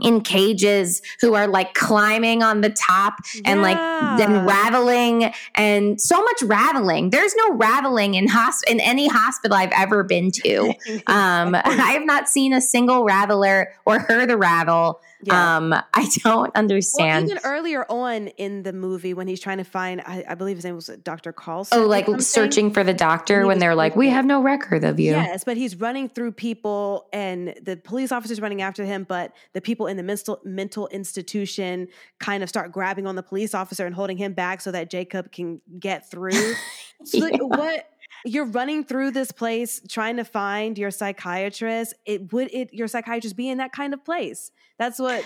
in 0.00 0.20
cages 0.20 1.00
who 1.20 1.34
are 1.34 1.46
like 1.46 1.72
climbing 1.74 2.42
on 2.42 2.62
the 2.62 2.70
top 2.70 3.14
and 3.44 3.62
like 3.62 3.76
then 4.18 4.44
raveling 4.44 5.32
and 5.54 6.00
so 6.00 6.20
much 6.20 6.42
raveling. 6.42 7.10
There's 7.10 7.34
no 7.36 7.52
raveling 7.54 8.14
in 8.14 8.26
hosp- 8.26 8.68
in 8.68 8.80
any 8.80 9.06
hospital 9.06 9.56
I've 9.56 9.70
ever 9.70 10.02
been 10.02 10.32
to. 10.42 10.74
Um, 11.06 11.54
I 11.54 11.92
have 11.92 12.04
not 12.04 12.28
seen 12.28 12.52
a 12.52 12.60
single 12.60 13.06
raveler 13.06 13.66
or 13.86 14.00
heard 14.00 14.30
a 14.32 14.36
ravel. 14.36 15.00
Yeah. 15.26 15.56
Um, 15.56 15.72
I 15.94 16.08
don't 16.22 16.54
understand. 16.54 17.26
Well, 17.26 17.36
even 17.36 17.44
earlier 17.44 17.84
on 17.88 18.28
in 18.28 18.62
the 18.62 18.72
movie, 18.72 19.14
when 19.14 19.26
he's 19.26 19.40
trying 19.40 19.58
to 19.58 19.64
find, 19.64 20.00
I, 20.02 20.24
I 20.28 20.34
believe 20.34 20.56
his 20.56 20.64
name 20.64 20.74
was 20.74 20.86
Dr. 21.02 21.32
Carlson. 21.32 21.78
oh, 21.78 21.86
like 21.86 22.06
searching 22.20 22.70
for 22.70 22.84
the 22.84 22.94
doctor 22.94 23.46
when 23.46 23.58
they're 23.58 23.74
like, 23.74 23.96
"We 23.96 24.08
have 24.10 24.24
no 24.24 24.42
record 24.42 24.84
of 24.84 25.00
you." 25.00 25.12
Yes, 25.12 25.44
but 25.44 25.56
he's 25.56 25.76
running 25.76 26.08
through 26.08 26.32
people, 26.32 27.08
and 27.12 27.54
the 27.62 27.76
police 27.76 28.12
officers 28.12 28.40
running 28.40 28.62
after 28.62 28.84
him. 28.84 29.04
But 29.04 29.32
the 29.52 29.60
people 29.60 29.86
in 29.86 29.96
the 29.96 30.02
mental 30.02 30.40
mental 30.44 30.88
institution 30.88 31.88
kind 32.20 32.42
of 32.42 32.48
start 32.48 32.72
grabbing 32.72 33.06
on 33.06 33.16
the 33.16 33.22
police 33.22 33.54
officer 33.54 33.86
and 33.86 33.94
holding 33.94 34.16
him 34.16 34.32
back 34.32 34.60
so 34.60 34.70
that 34.72 34.90
Jacob 34.90 35.32
can 35.32 35.60
get 35.78 36.10
through. 36.10 36.54
So 37.04 37.18
like, 37.18 37.38
what 37.42 37.90
you're 38.24 38.46
running 38.46 38.84
through 38.84 39.10
this 39.10 39.30
place 39.32 39.80
trying 39.88 40.16
to 40.16 40.24
find 40.24 40.78
your 40.78 40.90
psychiatrist? 40.90 41.94
It 42.06 42.32
would 42.32 42.52
it 42.52 42.72
your 42.72 42.88
psychiatrist 42.88 43.36
be 43.36 43.48
in 43.48 43.58
that 43.58 43.72
kind 43.72 43.94
of 43.94 44.04
place? 44.04 44.50
That's 44.78 44.98
what 44.98 45.24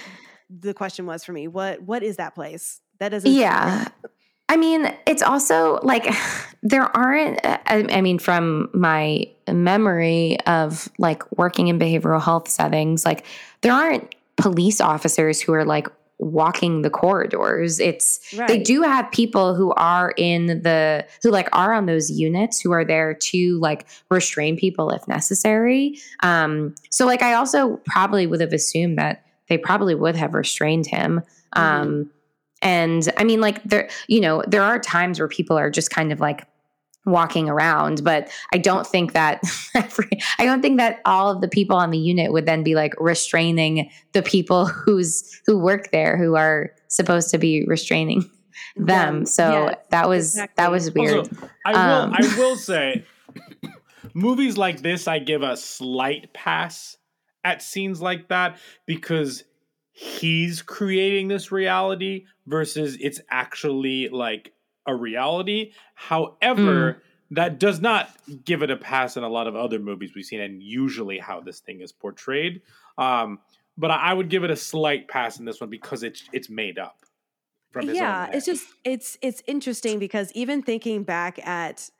the 0.50 0.74
question 0.74 1.06
was 1.06 1.24
for 1.24 1.32
me. 1.32 1.48
What 1.48 1.82
what 1.82 2.02
is 2.02 2.16
that 2.16 2.34
place? 2.34 2.80
That 2.98 3.10
doesn't. 3.10 3.30
Yeah. 3.30 3.88
I 4.50 4.56
mean, 4.56 4.92
it's 5.06 5.22
also 5.22 5.78
like 5.82 6.12
there 6.62 6.84
aren't, 6.96 7.44
uh, 7.44 7.58
I, 7.66 7.86
I 7.90 8.00
mean, 8.00 8.18
from 8.18 8.70
my 8.72 9.26
memory 9.50 10.38
of 10.46 10.88
like 10.98 11.30
working 11.38 11.68
in 11.68 11.78
behavioral 11.78 12.22
health 12.22 12.48
settings, 12.48 13.04
like 13.04 13.24
there 13.60 13.72
aren't 13.72 14.14
police 14.36 14.80
officers 14.80 15.40
who 15.40 15.52
are 15.52 15.64
like 15.64 15.88
walking 16.18 16.82
the 16.82 16.90
corridors. 16.90 17.78
It's, 17.80 18.20
they 18.48 18.58
do 18.58 18.82
have 18.82 19.10
people 19.12 19.54
who 19.54 19.72
are 19.74 20.12
in 20.16 20.62
the, 20.62 21.06
who 21.22 21.30
like 21.30 21.48
are 21.52 21.72
on 21.72 21.86
those 21.86 22.10
units 22.10 22.60
who 22.60 22.72
are 22.72 22.84
there 22.84 23.14
to 23.14 23.58
like 23.60 23.86
restrain 24.10 24.56
people 24.56 24.90
if 24.90 25.06
necessary. 25.06 25.98
Um, 26.22 26.74
so 26.90 27.06
like 27.06 27.22
I 27.22 27.34
also 27.34 27.76
probably 27.86 28.26
would 28.26 28.40
have 28.40 28.52
assumed 28.52 28.98
that 28.98 29.24
they 29.48 29.58
probably 29.58 29.94
would 29.94 30.16
have 30.16 30.34
restrained 30.34 30.86
him. 30.86 31.22
Um, 31.54 32.10
and 32.60 33.08
I 33.16 33.24
mean, 33.24 33.40
like 33.40 33.62
there, 33.64 33.88
you 34.08 34.20
know, 34.20 34.42
there 34.46 34.62
are 34.62 34.78
times 34.78 35.18
where 35.18 35.28
people 35.28 35.56
are 35.56 35.70
just 35.70 35.90
kind 35.90 36.12
of 36.12 36.20
like 36.20 36.46
walking 37.06 37.48
around 37.48 38.02
but 38.04 38.28
i 38.52 38.58
don't 38.58 38.86
think 38.86 39.12
that 39.12 39.40
every, 39.74 40.10
i 40.38 40.44
don't 40.44 40.60
think 40.60 40.78
that 40.78 41.00
all 41.04 41.30
of 41.30 41.40
the 41.40 41.48
people 41.48 41.76
on 41.76 41.90
the 41.90 41.98
unit 41.98 42.32
would 42.32 42.44
then 42.44 42.62
be 42.62 42.74
like 42.74 42.92
restraining 42.98 43.90
the 44.12 44.22
people 44.22 44.66
who's 44.84 45.40
who 45.46 45.58
work 45.58 45.90
there 45.90 46.16
who 46.16 46.36
are 46.36 46.70
supposed 46.88 47.30
to 47.30 47.38
be 47.38 47.64
restraining 47.66 48.28
them 48.76 49.24
so 49.24 49.66
Yes, 49.68 49.76
that 49.90 50.08
was 50.08 50.34
exactly. 50.34 50.54
that 50.56 50.70
was 50.70 50.92
weird 50.92 51.18
Also, 51.18 51.50
I 51.64 51.72
will 51.72 52.02
Um, 52.02 52.12
I 52.14 52.34
will 52.38 52.56
say 52.56 53.04
movies 54.14 54.56
like 54.58 54.82
this 54.82 55.08
I 55.08 55.18
give 55.18 55.42
a 55.42 55.56
slight 55.56 56.32
pass 56.32 56.96
at 57.44 57.62
scenes 57.62 58.02
like 58.02 58.28
that 58.28 58.58
because 58.86 59.44
he's 59.92 60.62
creating 60.62 61.28
this 61.28 61.50
reality 61.50 62.24
versus 62.46 62.96
it's 63.00 63.20
actually 63.30 64.08
like 64.08 64.52
a 64.88 64.94
reality. 64.94 65.72
However, 65.94 67.02
that 67.30 67.60
does 67.60 67.80
not 67.80 68.10
give 68.44 68.62
it 68.62 68.70
a 68.70 68.76
pass 68.76 69.16
in 69.16 69.22
a 69.22 69.28
lot 69.28 69.46
of 69.46 69.54
other 69.54 69.78
movies 69.78 70.12
we've 70.16 70.24
seen 70.24 70.40
and 70.40 70.62
usually 70.62 71.18
how 71.18 71.40
this 71.40 71.60
thing 71.60 71.80
is 71.80 71.92
portrayed. 71.92 72.62
Um 72.96 73.38
but 73.76 73.90
I 73.92 73.96
I 73.96 74.12
would 74.14 74.28
give 74.28 74.42
it 74.44 74.50
a 74.50 74.56
slight 74.56 75.08
pass 75.08 75.38
in 75.38 75.44
this 75.44 75.60
one 75.60 75.70
because 75.70 76.02
it's 76.02 76.24
it's 76.32 76.50
made 76.50 76.78
up. 76.78 77.04
From 77.70 77.86
his 77.86 77.96
yeah 77.96 78.30
it's 78.32 78.46
just 78.46 78.66
it's 78.82 79.18
it's 79.20 79.42
interesting 79.46 79.98
because 79.98 80.32
even 80.32 80.62
thinking 80.62 81.02
back 81.02 81.46
at 81.46 81.90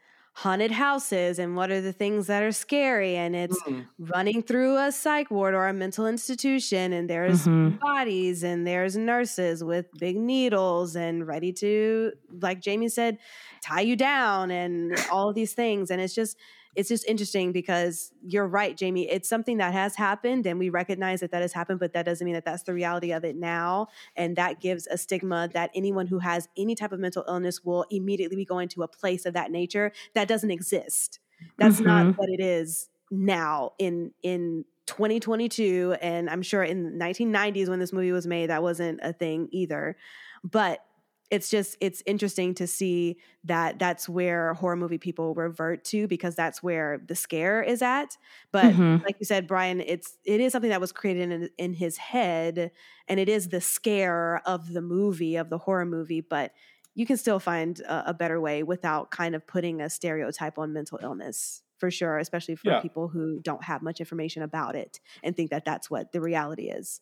haunted 0.42 0.70
houses 0.70 1.38
and 1.38 1.56
what 1.56 1.70
are 1.70 1.80
the 1.80 1.92
things 1.92 2.28
that 2.28 2.42
are 2.44 2.52
scary 2.52 3.16
and 3.16 3.34
it's 3.34 3.60
Mhm. 3.62 3.88
running 3.98 4.40
through 4.42 4.76
a 4.78 4.92
psych 4.92 5.30
ward 5.32 5.52
or 5.54 5.66
a 5.66 5.72
mental 5.72 6.06
institution 6.06 6.92
and 6.92 7.10
there's 7.10 7.46
Mhm. 7.46 7.78
bodies 7.80 8.44
and 8.44 8.64
there's 8.66 8.96
nurses 8.96 9.64
with 9.64 9.86
big 9.98 10.16
needles 10.16 10.94
and 10.94 11.26
ready 11.26 11.52
to 11.54 12.12
like 12.40 12.60
jamie 12.60 12.88
said 12.88 13.18
tie 13.62 13.80
you 13.80 13.96
down 13.96 14.50
and 14.52 14.94
all 15.10 15.28
of 15.28 15.34
these 15.34 15.54
things 15.54 15.90
and 15.90 16.00
it's 16.00 16.14
just 16.14 16.36
it's 16.74 16.88
just 16.88 17.06
interesting 17.06 17.52
because 17.52 18.12
you're 18.22 18.46
right 18.46 18.76
jamie 18.76 19.08
it's 19.08 19.28
something 19.28 19.58
that 19.58 19.72
has 19.72 19.96
happened 19.96 20.46
and 20.46 20.58
we 20.58 20.68
recognize 20.70 21.20
that 21.20 21.30
that 21.30 21.42
has 21.42 21.52
happened 21.52 21.78
but 21.80 21.92
that 21.92 22.04
doesn't 22.04 22.24
mean 22.24 22.34
that 22.34 22.44
that's 22.44 22.62
the 22.64 22.74
reality 22.74 23.12
of 23.12 23.24
it 23.24 23.36
now 23.36 23.86
and 24.16 24.36
that 24.36 24.60
gives 24.60 24.86
a 24.88 24.98
stigma 24.98 25.48
that 25.52 25.70
anyone 25.74 26.06
who 26.06 26.18
has 26.18 26.48
any 26.56 26.74
type 26.74 26.92
of 26.92 27.00
mental 27.00 27.24
illness 27.28 27.64
will 27.64 27.84
immediately 27.90 28.36
be 28.36 28.44
going 28.44 28.68
to 28.68 28.82
a 28.82 28.88
place 28.88 29.26
of 29.26 29.34
that 29.34 29.50
nature 29.50 29.92
that 30.14 30.28
doesn't 30.28 30.50
exist 30.50 31.20
that's 31.58 31.80
Mhm. 31.80 31.84
not 31.84 32.06
what 32.16 32.28
it 32.28 32.40
is 32.40 32.88
now 33.10 33.72
in 33.78 34.12
in 34.22 34.64
2022 34.86 35.94
and 36.00 36.28
i'm 36.30 36.42
sure 36.42 36.62
in 36.62 36.84
the 36.84 36.90
1990s 36.90 37.68
when 37.68 37.78
this 37.78 37.92
movie 37.92 38.12
was 38.12 38.26
made 38.26 38.48
that 38.50 38.62
wasn't 38.62 38.98
a 39.02 39.12
thing 39.12 39.48
either 39.52 39.96
but 40.44 40.84
it's 41.30 41.50
just 41.50 41.76
it's 41.80 42.02
interesting 42.06 42.54
to 42.54 42.66
see 42.66 43.18
that 43.44 43.78
that's 43.78 44.08
where 44.08 44.54
horror 44.54 44.76
movie 44.76 44.98
people 44.98 45.34
revert 45.34 45.84
to 45.84 46.06
because 46.08 46.34
that's 46.34 46.62
where 46.62 46.98
the 47.06 47.14
scare 47.14 47.62
is 47.62 47.82
at 47.82 48.16
but 48.52 48.76
Mhm. 48.76 49.02
like 49.06 49.16
you 49.20 49.26
said 49.26 49.46
brian 49.46 49.80
it's 49.80 50.16
it 50.24 50.40
is 50.40 50.52
something 50.52 50.70
that 50.70 50.80
was 50.80 50.92
created 50.92 51.30
in, 51.30 51.50
in 51.58 51.74
his 51.74 51.96
head 51.96 52.70
and 53.08 53.20
it 53.20 53.28
is 53.28 53.48
the 53.48 53.60
scare 53.60 54.40
of 54.46 54.72
the 54.72 54.82
movie 54.82 55.36
of 55.36 55.50
the 55.50 55.58
horror 55.58 55.86
movie 55.86 56.20
but 56.20 56.52
you 56.94 57.06
can 57.06 57.16
still 57.16 57.38
find 57.38 57.80
a, 57.80 58.10
a 58.10 58.14
better 58.14 58.40
way 58.40 58.62
without 58.62 59.10
kind 59.10 59.34
of 59.34 59.46
putting 59.46 59.80
a 59.80 59.90
stereotype 59.90 60.58
on 60.58 60.72
mental 60.72 60.98
illness 61.02 61.62
for 61.78 61.90
sure 61.90 62.18
especially 62.18 62.56
for 62.56 62.74
Yeah. 62.74 62.74
people 62.74 63.08
who 63.08 63.38
don't 63.40 63.64
have 63.64 63.82
much 63.82 64.00
information 64.00 64.42
about 64.42 64.74
it 64.74 64.98
and 65.22 65.36
think 65.36 65.50
that 65.50 65.64
that's 65.64 65.90
what 65.90 66.12
the 66.12 66.20
reality 66.20 66.68
is 66.70 67.00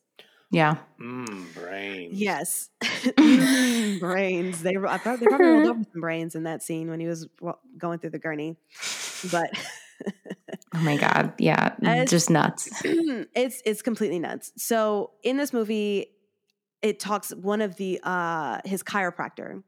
yeah. 0.50 0.76
Mm, 1.00 1.54
brains. 1.54 2.12
yes. 2.20 2.68
Mm, 2.82 3.98
brains. 4.00 4.62
They 4.62 4.76
I 4.76 4.98
thought 4.98 5.20
they 5.20 5.26
probably 5.26 5.46
rolled 5.48 5.66
over 5.76 5.82
some 5.92 6.00
brains 6.00 6.34
in 6.34 6.44
that 6.44 6.62
scene 6.62 6.88
when 6.90 7.00
he 7.00 7.06
was 7.06 7.26
wa- 7.40 7.56
going 7.78 7.98
through 7.98 8.10
the 8.10 8.18
gurney 8.18 8.56
but 9.30 9.50
oh 10.74 10.80
my 10.80 10.96
god. 10.96 11.32
Yeah. 11.38 11.74
As- 11.84 12.10
just 12.10 12.30
nuts. 12.30 12.68
it's 12.84 13.62
it's 13.64 13.82
completely 13.82 14.18
nuts. 14.18 14.52
So 14.56 15.12
in 15.22 15.36
this 15.36 15.52
movie, 15.52 16.08
it 16.82 17.00
talks 17.00 17.30
one 17.34 17.60
of 17.60 17.76
the 17.76 18.00
uh 18.02 18.60
his 18.64 18.82
chiropractor, 18.82 19.62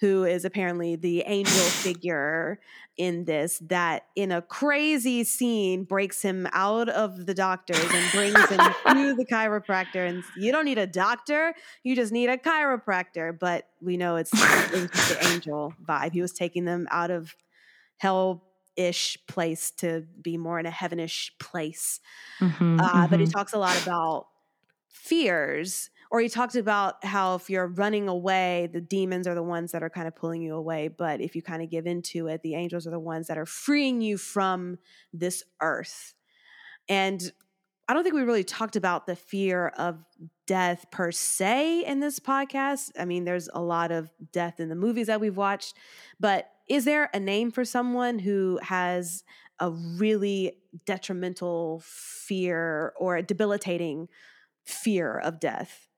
who 0.00 0.24
is 0.24 0.44
apparently 0.44 0.96
the 0.96 1.22
angel 1.22 1.70
figure 1.70 2.60
in 2.96 3.24
this, 3.24 3.58
that 3.60 4.06
in 4.14 4.30
a 4.32 4.42
crazy 4.42 5.24
scene 5.24 5.84
breaks 5.84 6.22
him 6.22 6.46
out 6.52 6.88
of 6.88 7.26
the 7.26 7.34
doctors 7.34 7.92
and 7.92 8.10
brings 8.12 8.48
him 8.48 8.74
to 8.86 9.14
the 9.14 9.26
chiropractor. 9.30 10.08
And 10.08 10.24
you 10.36 10.52
don't 10.52 10.64
need 10.64 10.78
a 10.78 10.86
doctor, 10.86 11.54
you 11.82 11.94
just 11.96 12.12
need 12.12 12.28
a 12.28 12.36
chiropractor. 12.36 13.36
But 13.38 13.68
we 13.80 13.96
know 13.96 14.16
it's, 14.16 14.50
it's 14.72 15.04
the 15.06 15.16
angel 15.24 15.74
vibe. 15.82 16.12
He 16.12 16.20
was 16.22 16.32
taking 16.32 16.64
them 16.64 16.86
out 16.90 17.10
of 17.10 17.34
hell 17.98 18.44
ish 18.76 19.18
place 19.26 19.70
to 19.72 20.06
be 20.20 20.36
more 20.36 20.58
in 20.58 20.66
a 20.66 20.70
heavenish 20.70 21.30
place. 21.38 22.00
Mhm, 22.40 22.90
Uh, 22.92 23.08
But 23.08 23.20
he 23.20 23.26
mhm. 23.26 23.32
talks 23.34 23.52
a 23.52 23.58
lot 23.58 23.80
about 23.80 24.28
fears, 24.88 25.90
or 26.14 26.20
he 26.20 26.28
talked 26.28 26.54
about 26.54 27.04
how 27.04 27.34
if 27.34 27.50
you're 27.50 27.66
running 27.66 28.06
away, 28.06 28.70
the 28.72 28.80
demons 28.80 29.26
are 29.26 29.34
the 29.34 29.42
ones 29.42 29.72
that 29.72 29.82
are 29.82 29.90
kind 29.90 30.06
of 30.06 30.14
pulling 30.14 30.42
you 30.42 30.54
away. 30.54 30.86
But 30.86 31.20
if 31.20 31.34
you 31.34 31.42
kind 31.42 31.60
of 31.60 31.70
give 31.70 31.88
into 31.88 32.28
it, 32.28 32.40
the 32.44 32.54
angels 32.54 32.86
are 32.86 32.92
the 32.92 33.00
ones 33.00 33.26
that 33.26 33.36
are 33.36 33.44
freeing 33.44 34.00
you 34.00 34.16
from 34.16 34.78
this 35.12 35.42
earth. 35.60 36.14
And 36.88 37.32
I 37.88 37.94
don't 37.94 38.04
think 38.04 38.14
we 38.14 38.22
really 38.22 38.44
talked 38.44 38.76
about 38.76 39.08
the 39.08 39.16
fear 39.16 39.72
of 39.76 40.04
death 40.46 40.86
per 40.92 41.10
se 41.10 41.84
in 41.84 41.98
this 41.98 42.20
podcast. 42.20 42.92
I 42.96 43.06
mean, 43.06 43.24
there's 43.24 43.48
a 43.52 43.60
lot 43.60 43.90
of 43.90 44.08
death 44.30 44.60
in 44.60 44.68
the 44.68 44.76
movies 44.76 45.08
that 45.08 45.20
we've 45.20 45.36
watched, 45.36 45.74
but 46.20 46.48
is 46.68 46.84
there 46.84 47.10
a 47.12 47.18
name 47.18 47.50
for 47.50 47.64
someone 47.64 48.20
who 48.20 48.60
has 48.62 49.24
a 49.58 49.68
really 49.72 50.58
detrimental 50.86 51.82
fear 51.84 52.92
or 53.00 53.16
a 53.16 53.22
debilitating 53.24 54.08
fear 54.62 55.18
of 55.18 55.40
death? 55.40 55.88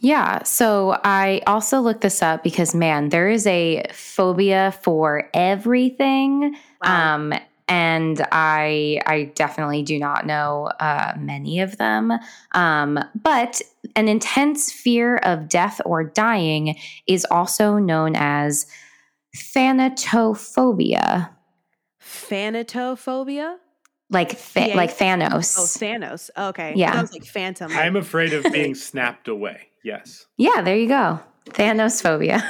Yeah. 0.00 0.42
So 0.42 0.98
I 1.04 1.40
also 1.46 1.80
looked 1.80 2.02
this 2.02 2.22
up 2.22 2.42
because, 2.44 2.74
man, 2.74 3.08
there 3.08 3.28
is 3.28 3.46
a 3.46 3.82
phobia 3.92 4.74
for 4.82 5.30
everything. 5.34 6.54
Wow. 6.82 7.14
Um, 7.14 7.32
and 7.68 8.24
I, 8.30 9.00
I 9.06 9.32
definitely 9.34 9.82
do 9.82 9.98
not 9.98 10.24
know 10.26 10.66
uh, 10.78 11.14
many 11.18 11.60
of 11.60 11.78
them. 11.78 12.12
Um, 12.52 12.98
but 13.20 13.60
an 13.96 14.06
intense 14.06 14.70
fear 14.70 15.16
of 15.16 15.48
death 15.48 15.80
or 15.84 16.04
dying 16.04 16.76
is 17.08 17.26
also 17.30 17.78
known 17.78 18.14
as 18.14 18.66
thanatophobia, 19.34 21.30
Phanatophobia? 22.00 23.56
like 24.10 24.32
fa- 24.36 24.68
Yeah. 24.68 24.76
like 24.76 24.90
Oh, 24.90 24.94
Thanos. 25.04 25.56
Thanos. 25.78 26.30
Okay. 26.38 26.74
Yeah. 26.76 26.92
Sounds 26.92 27.12
like 27.12 27.24
Phantom. 27.24 27.72
I'm 27.72 27.96
afraid 27.96 28.32
of 28.32 28.44
being 28.52 28.74
snapped 28.76 29.26
away. 29.28 29.68
Yes. 29.86 30.26
yeah, 30.36 30.62
there 30.62 30.76
you 30.76 30.88
go. 30.88 31.20
Thanos 31.50 32.02
phobia. 32.02 32.42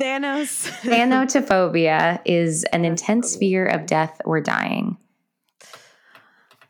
Thanos. 0.00 0.70
Thanatophobia 0.82 2.20
is 2.24 2.62
an 2.72 2.84
intense 2.84 3.34
fear 3.34 3.66
of 3.66 3.86
death 3.86 4.20
or 4.24 4.40
dying. 4.40 4.96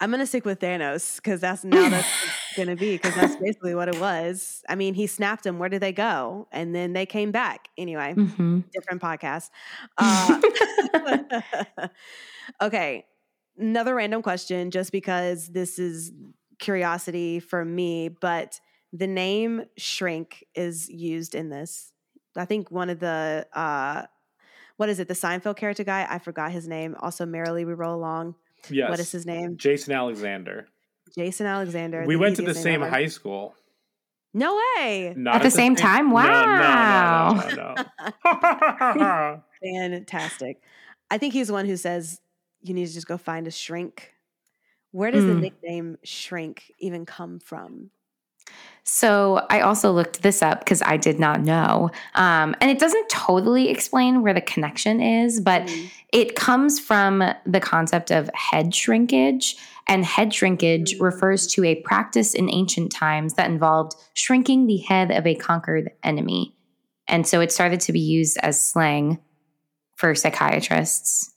I'm 0.00 0.10
gonna 0.10 0.24
stick 0.24 0.46
with 0.46 0.60
Thanos 0.60 1.16
because 1.16 1.42
that's 1.42 1.64
now 1.64 1.90
that's 1.90 2.08
gonna 2.56 2.76
be 2.76 2.96
because 2.96 3.14
that's 3.14 3.36
basically 3.36 3.74
what 3.74 3.88
it 3.88 4.00
was. 4.00 4.62
I 4.70 4.74
mean, 4.74 4.94
he 4.94 5.06
snapped 5.06 5.44
them. 5.44 5.58
Where 5.58 5.68
did 5.68 5.82
they 5.82 5.92
go? 5.92 6.48
And 6.50 6.74
then 6.74 6.94
they 6.94 7.04
came 7.04 7.30
back. 7.30 7.68
Anyway, 7.76 8.14
hmm 8.14 8.60
different 8.72 9.02
podcast. 9.02 9.50
Uh, 9.98 10.40
okay, 12.62 13.04
another 13.58 13.94
random 13.94 14.22
question, 14.22 14.70
just 14.70 14.92
because 14.92 15.48
this 15.48 15.78
is 15.78 16.12
curiosity 16.58 17.38
for 17.40 17.64
me, 17.66 18.08
but 18.08 18.60
the 18.92 19.06
name 19.06 19.64
Shrink 19.76 20.44
is 20.54 20.88
used 20.88 21.34
in 21.34 21.48
this. 21.50 21.92
I 22.36 22.44
think 22.44 22.70
one 22.70 22.90
of 22.90 23.00
the 23.00 23.46
uh, 23.52 24.02
what 24.76 24.88
is 24.88 24.98
it? 25.00 25.08
The 25.08 25.14
Seinfeld 25.14 25.56
character 25.56 25.84
guy. 25.84 26.06
I 26.08 26.18
forgot 26.18 26.52
his 26.52 26.66
name. 26.68 26.96
Also, 27.00 27.26
merrily 27.26 27.64
we 27.64 27.72
roll 27.74 27.94
along. 27.94 28.34
Yes. 28.68 28.90
What 28.90 29.00
is 29.00 29.10
his 29.12 29.26
name? 29.26 29.56
Jason 29.56 29.92
Alexander. 29.92 30.66
Jason 31.16 31.46
Alexander. 31.46 32.04
We 32.06 32.16
went 32.16 32.36
to 32.36 32.42
the 32.42 32.54
same 32.54 32.82
ever. 32.82 32.90
high 32.90 33.06
school. 33.06 33.54
No 34.32 34.56
way. 34.76 35.12
Not 35.16 35.36
At 35.36 35.42
the 35.42 35.50
same 35.50 35.74
time? 35.74 36.12
Wow. 36.12 37.32
No, 37.32 37.48
no, 37.48 37.74
no, 37.74 38.92
no. 38.94 39.42
Fantastic. 39.62 40.60
I 41.10 41.18
think 41.18 41.32
he's 41.34 41.48
the 41.48 41.52
one 41.52 41.66
who 41.66 41.76
says 41.76 42.20
you 42.62 42.72
need 42.74 42.86
to 42.86 42.92
just 42.92 43.08
go 43.08 43.18
find 43.18 43.46
a 43.46 43.50
shrink. 43.50 44.14
Where 44.92 45.10
does 45.10 45.24
the 45.24 45.32
Mm. 45.32 45.40
nickname 45.40 45.98
shrink 46.04 46.72
even 46.78 47.06
come 47.06 47.38
from? 47.40 47.90
So 48.84 49.46
I 49.50 49.60
also 49.60 49.92
looked 49.92 50.22
this 50.22 50.42
up 50.42 50.60
because 50.60 50.82
I 50.82 50.96
did 50.96 51.20
not 51.20 51.42
know. 51.42 51.90
Um, 52.14 52.54
and 52.60 52.70
it 52.70 52.78
doesn't 52.78 53.08
totally 53.08 53.68
explain 53.68 54.22
where 54.22 54.34
the 54.34 54.40
connection 54.40 55.00
is, 55.00 55.40
but 55.40 55.62
Mm. 55.62 55.90
it 56.12 56.34
comes 56.36 56.80
from 56.80 57.22
the 57.46 57.60
concept 57.60 58.10
of 58.10 58.30
head 58.34 58.74
shrinkage. 58.74 59.56
And 59.86 60.04
head 60.04 60.32
shrinkage 60.32 60.94
Mm. 60.94 61.00
refers 61.02 61.46
to 61.48 61.64
a 61.64 61.76
practice 61.76 62.34
in 62.34 62.48
ancient 62.52 62.92
times 62.92 63.34
that 63.34 63.50
involved 63.50 63.94
shrinking 64.14 64.66
the 64.66 64.78
head 64.78 65.10
of 65.10 65.26
a 65.26 65.34
conquered 65.34 65.90
enemy. 66.04 66.54
And 67.08 67.26
so 67.26 67.40
it 67.40 67.50
started 67.50 67.80
to 67.82 67.92
be 67.92 67.98
used 68.00 68.38
as 68.38 68.60
slang 68.60 69.18
for 69.96 70.14
psychiatrists. 70.14 71.34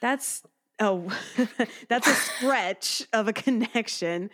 That's 0.00 0.42
oh, 0.80 1.08
that's 1.88 2.08
a 2.08 2.14
stretch 2.14 3.02
of 3.12 3.28
a 3.28 3.32
connection. 3.32 4.30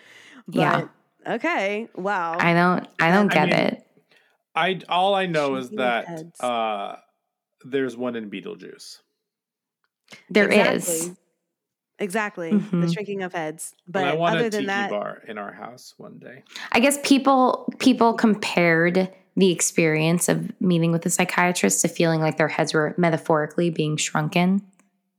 But 0.49 0.61
Yeah. 0.61 0.85
Okay, 1.27 1.89
wow. 1.95 2.37
I 2.39 2.55
don't 2.55 2.87
I 3.01 3.11
don't 3.11 3.31
I 3.31 3.35
get 3.35 3.45
mean, 3.47 3.55
it. 3.55 3.87
I 4.55 4.81
all 4.89 5.15
I 5.15 5.27
know 5.27 5.57
is 5.57 5.71
that 5.71 6.07
heads. 6.07 6.41
uh, 6.41 6.97
there's 7.65 7.97
one 7.97 8.17
in 8.17 8.31
Beetlejuice. 8.31 8.99
There 10.29 10.49
is. 10.49 10.89
exactly. 10.89 11.17
Exactly. 11.99 12.59
The 12.73 12.91
shrinking 12.91 13.23
of 13.23 13.33
heads. 13.35 13.75
and 13.87 13.93
But 13.93 14.05
I 14.07 14.15
want 14.15 14.35
other 14.37 14.47
a 14.47 14.51
than 14.51 14.63
tiki 14.63 14.67
that, 14.67 14.91
bar 14.91 15.23
in 15.29 15.37
our 15.37 15.53
house 15.53 15.95
one 15.99 16.19
day. 16.19 16.45
I 16.73 16.81
guess 16.81 16.99
people 17.05 17.73
people 17.79 18.15
compared 18.15 19.13
the 19.37 19.53
experience 19.53 20.29
of 20.29 20.51
meeting 20.61 20.93
with 20.93 21.05
a 21.07 21.11
psychiatrist 21.11 21.83
to 21.83 21.89
feeling 21.89 22.21
like 22.21 22.37
their 22.39 22.49
heads 22.49 22.73
were 22.75 22.95
metaphorically 22.97 23.71
being 23.71 23.97
shrunken. 23.97 24.63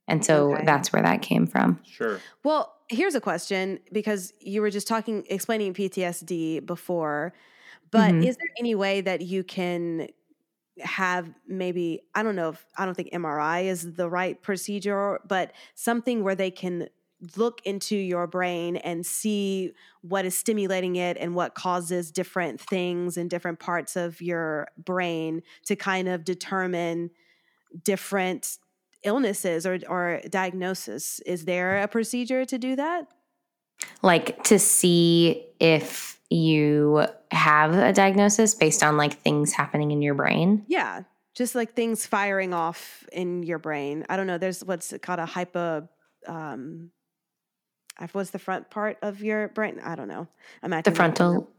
And 0.08 0.26
so 0.26 0.54
Okay. 0.56 0.66
that's 0.66 0.92
where 0.92 1.02
that 1.04 1.22
came 1.22 1.46
from. 1.48 1.80
Sure. 1.86 2.20
Well, 2.44 2.74
here's 2.92 3.16
a 3.16 3.22
question 3.22 3.80
because 3.92 4.34
you 4.42 4.62
were 4.62 4.70
just 4.72 4.88
talking, 4.88 5.26
explaining 5.30 5.74
PTSD 5.74 6.60
before, 6.66 7.34
but 7.92 8.16
Mhm. 8.16 8.22
is 8.22 8.38
there 8.38 8.50
any 8.60 8.76
way 8.76 9.02
that 9.02 9.22
you 9.22 9.44
can 9.44 10.10
have 10.82 11.34
maybe, 11.48 12.02
I 12.16 12.24
don't 12.24 12.36
know 12.36 12.50
if, 12.50 12.66
I 12.78 12.86
don't 12.86 12.96
think 12.96 13.10
MRI 13.14 13.62
is 13.62 13.94
the 13.96 14.10
right 14.10 14.42
procedure, 14.42 15.20
but 15.28 15.54
something 15.76 16.24
where 16.24 16.36
they 16.36 16.52
can 16.52 16.90
look 17.38 17.62
into 17.66 17.96
your 17.98 18.28
brain 18.28 18.78
and 18.78 19.06
see 19.06 19.74
what 20.02 20.26
is 20.26 20.38
stimulating 20.38 20.98
it 20.98 21.18
and 21.18 21.36
what 21.36 21.56
causes 21.56 22.12
different 22.12 22.62
things 22.62 23.18
in 23.18 23.28
different 23.30 23.60
parts 23.60 23.96
of 23.96 24.22
your 24.22 24.68
brain 24.78 25.44
to 25.66 25.76
kind 25.76 26.08
of 26.10 26.26
determine 26.26 27.12
different 27.84 28.58
illnesses 29.04 29.66
or, 29.66 29.80
or 29.88 30.22
diagnosis. 30.30 31.20
Is 31.26 31.46
there 31.46 31.82
a 31.82 31.88
procedure 31.88 32.46
to 32.46 32.58
do 32.58 32.76
that? 32.76 33.08
Like 34.02 34.44
to 34.46 34.60
see 34.60 35.46
if 35.60 36.20
you 36.30 37.06
have 37.32 37.74
a 37.76 37.92
diagnosis 37.94 38.54
based 38.54 38.84
on 38.84 38.98
like 38.98 39.20
things 39.22 39.54
happening 39.54 39.92
in 39.92 40.02
your 40.02 40.14
brain. 40.14 40.64
Yeah. 40.68 41.04
Just 41.34 41.56
like 41.56 41.74
things 41.74 42.06
firing 42.06 42.54
off 42.54 43.06
in 43.12 43.44
your 43.44 43.58
brain. 43.58 44.06
I 44.10 44.18
don't 44.18 44.28
know. 44.28 44.38
There's 44.38 44.64
what's 44.64 44.94
called 45.02 45.20
a 45.20 45.26
hypo. 45.26 45.88
Um, 46.28 46.92
I- 47.98 48.08
what's 48.12 48.30
the 48.32 48.40
front 48.40 48.70
part 48.70 48.98
of 49.02 49.22
your 49.22 49.48
brain? 49.50 49.80
I 49.84 49.96
don't 49.96 50.08
know. 50.08 50.28
I'm 50.62 50.72
The 50.72 50.78
acting 50.78 50.94
like 50.94 51.00
I 51.02 51.08
know. 51.08 51.16
frontal 51.16 51.50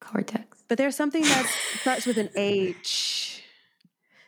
cortex. 0.00 0.64
But 0.68 0.78
there's 0.78 0.96
something 0.96 1.22
that 1.22 1.46
starts 1.80 2.06
with 2.06 2.18
an 2.18 2.30
H. 2.34 3.25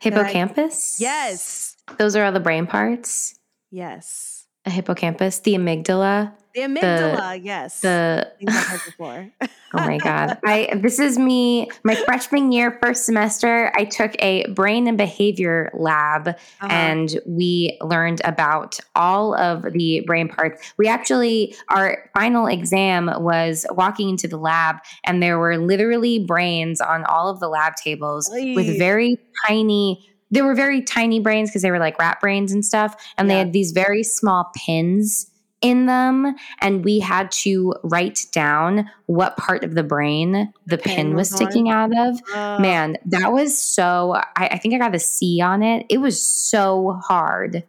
that 0.03 0.15
I- 0.15 0.19
Hippocampus? 0.25 1.01
Yes. 1.01 1.77
Those 1.99 2.17
are 2.17 2.25
all 2.25 2.33
the 2.33 2.41
brain 2.41 2.67
parts. 2.67 3.35
Yes. 3.71 4.47
A 4.67 4.71
hippocampus, 4.71 5.41
the 5.41 5.55
amygdala, 5.55 6.33
The 6.55 6.61
amygdala. 6.63 7.41
yes. 7.45 7.81
the 7.81 8.31
I've 8.47 8.55
heard 8.67 8.81
before. 8.87 9.29
Oh 9.75 9.85
my 9.87 9.99
god. 9.99 10.39
I 10.47 10.71
this 10.83 10.99
is 10.99 11.19
me 11.19 11.69
my 11.85 11.95
freshman 11.95 12.53
year 12.53 12.79
first 12.83 13.05
semester 13.05 13.71
I 13.77 13.85
took 13.85 14.13
a 14.19 14.51
brain 14.53 14.87
and 14.89 14.97
behavior 14.97 15.71
lab 15.75 16.29
Uh-huh. 16.29 16.67
and 16.71 17.21
we 17.27 17.77
learned 17.83 18.23
about 18.25 18.81
all 18.95 19.35
of 19.35 19.65
the 19.75 20.01
brain 20.07 20.29
parts. 20.29 20.73
We 20.79 20.89
actually 20.89 21.55
our 21.69 22.11
final 22.15 22.47
exam 22.47 23.11
was 23.19 23.67
walking 23.73 24.09
into 24.09 24.27
the 24.27 24.39
lab 24.39 24.77
and 25.05 25.23
there 25.23 25.39
were 25.39 25.59
literally 25.59 26.25
brains 26.25 26.81
on 26.81 27.05
all 27.05 27.29
of 27.29 27.39
the 27.39 27.49
lab 27.49 27.75
tables 27.77 28.31
Oy. 28.33 28.55
with 28.55 28.79
very 28.79 29.19
tiny 29.47 30.03
they 30.31 30.43
were 30.43 30.55
very 30.55 30.83
tiny 30.83 31.21
brains 31.21 31.51
because 31.51 31.63
they 31.63 31.71
were 31.71 31.79
like 31.79 31.99
rat 31.99 32.21
brains 32.21 32.53
and 32.53 32.65
stuff 32.65 32.95
and 33.19 33.31
they 33.31 33.39
had 33.39 33.53
these 33.53 33.73
very 33.73 34.03
small 34.03 34.51
pins 34.55 35.28
in 35.61 35.87
them 35.87 36.37
and 36.61 36.85
we 36.85 37.01
had 37.01 37.31
to 37.31 37.75
write 37.83 38.27
down 38.33 38.89
what 39.07 39.37
part 39.37 39.65
of 39.65 39.75
the 39.75 39.83
brain 39.83 40.53
the 40.67 40.79
pin 40.79 40.95
pin 40.95 41.17
was 41.17 41.33
was 41.33 41.41
on? 41.41 41.47
sticking 41.47 41.71
out 41.71 41.91
of. 41.97 42.21
Uh, 42.35 42.59
man 42.61 42.97
that 43.07 43.33
was 43.33 43.61
so 43.61 44.15
I, 44.37 44.49
I 44.49 44.59
think 44.59 44.75
i 44.75 44.79
got 44.79 44.95
a 44.95 44.99
c 44.99 45.41
on 45.41 45.63
it. 45.63 45.87
It 45.89 45.99
was 45.99 46.21
so 46.21 47.01
hard. 47.05 47.65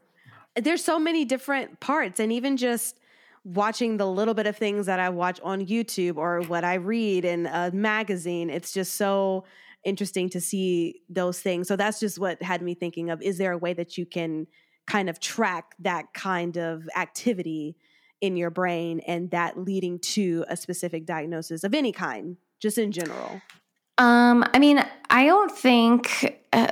There's 0.55 0.83
so 0.83 0.99
many 0.99 1.25
different 1.25 1.79
parts 1.79 2.19
and 2.19 2.31
even 2.31 2.57
just 2.57 2.99
watching 3.45 3.97
the 3.97 4.05
little 4.05 4.33
bit 4.33 4.45
of 4.45 4.57
things 4.57 4.85
that 4.85 4.99
i 4.99 5.09
watch 5.09 5.39
on 5.41 5.65
youtube 5.65 6.17
or 6.17 6.41
what 6.41 6.65
i 6.65 6.73
read 6.73 7.23
in 7.23 7.45
a 7.45 7.71
magazine 7.71 8.49
it's 8.49 8.73
just 8.73 8.95
so 8.95 9.45
interesting 9.83 10.29
to 10.29 10.41
see 10.41 11.01
those 11.09 11.39
things. 11.39 11.67
So 11.67 11.75
that's 11.75 11.99
just 11.99 12.19
what 12.19 12.41
had 12.41 12.61
me 12.61 12.73
thinking 12.73 13.09
of 13.09 13.21
is 13.21 13.37
there 13.37 13.51
a 13.51 13.57
way 13.57 13.73
that 13.73 13.97
you 13.97 14.05
can 14.05 14.47
kind 14.87 15.09
of 15.09 15.19
track 15.19 15.75
that 15.79 16.13
kind 16.13 16.57
of 16.57 16.87
activity 16.95 17.75
in 18.21 18.35
your 18.35 18.49
brain 18.49 18.99
and 19.07 19.31
that 19.31 19.57
leading 19.57 19.99
to 19.99 20.43
a 20.49 20.57
specific 20.57 21.05
diagnosis 21.05 21.63
of 21.63 21.73
any 21.73 21.91
kind 21.91 22.37
just 22.59 22.77
in 22.77 22.91
general 22.91 23.41
Um, 23.99 24.45
I 24.53 24.59
mean, 24.59 24.83
I 25.09 25.25
don't 25.25 25.51
think. 25.51 26.41
Uh, 26.53 26.71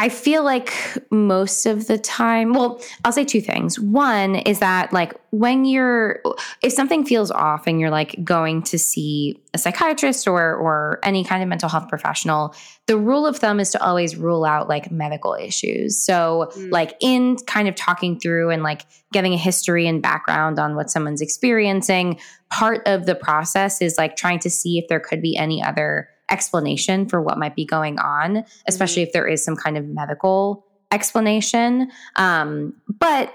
I 0.00 0.10
feel 0.10 0.44
like 0.44 0.72
most 1.10 1.66
of 1.66 1.88
the 1.88 1.98
time, 1.98 2.52
well, 2.52 2.80
I'll 3.04 3.10
say 3.10 3.24
two 3.24 3.40
things. 3.40 3.80
One 3.80 4.36
is 4.36 4.60
that, 4.60 4.92
like, 4.92 5.12
when 5.30 5.64
you're, 5.64 6.22
if 6.62 6.72
something 6.72 7.04
feels 7.04 7.32
off 7.32 7.66
and 7.66 7.80
you're 7.80 7.90
like 7.90 8.14
going 8.22 8.62
to 8.62 8.78
see 8.78 9.42
a 9.54 9.58
psychiatrist 9.58 10.28
or 10.28 10.54
or 10.54 11.00
any 11.02 11.24
kind 11.24 11.42
of 11.42 11.48
mental 11.48 11.68
health 11.68 11.88
professional, 11.88 12.54
the 12.86 12.96
rule 12.96 13.26
of 13.26 13.38
thumb 13.38 13.58
is 13.58 13.70
to 13.70 13.82
always 13.82 14.14
rule 14.14 14.44
out 14.44 14.68
like 14.68 14.92
medical 14.92 15.34
issues. 15.34 15.98
So, 15.98 16.48
Mm. 16.56 16.70
like, 16.70 16.94
in 17.00 17.36
kind 17.46 17.66
of 17.66 17.74
talking 17.74 18.20
through 18.20 18.50
and 18.50 18.62
like 18.62 18.82
getting 19.12 19.34
a 19.34 19.36
history 19.38 19.88
and 19.88 20.00
background 20.00 20.60
on 20.60 20.76
what 20.76 20.90
someone's 20.90 21.20
experiencing, 21.20 22.20
part 22.50 22.86
of 22.86 23.06
the 23.06 23.16
process 23.16 23.82
is 23.82 23.98
like 23.98 24.14
trying 24.14 24.38
to 24.38 24.48
see 24.50 24.78
if 24.78 24.86
there 24.88 25.00
could 25.00 25.20
be 25.20 25.36
any 25.36 25.60
other 25.60 26.08
explanation 26.30 27.08
for 27.08 27.20
what 27.20 27.38
might 27.38 27.56
be 27.56 27.64
going 27.64 27.98
on, 27.98 28.44
especially 28.66 29.02
if 29.02 29.12
there 29.12 29.26
is 29.26 29.44
some 29.44 29.56
kind 29.56 29.76
of 29.76 29.86
medical 29.86 30.64
explanation. 30.90 31.90
Um, 32.16 32.74
but 32.88 33.34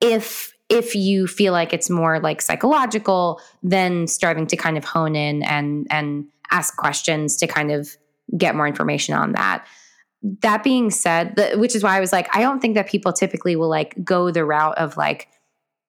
if 0.00 0.52
if 0.68 0.94
you 0.94 1.26
feel 1.26 1.52
like 1.52 1.72
it's 1.74 1.90
more 1.90 2.18
like 2.18 2.40
psychological, 2.40 3.40
then 3.62 4.06
starting 4.06 4.46
to 4.46 4.56
kind 4.56 4.78
of 4.78 4.84
hone 4.84 5.14
in 5.14 5.42
and 5.42 5.86
and 5.90 6.26
ask 6.50 6.76
questions 6.76 7.36
to 7.36 7.46
kind 7.46 7.70
of 7.70 7.96
get 8.36 8.54
more 8.54 8.66
information 8.66 9.14
on 9.14 9.32
that. 9.32 9.66
That 10.40 10.62
being 10.62 10.90
said, 10.90 11.36
the, 11.36 11.58
which 11.58 11.74
is 11.74 11.82
why 11.82 11.96
I 11.96 12.00
was 12.00 12.12
like, 12.12 12.34
I 12.34 12.40
don't 12.40 12.60
think 12.60 12.74
that 12.76 12.88
people 12.88 13.12
typically 13.12 13.56
will 13.56 13.68
like 13.68 13.94
go 14.04 14.30
the 14.30 14.44
route 14.44 14.78
of 14.78 14.96
like, 14.96 15.28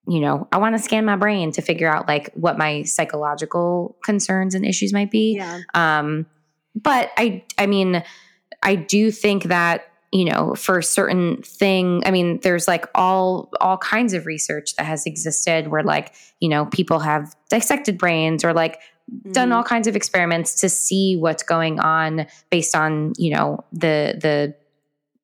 you 0.07 0.19
know, 0.19 0.47
I 0.51 0.57
want 0.57 0.75
to 0.75 0.81
scan 0.81 1.05
my 1.05 1.15
brain 1.15 1.51
to 1.51 1.61
figure 1.61 1.93
out 1.93 2.07
like 2.07 2.33
what 2.33 2.57
my 2.57 2.83
psychological 2.83 3.95
concerns 4.03 4.55
and 4.55 4.65
issues 4.65 4.91
might 4.91 5.11
be. 5.11 5.35
yeah 5.37 5.61
Um, 5.75 6.25
but 6.75 7.11
I, 7.17 7.43
I 7.57 7.65
mean, 7.67 8.03
I 8.61 8.75
do 8.75 9.11
think 9.11 9.43
that 9.45 9.85
you 10.11 10.25
know, 10.25 10.53
for 10.53 10.79
certain 10.83 11.41
thing, 11.41 12.03
I 12.05 12.11
mean, 12.11 12.39
there's 12.43 12.67
like 12.67 12.85
all 12.93 13.49
all 13.59 13.79
kinds 13.79 14.13
of 14.13 14.27
research 14.27 14.75
that 14.75 14.85
has 14.85 15.07
existed 15.07 15.69
where 15.69 15.81
like 15.81 16.13
you 16.39 16.49
know 16.49 16.67
people 16.67 16.99
have 16.99 17.33
dissected 17.49 17.97
brains 17.97 18.45
or 18.45 18.53
like 18.53 18.79
done 19.31 19.49
Mhm. 19.49 19.55
all 19.55 19.63
kinds 19.63 19.87
of 19.87 19.95
experiments 19.95 20.61
to 20.61 20.69
see 20.69 21.15
what's 21.17 21.41
going 21.41 21.79
on 21.79 22.27
based 22.51 22.75
on 22.75 23.13
you 23.17 23.33
know 23.35 23.65
the 23.71 24.15
the 24.21 24.53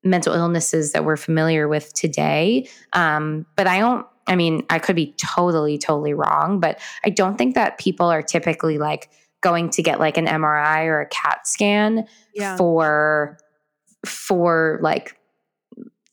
mental 0.03 0.33
illnesses 0.33 0.93
that 0.93 1.05
we're 1.05 1.17
familiar 1.17 1.67
with 1.67 1.93
today. 1.93 2.67
Um, 2.93 3.45
but 3.55 3.67
I 3.67 3.77
don't. 3.79 4.07
I 4.27 4.35
mean, 4.35 4.65
I 4.69 4.79
could 4.79 4.95
be 4.95 5.13
totally, 5.17 5.77
totally 5.77 6.13
wrong, 6.15 6.59
but 6.59 6.79
I 7.05 7.09
don't 7.11 7.37
think 7.37 7.53
that 7.55 7.77
people 7.77 8.07
are 8.07 8.21
typically 8.23 8.77
like 8.79 9.09
going 9.41 9.69
to 9.71 9.81
get 9.81 9.99
like 9.99 10.17
an 10.17 10.25
MRI 10.25 10.85
or 10.85 11.01
a 11.01 11.07
CAT 11.07 11.47
scan 11.47 12.07
yeah 12.33 12.57
for 12.57 13.37
for 14.05 14.79
like 14.81 15.15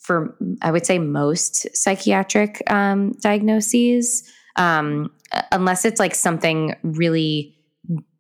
for 0.07 0.37
I 0.63 0.71
would 0.71 0.87
say 0.87 0.99
most 0.99 1.77
psychiatric 1.77 2.63
um, 2.71 3.13
diagnoses, 3.21 4.23
um, 4.55 5.11
unless 5.51 5.85
it's 5.85 5.99
like 5.99 6.15
something 6.15 6.77
really 6.83 7.55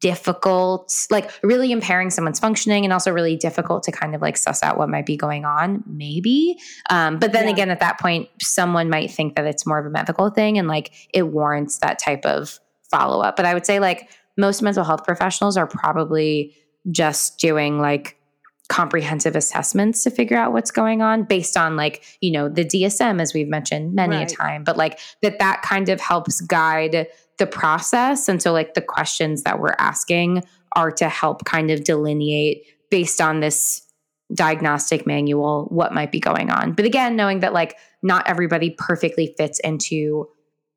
difficult, 0.00 1.06
like 1.10 1.30
really 1.42 1.72
impairing 1.72 2.10
someone's 2.10 2.40
functioning, 2.40 2.84
and 2.84 2.92
also 2.92 3.12
really 3.12 3.36
difficult 3.36 3.84
to 3.84 3.92
kind 3.92 4.14
of 4.14 4.20
like 4.20 4.36
suss 4.36 4.62
out 4.62 4.78
what 4.78 4.88
might 4.88 5.06
be 5.06 5.16
going 5.16 5.44
on. 5.44 5.84
Maybe, 5.86 6.58
um, 6.90 7.18
but 7.18 7.32
then 7.32 7.44
Yeah. 7.44 7.52
again, 7.52 7.70
at 7.70 7.80
that 7.80 8.00
point, 8.00 8.28
someone 8.42 8.90
might 8.90 9.10
think 9.12 9.36
that 9.36 9.46
it's 9.46 9.64
more 9.64 9.78
of 9.78 9.86
a 9.86 9.90
medical 9.90 10.28
thing, 10.30 10.58
and 10.58 10.66
like 10.66 10.92
it 11.14 11.22
warrants 11.28 11.78
that 11.78 11.98
type 12.00 12.24
of 12.26 12.58
follow 12.90 13.20
up. 13.22 13.36
But 13.36 13.46
I 13.46 13.54
would 13.54 13.64
say 13.66 13.78
like 13.78 14.08
most 14.36 14.62
mental 14.62 14.84
health 14.84 15.04
professionals 15.04 15.56
are 15.56 15.66
probably 15.66 16.54
just 16.90 17.38
doing 17.38 17.80
like 17.80 18.16
comprehensive 18.68 19.36
assessments 19.36 20.02
to 20.02 20.10
figure 20.10 20.36
out 20.36 20.52
what's 20.52 20.70
going 20.72 21.00
on 21.00 21.22
based 21.22 21.56
on 21.56 21.76
like 21.76 22.02
you 22.20 22.32
know 22.32 22.48
the 22.48 22.64
dsm 22.64 23.20
as 23.20 23.32
we've 23.32 23.46
mentioned 23.48 23.94
many 23.94 24.16
Right. 24.16 24.32
a 24.32 24.34
time 24.34 24.64
but 24.64 24.76
like 24.76 24.98
that 25.22 25.38
that 25.38 25.62
kind 25.62 25.88
of 25.88 26.00
helps 26.00 26.40
guide 26.40 27.06
the 27.38 27.46
process 27.46 28.28
and 28.28 28.42
so 28.42 28.52
like 28.52 28.74
the 28.74 28.80
questions 28.80 29.44
that 29.44 29.60
we're 29.60 29.76
asking 29.78 30.42
are 30.74 30.90
to 30.90 31.08
help 31.08 31.44
kind 31.44 31.70
of 31.70 31.84
delineate 31.84 32.64
based 32.90 33.20
on 33.20 33.38
this 33.40 33.82
diagnostic 34.34 35.06
manual 35.06 35.66
what 35.70 35.94
might 35.94 36.10
be 36.10 36.18
going 36.18 36.50
on. 36.50 36.72
But 36.72 36.84
again, 36.84 37.14
knowing 37.16 37.40
that 37.40 37.52
like 37.52 37.76
not 38.02 38.28
everybody 38.28 38.70
perfectly 38.76 39.34
fits 39.38 39.60
into, 39.60 40.26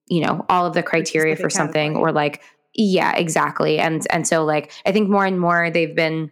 you 0.08 0.22
know, 0.22 0.46
all 0.50 0.66
of 0.68 0.74
the 0.74 0.84
criteria 0.84 1.36
for 1.36 1.50
something 1.50 1.94
category. 1.94 2.12
or 2.12 2.14
like 2.14 2.42
yeah, 2.80 3.14
exactly. 3.18 3.78
And 3.78 4.08
and 4.10 4.26
so 4.26 4.46
like 4.46 4.72
I 4.86 4.94
think 4.94 5.10
more 5.10 5.26
and 5.26 5.38
more 5.38 5.70
they've 5.70 5.94
been 5.94 6.32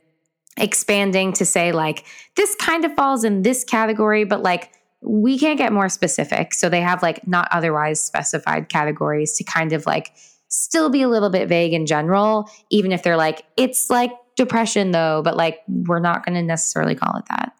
expanding 0.55 1.33
to 1.33 1.45
say 1.45 1.73
like 1.73 2.05
this 2.37 2.55
kind 2.55 2.85
of 2.85 2.93
falls 2.95 3.25
in 3.25 3.41
this 3.41 3.65
category, 3.65 4.23
but 4.23 4.41
like 4.41 4.71
we 5.01 5.37
can't 5.37 5.57
get 5.57 5.73
more 5.73 5.89
specific. 5.89 6.53
So 6.53 6.69
they 6.69 6.79
have 6.79 7.03
like 7.03 7.27
not 7.27 7.49
otherwise 7.51 7.99
specified 7.99 8.69
categories 8.69 9.35
to 9.35 9.43
kind 9.43 9.73
of 9.73 9.85
like 9.85 10.13
still 10.47 10.89
be 10.89 11.01
a 11.01 11.09
little 11.09 11.29
bit 11.29 11.49
vague 11.49 11.73
in 11.73 11.85
general, 11.85 12.49
even 12.69 12.93
if 12.93 13.03
they're 13.03 13.17
like, 13.17 13.43
it's 13.57 13.89
like 13.89 14.11
depression 14.37 14.91
though, 14.91 15.21
but 15.21 15.35
like 15.35 15.59
we're 15.67 15.99
not 15.99 16.25
going 16.25 16.35
to 16.35 16.41
necessarily 16.41 16.95
call 16.95 17.17
it 17.17 17.25
that. 17.29 17.51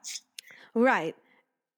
Right. 0.73 1.13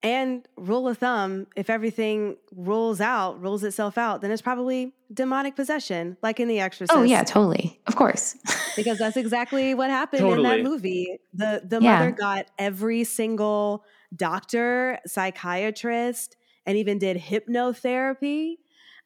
And 0.02 0.48
rule 0.56 0.88
of 0.88 0.96
thumb, 0.96 1.46
if 1.56 1.68
everything 1.68 2.38
rolls 2.52 3.02
out, 3.02 3.40
rolls 3.42 3.62
itself 3.64 3.98
out, 3.98 4.22
then 4.22 4.30
it's 4.30 4.40
probably 4.40 4.94
demonic 5.12 5.56
possession, 5.56 6.16
like 6.22 6.40
in 6.40 6.48
The 6.48 6.58
Exorcist. 6.60 6.96
Oh, 6.96 7.02
yeah, 7.02 7.22
totally. 7.22 7.78
Of 7.86 7.96
course. 7.96 8.34
because 8.76 8.96
that's 8.98 9.18
exactly 9.18 9.74
what 9.74 9.90
happened 9.90 10.26
in 10.26 10.42
that 10.42 10.62
movie. 10.62 11.18
The 11.34 11.62
the 11.68 11.80
Yeah. 11.80 11.98
mother 11.98 12.12
got 12.12 12.46
every 12.58 13.04
single 13.04 13.84
doctor, 14.16 14.98
psychiatrist, 15.06 16.36
and 16.64 16.78
even 16.78 16.98
did 16.98 17.18
hypnotherapy. 17.18 18.54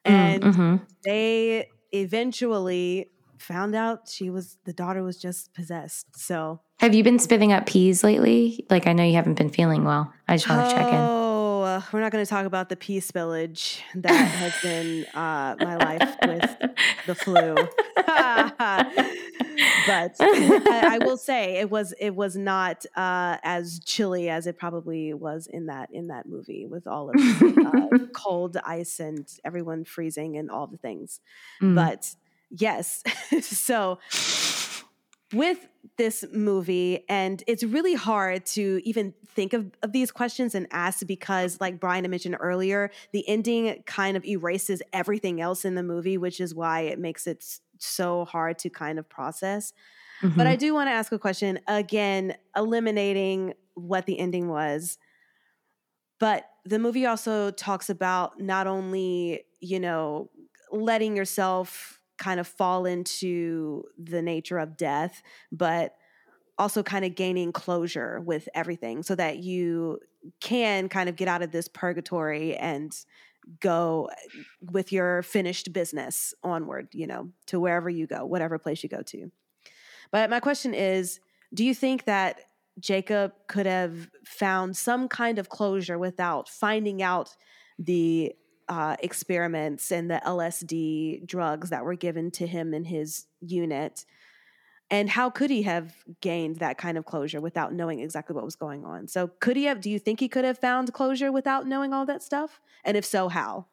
And 0.05 0.43
Mm, 0.45 0.55
mhm. 0.55 0.87
they 1.05 1.71
eventually 1.93 3.11
found 3.39 3.75
out 3.75 4.09
she 4.09 4.31
was 4.31 4.59
the 4.65 4.73
daughter 4.73 5.03
was 5.03 5.19
just 5.21 5.53
possessed. 5.55 6.17
So 6.17 6.61
Have 6.85 6.93
you 6.93 7.03
been 7.03 7.19
spitting 7.19 7.51
up 7.51 7.65
peas 7.65 8.05
lately? 8.05 8.67
Like, 8.69 8.87
I 8.87 8.93
know 8.93 9.05
you 9.05 9.15
haven't 9.15 9.39
been 9.39 9.49
feeling 9.49 9.85
well. 9.85 10.13
I 10.29 10.37
just 10.37 10.47
want 10.51 10.69
to 10.69 10.77
check 10.77 10.87
in. 10.87 10.95
Oh, 10.95 11.63
uh, 11.63 11.81
we're 11.91 12.03
not 12.03 12.13
going 12.13 12.23
to 12.23 12.29
talk 12.29 12.45
about 12.45 12.69
the 12.69 12.77
pea 12.77 12.99
spillage 12.99 13.81
that 13.95 14.13
has 14.13 14.53
been 14.61 15.07
uh, 15.15 15.57
my 15.61 15.77
life 15.77 16.15
with 16.27 16.77
the 17.07 17.15
flu. 17.15 17.55
but 19.87 20.15
I, 20.21 20.89
I 20.91 20.99
will 21.01 21.17
say 21.17 21.57
it 21.57 21.71
was 21.71 21.95
it 21.99 22.15
was 22.15 22.37
not 22.37 22.85
uh, 22.95 23.39
as 23.43 23.81
chilly 23.87 24.29
as 24.29 24.47
it 24.47 24.59
probably 24.59 25.15
was 25.15 25.47
in 25.47 25.65
that 25.69 25.89
in 25.91 26.09
that 26.09 26.27
movie 26.27 26.67
with 26.67 26.87
all 26.87 27.09
of 27.09 27.15
the 27.15 27.89
uh, 27.95 28.07
cold 28.13 28.59
ice 28.63 29.01
and 29.01 29.27
everyone 29.43 29.85
freezing 29.85 30.37
and 30.37 30.51
all 30.51 30.67
the 30.67 30.77
things. 30.77 31.21
Mm. 31.63 31.77
But 31.77 32.15
yes, 32.51 33.03
so 33.41 33.99
with 35.35 35.69
this 35.97 36.25
movie, 36.33 37.05
and 37.09 37.43
it's 37.47 37.63
really 37.63 37.95
hard 37.95 38.47
to 38.47 38.81
even 38.85 39.15
think 39.27 39.53
of, 39.53 39.71
of 39.83 39.93
these 39.93 40.11
questions 40.11 40.55
and 40.55 40.67
ask 40.71 41.07
because, 41.07 41.61
like 41.61 41.81
Brian 41.81 42.05
had 42.05 42.11
mentioned 42.11 42.37
earlier, 42.41 42.91
the 43.13 43.29
ending 43.29 43.83
kind 43.87 44.17
of 44.17 44.25
erases 44.25 44.83
everything 44.93 45.41
else 45.41 45.65
in 45.65 45.75
the 45.75 45.83
movie, 45.83 46.19
which 46.19 46.41
is 46.41 46.55
why 46.55 46.81
it 46.81 46.99
makes 46.99 47.27
it 47.27 47.45
so 47.79 48.25
hard 48.25 48.59
to 48.61 48.71
kind 48.71 48.99
of 48.99 49.09
process. 49.09 49.73
But 50.37 50.47
Mhm. 50.47 50.49
I 50.49 50.57
do 50.57 50.75
want 50.75 50.89
to 50.89 50.93
ask 50.93 51.13
a 51.13 51.19
question 51.19 51.61
again, 51.69 52.37
eliminating 52.57 53.55
what 53.75 54.07
the 54.07 54.19
ending 54.19 54.49
was. 54.49 54.99
But 56.19 56.49
the 56.65 56.79
movie 56.79 57.07
also 57.07 57.51
talks 57.51 57.91
about 57.91 58.41
not 58.41 58.67
only, 58.67 59.45
you 59.61 59.81
know, 59.81 60.31
letting 60.71 61.17
yourself 61.17 62.01
kind 62.19 62.41
of 62.41 62.47
fall 62.47 62.87
into 62.87 63.85
the 63.99 64.23
nature 64.23 64.59
of 64.59 64.77
death, 64.77 65.23
but 65.51 65.95
also 66.59 66.83
kind 66.83 67.05
of 67.05 67.15
gaining 67.15 67.53
closure 67.53 68.21
with 68.21 68.49
everything 68.55 69.03
so 69.03 69.15
that 69.15 69.39
you 69.39 69.99
can 70.41 70.89
kind 70.89 71.09
of 71.09 71.17
get 71.17 71.29
out 71.29 71.43
of 71.43 71.51
this 71.51 71.69
purgatory 71.69 72.57
and 72.57 72.95
go 73.61 74.09
uh, 74.11 74.39
with 74.71 74.93
your 74.93 75.23
finished 75.23 75.73
business 75.73 76.33
onward, 76.43 76.89
you 76.93 77.07
know, 77.07 77.31
to 77.47 77.61
wherever 77.61 77.91
you 77.91 78.07
go, 78.07 78.25
whatever 78.25 78.59
place 78.59 78.83
you 78.83 78.89
go 78.89 79.03
to. 79.03 79.31
But 80.11 80.31
my 80.31 80.41
question 80.41 80.75
is 80.75 81.21
do 81.53 81.65
you 81.65 81.75
think 81.75 82.05
that 82.05 82.41
Jacob 82.81 83.33
could 83.47 83.67
have 83.67 84.09
found 84.25 84.77
some 84.77 85.09
kind 85.09 85.39
of 85.39 85.49
closure 85.49 85.99
without 85.99 86.49
finding 86.49 87.03
out 87.03 87.37
the 87.79 88.35
uh, 88.69 88.97
experiments 89.01 89.93
and 89.93 90.11
the 90.11 90.21
LSD 90.27 91.27
drugs 91.27 91.71
that 91.71 91.85
were 91.85 91.95
given 91.95 92.31
to 92.33 92.47
him 92.47 92.75
in 92.75 92.85
his 92.85 93.27
unit? 93.41 94.05
And 94.91 95.09
how 95.09 95.31
could 95.31 95.51
he 95.51 95.63
have 95.63 95.95
gained 96.21 96.57
that 96.57 96.79
kind 96.79 96.99
of 96.99 97.05
closure 97.05 97.41
without 97.41 97.73
knowing 97.73 98.01
exactly 98.01 98.35
what 98.35 98.45
was 98.45 98.57
going 98.57 98.85
on? 98.85 99.09
So, 99.09 99.29
could 99.41 99.57
he 99.57 99.65
have, 99.65 99.81
do 99.81 99.91
you 99.91 99.99
think 99.99 100.21
he 100.21 100.29
could 100.29 100.45
have 100.45 100.59
found 100.59 100.93
closure 100.93 101.33
without 101.33 101.67
knowing 101.67 101.93
all 101.93 102.05
that 102.07 102.23
stuff? 102.23 102.61
And 102.85 102.97
if 102.97 103.05
so, 103.05 103.29
how? 103.29 103.67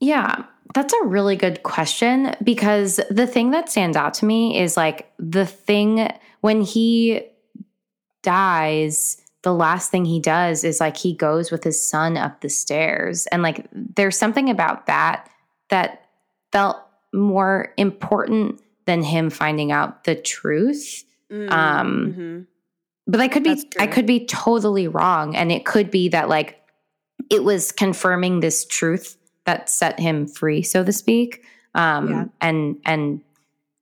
Yeah, 0.00 0.44
that's 0.74 0.94
a 0.94 1.06
really 1.06 1.36
good 1.36 1.62
question 1.62 2.34
because 2.42 3.00
the 3.10 3.26
thing 3.26 3.50
that 3.52 3.68
stands 3.68 3.96
out 3.96 4.14
to 4.14 4.24
me 4.24 4.58
is 4.58 4.76
like 4.76 5.10
the 5.18 5.46
thing 5.46 6.10
when 6.40 6.62
he 6.62 7.22
dies, 8.22 9.20
the 9.42 9.54
last 9.54 9.90
thing 9.90 10.04
he 10.04 10.20
does 10.20 10.64
is 10.64 10.80
like 10.80 10.96
he 10.96 11.14
goes 11.14 11.50
with 11.50 11.64
his 11.64 11.82
son 11.82 12.16
up 12.16 12.40
the 12.40 12.48
stairs. 12.48 13.26
And 13.28 13.42
like 13.42 13.66
there's 13.72 14.18
something 14.18 14.50
about 14.50 14.86
that 14.86 15.30
that 15.70 16.06
felt 16.52 16.76
more 17.14 17.72
important 17.76 18.60
than 18.86 19.02
him 19.02 19.30
finding 19.30 19.72
out 19.72 20.04
the 20.04 20.14
truth. 20.14 21.04
Um, 21.30 22.14
mhm. 22.18 22.46
but 23.06 23.20
I 23.20 23.28
could 23.28 23.44
be 23.44 23.62
I 23.78 23.86
could 23.86 24.06
be 24.06 24.26
totally 24.26 24.88
wrong 24.88 25.36
and 25.36 25.52
it 25.52 25.64
could 25.64 25.88
be 25.90 26.08
that 26.08 26.28
like 26.28 26.60
it 27.30 27.44
was 27.44 27.70
confirming 27.70 28.40
this 28.40 28.64
truth 28.66 29.16
that 29.44 29.70
set 29.70 30.00
him 30.00 30.26
free 30.26 30.62
so 30.62 30.82
to 30.82 30.92
speak 30.92 31.44
um 31.76 32.08
Yeah. 32.10 32.24
and 32.40 32.78
and 32.84 33.20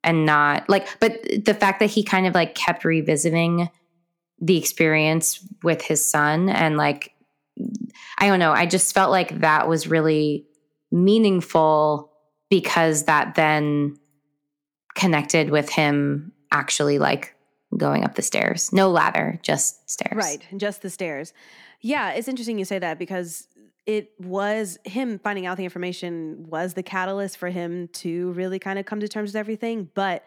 and 0.05 0.27
not 0.27 0.69
like 0.69 0.89
but 1.01 1.23
the 1.43 1.55
fact 1.55 1.81
that 1.81 1.89
he 1.89 2.03
kind 2.03 2.27
of 2.27 2.35
like 2.35 2.55
kept 2.55 2.85
revisiting 2.85 3.71
the 4.41 4.57
experience 4.57 5.47
with 5.63 5.83
his 5.83 6.05
son 6.09 6.49
and 6.49 6.77
like 6.77 7.13
I 8.19 8.29
don't 8.29 8.39
know 8.39 8.53
I 8.53 8.67
just 8.67 8.95
felt 8.95 9.11
like 9.11 9.41
that 9.41 9.69
was 9.69 9.89
really 9.89 10.47
meaningful 10.91 12.13
because 12.51 13.05
that 13.05 13.35
then 13.35 13.99
connected 14.95 15.51
with 15.51 15.71
him 15.71 16.33
actually 16.51 16.99
like 16.99 17.35
going 17.77 18.05
up 18.05 18.15
the 18.15 18.23
stairs. 18.23 18.73
No 18.73 18.91
ladder, 18.91 19.39
just 19.43 19.89
stairs. 19.91 20.17
Right, 20.17 20.47
just 20.57 20.83
the 20.83 20.91
stairs. 20.91 21.33
Yeah, 21.81 22.13
it's 22.13 22.29
interesting 22.29 22.59
you 22.59 22.65
say 22.65 22.79
that 22.79 22.99
because 22.99 23.47
it 23.87 24.13
was 24.19 24.79
him 24.85 25.19
finding 25.19 25.47
out 25.47 25.57
the 25.57 25.65
information 25.65 26.47
was 26.49 26.75
the 26.75 26.83
catalyst 26.83 27.39
for 27.39 27.49
him 27.49 27.89
to 27.89 28.33
really 28.33 28.59
kind 28.59 28.79
of 28.79 28.87
come 28.87 29.01
to 29.01 29.09
terms 29.09 29.31
with 29.31 29.37
everything, 29.37 29.89
but 29.95 30.25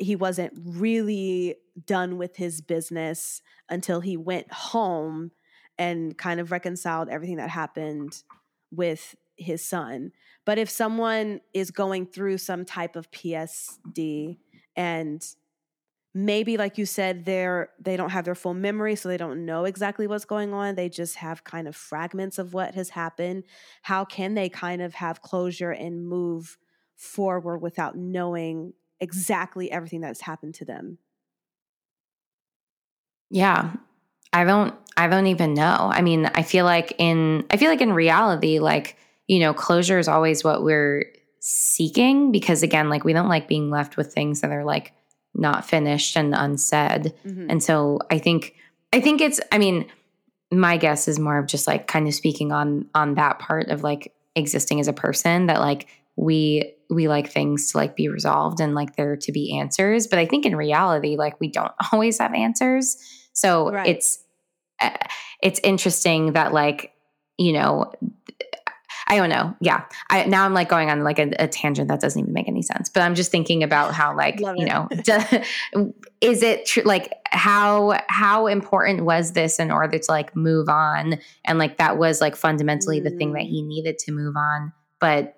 he 0.00 0.16
wasn't 0.16 0.52
really 0.64 1.56
done 1.86 2.16
with 2.16 2.36
his 2.36 2.62
business 2.62 3.42
until 3.68 4.00
he 4.00 4.16
went 4.16 4.50
home 4.50 5.30
and 5.78 6.16
kind 6.16 6.40
of 6.40 6.50
reconciled 6.50 7.08
everything 7.08 7.36
that 7.36 7.50
happened 7.50 8.22
with 8.72 9.14
his 9.36 9.64
son. 9.64 10.12
But 10.46 10.58
if 10.58 10.70
someone 10.70 11.40
is 11.52 11.70
going 11.70 12.06
through 12.06 12.38
some 12.38 12.64
type 12.64 12.96
of 12.96 13.10
PSD 13.10 14.38
and 14.74 15.22
maybe 16.12 16.56
like 16.56 16.76
you 16.76 16.84
said 16.84 17.24
they're 17.24 17.70
they 17.78 17.96
don't 17.96 18.10
have 18.10 18.24
their 18.24 18.34
full 18.34 18.54
memory 18.54 18.96
so 18.96 19.08
they 19.08 19.16
don't 19.16 19.44
know 19.46 19.64
exactly 19.64 20.08
what's 20.08 20.24
going 20.24 20.52
on 20.52 20.74
they 20.74 20.88
just 20.88 21.14
have 21.14 21.44
kind 21.44 21.68
of 21.68 21.76
fragments 21.76 22.36
of 22.36 22.52
what 22.52 22.74
has 22.74 22.90
happened 22.90 23.44
how 23.82 24.04
can 24.04 24.34
they 24.34 24.48
kind 24.48 24.82
of 24.82 24.92
have 24.94 25.22
closure 25.22 25.70
and 25.70 26.04
move 26.04 26.58
forward 26.96 27.58
without 27.58 27.96
knowing 27.96 28.72
exactly 29.00 29.70
everything 29.70 30.00
that's 30.00 30.20
happened 30.20 30.54
to 30.54 30.64
them 30.64 30.98
Yeah. 33.30 33.72
I 34.32 34.44
don't 34.44 34.74
I 34.96 35.08
don't 35.08 35.26
even 35.28 35.54
know. 35.54 35.90
I 35.92 36.02
mean, 36.02 36.26
I 36.26 36.42
feel 36.42 36.64
like 36.64 36.92
in 36.98 37.46
I 37.50 37.56
feel 37.56 37.70
like 37.70 37.80
in 37.80 37.92
reality 37.92 38.58
like, 38.58 38.96
you 39.26 39.38
know, 39.40 39.54
closure 39.54 39.98
is 39.98 40.08
always 40.08 40.44
what 40.44 40.62
we're 40.62 41.06
seeking 41.40 42.32
because 42.32 42.62
again, 42.62 42.88
like 42.88 43.04
we 43.04 43.12
don't 43.12 43.28
like 43.28 43.48
being 43.48 43.70
left 43.70 43.96
with 43.96 44.12
things 44.12 44.40
that 44.40 44.50
are 44.50 44.64
like 44.64 44.92
not 45.34 45.64
finished 45.64 46.16
and 46.16 46.34
unsaid. 46.34 47.14
Mhm. 47.24 47.46
And 47.48 47.62
so 47.62 47.98
I 48.10 48.18
think 48.18 48.54
I 48.92 49.00
think 49.00 49.20
it's 49.20 49.40
I 49.50 49.58
mean, 49.58 49.86
my 50.52 50.76
guess 50.76 51.08
is 51.08 51.18
more 51.18 51.38
of 51.38 51.46
just 51.46 51.66
like 51.66 51.86
kind 51.86 52.06
of 52.06 52.14
speaking 52.14 52.52
on 52.52 52.88
on 52.94 53.14
that 53.14 53.38
part 53.38 53.68
of 53.68 53.82
like 53.82 54.12
existing 54.36 54.78
as 54.80 54.88
a 54.88 54.92
person 54.92 55.46
that 55.46 55.60
like 55.60 55.88
we 56.16 56.74
we 56.90 57.08
like 57.08 57.30
things 57.30 57.70
to 57.72 57.78
like 57.78 57.96
be 57.96 58.08
resolved 58.08 58.60
and 58.60 58.74
like 58.74 58.96
there 58.96 59.16
to 59.16 59.32
be 59.32 59.58
answers, 59.58 60.06
but 60.06 60.18
I 60.18 60.26
think 60.26 60.44
in 60.46 60.56
reality 60.56 61.16
like 61.16 61.38
we 61.40 61.48
don't 61.48 61.72
always 61.92 62.18
have 62.18 62.34
answers. 62.34 62.96
So 63.32 63.70
Right. 63.72 63.86
it's 63.88 64.22
uh, 64.80 64.90
it's 65.42 65.60
interesting 65.62 66.32
that 66.32 66.52
like, 66.52 66.92
you 67.38 67.52
know, 67.52 67.92
I 69.06 69.16
don't 69.16 69.28
know. 69.30 69.56
Yeah. 69.60 69.84
I 70.08 70.24
now 70.26 70.44
I'm 70.44 70.54
like 70.54 70.68
going 70.68 70.88
on 70.88 71.02
like 71.02 71.18
a, 71.18 71.30
a 71.38 71.48
tangent 71.48 71.88
that 71.88 72.00
doesn't 72.00 72.20
even 72.20 72.32
make 72.32 72.46
any 72.48 72.62
sense. 72.62 72.88
But 72.88 73.02
I'm 73.02 73.14
just 73.16 73.30
thinking 73.32 73.62
about 73.64 73.92
how 73.92 74.16
like, 74.16 74.38
Love 74.40 74.56
you 74.56 74.66
know, 74.66 74.88
do- 75.02 75.94
is 76.20 76.42
it 76.44 76.66
tr- 76.66 76.82
like 76.84 77.12
how 77.26 78.00
how 78.08 78.46
important 78.46 79.04
was 79.04 79.32
this 79.32 79.58
in 79.58 79.70
order 79.72 79.98
to 79.98 80.10
like 80.10 80.36
move 80.36 80.68
on 80.68 81.18
and 81.44 81.58
like 81.58 81.78
that 81.78 81.98
was 81.98 82.20
like 82.20 82.36
fundamentally 82.36 83.00
the 83.00 83.10
thing 83.10 83.32
that 83.32 83.42
Mm. 83.42 83.48
he 83.50 83.62
needed 83.62 83.98
to 84.00 84.12
move 84.12 84.36
on. 84.36 84.72
But 85.00 85.34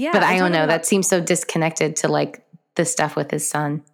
Yeah, 0.00 0.12
but 0.12 0.22
I'm 0.22 0.36
I 0.36 0.38
don't 0.38 0.52
know. 0.52 0.66
That 0.66 0.86
seems 0.86 1.06
so 1.06 1.20
disconnected 1.20 1.94
to 1.96 2.08
like 2.08 2.42
the 2.74 2.86
stuff 2.86 3.16
with 3.16 3.30
his 3.30 3.46
son. 3.46 3.84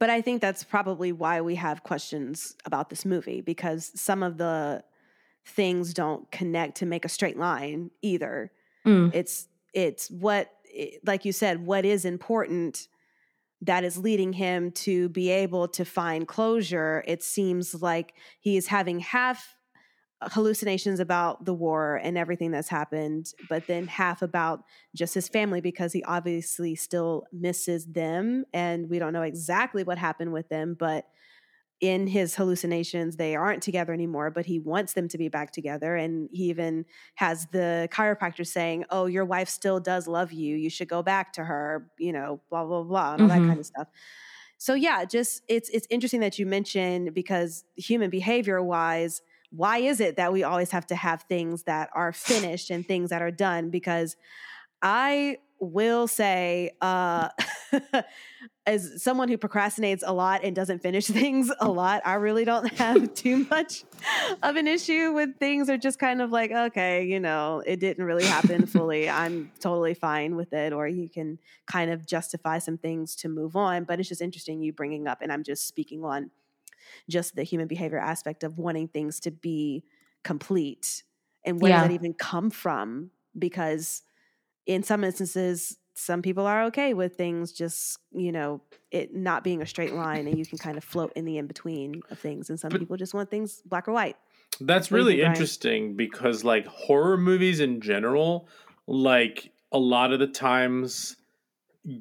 But 0.00 0.08
I 0.08 0.22
think 0.22 0.40
that's 0.40 0.64
probably 0.64 1.12
why 1.12 1.42
we 1.42 1.56
have 1.56 1.82
questions 1.82 2.56
about 2.64 2.88
this 2.88 3.04
movie 3.04 3.42
because 3.42 3.92
some 3.94 4.22
of 4.22 4.38
the 4.38 4.82
things 5.44 5.92
don't 5.92 6.30
connect 6.32 6.78
to 6.78 6.86
make 6.86 7.04
a 7.04 7.10
straight 7.10 7.38
line 7.38 7.90
either. 8.00 8.50
Mm. 8.86 9.14
It's 9.14 9.46
it's 9.74 10.10
what 10.10 10.50
like 11.04 11.26
you 11.26 11.32
said 11.32 11.66
what 11.66 11.84
is 11.84 12.06
important 12.06 12.88
that 13.60 13.84
is 13.84 13.98
leading 13.98 14.32
him 14.32 14.70
to 14.70 15.10
be 15.10 15.28
able 15.28 15.68
to 15.68 15.84
find 15.84 16.26
closure. 16.26 17.04
It 17.06 17.22
seems 17.22 17.74
like 17.74 18.14
he 18.40 18.56
is 18.56 18.68
having 18.68 19.00
half 19.00 19.55
hallucinations 20.22 20.98
about 21.00 21.44
the 21.44 21.54
war 21.54 21.96
and 22.02 22.16
everything 22.16 22.50
that's 22.50 22.68
happened, 22.68 23.32
but 23.48 23.66
then 23.66 23.86
half 23.86 24.22
about 24.22 24.64
just 24.94 25.14
his 25.14 25.28
family 25.28 25.60
because 25.60 25.92
he 25.92 26.02
obviously 26.04 26.74
still 26.74 27.24
misses 27.32 27.86
them. 27.86 28.44
And 28.54 28.88
we 28.88 28.98
don't 28.98 29.12
know 29.12 29.22
exactly 29.22 29.84
what 29.84 29.98
happened 29.98 30.32
with 30.32 30.48
them, 30.48 30.74
but 30.78 31.06
in 31.80 32.06
his 32.06 32.34
hallucinations, 32.36 33.16
they 33.16 33.36
aren't 33.36 33.62
together 33.62 33.92
anymore, 33.92 34.30
but 34.30 34.46
he 34.46 34.58
wants 34.58 34.94
them 34.94 35.08
to 35.08 35.18
be 35.18 35.28
back 35.28 35.52
together. 35.52 35.94
And 35.94 36.28
he 36.32 36.44
even 36.44 36.86
has 37.16 37.46
the 37.52 37.88
chiropractor 37.92 38.46
saying, 38.46 38.86
Oh, 38.90 39.04
your 39.06 39.26
wife 39.26 39.48
still 39.48 39.78
does 39.78 40.08
love 40.08 40.32
you. 40.32 40.56
You 40.56 40.70
should 40.70 40.88
go 40.88 41.02
back 41.02 41.34
to 41.34 41.44
her, 41.44 41.90
you 41.98 42.12
know, 42.12 42.40
blah, 42.48 42.64
blah, 42.64 42.82
blah, 42.82 43.12
and 43.12 43.22
all 43.22 43.28
Mhm. 43.28 43.28
that 43.28 43.46
kind 43.46 43.60
of 43.60 43.66
stuff. 43.66 43.88
So 44.58 44.74
yeah, 44.74 45.04
just 45.04 45.42
it's 45.48 45.68
it's 45.70 45.86
interesting 45.90 46.20
that 46.20 46.38
you 46.38 46.46
mentioned 46.46 47.12
because 47.14 47.64
human 47.76 48.10
behavior 48.10 48.62
wise, 48.62 49.20
why 49.50 49.78
is 49.78 50.00
it 50.00 50.16
that 50.16 50.32
we 50.32 50.42
always 50.42 50.70
have 50.70 50.86
to 50.88 50.96
have 50.96 51.22
things 51.22 51.64
that 51.64 51.90
are 51.94 52.12
finished 52.12 52.70
and 52.70 52.86
things 52.86 53.10
that 53.10 53.22
are 53.22 53.30
done? 53.30 53.70
Because 53.70 54.16
I 54.82 55.38
will 55.58 56.06
say, 56.06 56.70
uh, 56.80 57.28
as 58.66 59.02
someone 59.02 59.28
who 59.28 59.38
procrastinates 59.38 60.02
a 60.04 60.12
lot 60.12 60.42
and 60.42 60.54
doesn't 60.54 60.80
finish 60.80 61.06
things 61.06 61.50
a 61.60 61.68
lot, 61.68 62.02
I 62.04 62.14
really 62.14 62.44
don't 62.44 62.72
have 62.78 63.14
too 63.14 63.46
much 63.50 63.84
of 64.42 64.56
an 64.56 64.66
issue 64.66 65.12
with 65.12 65.38
things 65.38 65.70
are 65.70 65.78
just 65.78 65.98
kind 65.98 66.20
of 66.20 66.30
like, 66.30 66.50
okay, 66.50 67.04
you 67.04 67.20
know, 67.20 67.62
it 67.66 67.80
didn't 67.80 68.04
really 68.04 68.24
happen 68.24 68.66
fully. 68.66 69.08
I'm 69.08 69.52
totally 69.60 69.94
fine 69.94 70.36
with 70.36 70.52
it. 70.52 70.72
Or 70.72 70.86
you 70.86 71.08
can 71.08 71.38
kind 71.66 71.90
of 71.90 72.06
justify 72.06 72.58
some 72.58 72.76
things 72.76 73.14
to 73.16 73.28
move 73.28 73.56
on. 73.56 73.84
But 73.84 74.00
it's 74.00 74.08
just 74.08 74.20
interesting 74.20 74.60
you 74.60 74.72
bringing 74.72 75.06
up, 75.06 75.22
and 75.22 75.32
I'm 75.32 75.42
just 75.42 75.66
speaking 75.66 76.04
on 76.04 76.30
just 77.08 77.34
the 77.36 77.42
human 77.42 77.66
behavior 77.68 77.98
aspect 77.98 78.44
of 78.44 78.58
wanting 78.58 78.88
things 78.88 79.20
to 79.20 79.30
be 79.30 79.84
complete. 80.24 81.02
And 81.44 81.60
where 81.60 81.70
Yeah. 81.70 81.80
does 81.80 81.88
that 81.88 81.94
even 81.94 82.14
come 82.14 82.50
from? 82.50 83.10
Because 83.38 84.02
in 84.66 84.82
some 84.82 85.04
instances 85.04 85.76
some 85.98 86.20
people 86.20 86.44
are 86.46 86.64
okay 86.64 86.92
with 86.92 87.16
things 87.16 87.52
just 87.52 87.98
you 88.12 88.30
know 88.30 88.60
it 88.90 89.14
not 89.14 89.42
being 89.42 89.62
a 89.62 89.66
straight 89.66 89.94
line 89.94 90.26
and 90.26 90.38
you 90.38 90.44
can 90.44 90.58
kind 90.58 90.76
of 90.76 90.84
float 90.84 91.10
in 91.16 91.24
the 91.24 91.38
in 91.38 91.46
between 91.46 92.02
of 92.10 92.18
things. 92.18 92.50
And 92.50 92.60
some 92.60 92.68
But- 92.70 92.80
people 92.80 92.96
just 92.98 93.14
want 93.14 93.30
things 93.30 93.62
black 93.64 93.88
or 93.88 93.92
white. 93.92 94.16
That's 94.60 94.90
What 94.90 94.96
really 94.98 95.22
interesting 95.22 95.96
because 95.96 96.44
like 96.44 96.66
horror 96.66 97.16
movies 97.16 97.60
in 97.60 97.80
general, 97.80 98.46
like 98.86 99.52
a 99.72 99.78
lot 99.78 100.12
of 100.12 100.18
the 100.18 100.26
times 100.26 101.16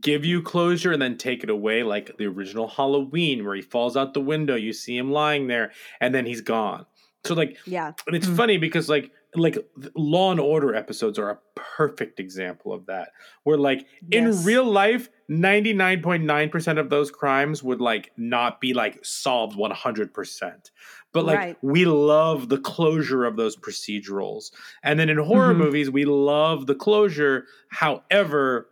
give 0.01 0.25
you 0.25 0.41
closure 0.41 0.91
and 0.91 1.01
then 1.01 1.17
take 1.17 1.43
it 1.43 1.49
away 1.49 1.83
like 1.83 2.17
the 2.17 2.25
original 2.25 2.67
Halloween 2.67 3.45
where 3.45 3.55
he 3.55 3.61
falls 3.61 3.95
out 3.95 4.13
the 4.13 4.21
window, 4.21 4.55
you 4.55 4.73
see 4.73 4.97
him 4.97 5.11
lying 5.11 5.47
there 5.47 5.71
and 6.01 6.13
then 6.13 6.25
he's 6.25 6.41
gone. 6.41 6.85
So 7.25 7.33
like 7.33 7.57
yeah 7.65 7.93
and 8.07 8.15
it's 8.15 8.27
Mm. 8.27 8.37
funny 8.37 8.57
because 8.57 8.87
like 8.89 9.11
like 9.37 9.57
Law 9.95 10.31
and 10.31 10.39
Order 10.39 10.73
episodes 10.75 11.19
are 11.19 11.29
a 11.29 11.39
perfect 11.55 12.19
example 12.21 12.71
of 12.71 12.85
that. 12.85 13.09
Where 13.43 13.57
like 13.57 13.85
in 14.11 14.43
real 14.45 14.63
life, 14.63 15.09
99.9% 15.29 16.77
of 16.79 16.89
those 16.89 17.11
crimes 17.11 17.61
would 17.61 17.81
like 17.81 18.11
not 18.17 18.61
be 18.61 18.73
like 18.73 19.03
solved 19.03 19.57
100%. 19.57 20.71
But 21.11 21.25
like 21.25 21.37
Right. 21.37 21.57
we 21.61 21.83
love 21.85 22.47
the 22.49 22.57
closure 22.59 23.25
of 23.25 23.35
those 23.35 23.57
procedurals. 23.57 24.51
And 24.83 24.99
then 24.99 25.09
in 25.09 25.17
horror 25.17 25.53
Mhm. 25.53 25.57
movies, 25.57 25.89
we 25.89 26.05
love 26.05 26.65
the 26.67 26.75
closure. 26.75 27.45
However, 27.69 28.69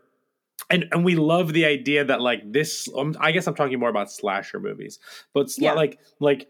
and 0.70 0.86
and 0.92 1.04
we 1.06 1.16
love 1.16 1.54
the 1.54 1.66
idea 1.66 2.04
that 2.06 2.22
like 2.22 2.42
this 2.52 2.88
um, 2.96 3.16
I 3.20 3.32
guess 3.32 3.48
I'm 3.48 3.56
talking 3.56 3.80
more 3.80 3.90
about 3.90 4.12
slasher 4.12 4.60
movies. 4.60 5.00
But 5.34 5.48
sla- 5.48 5.62
Yeah. 5.62 5.74
like 5.74 6.00
like 6.20 6.48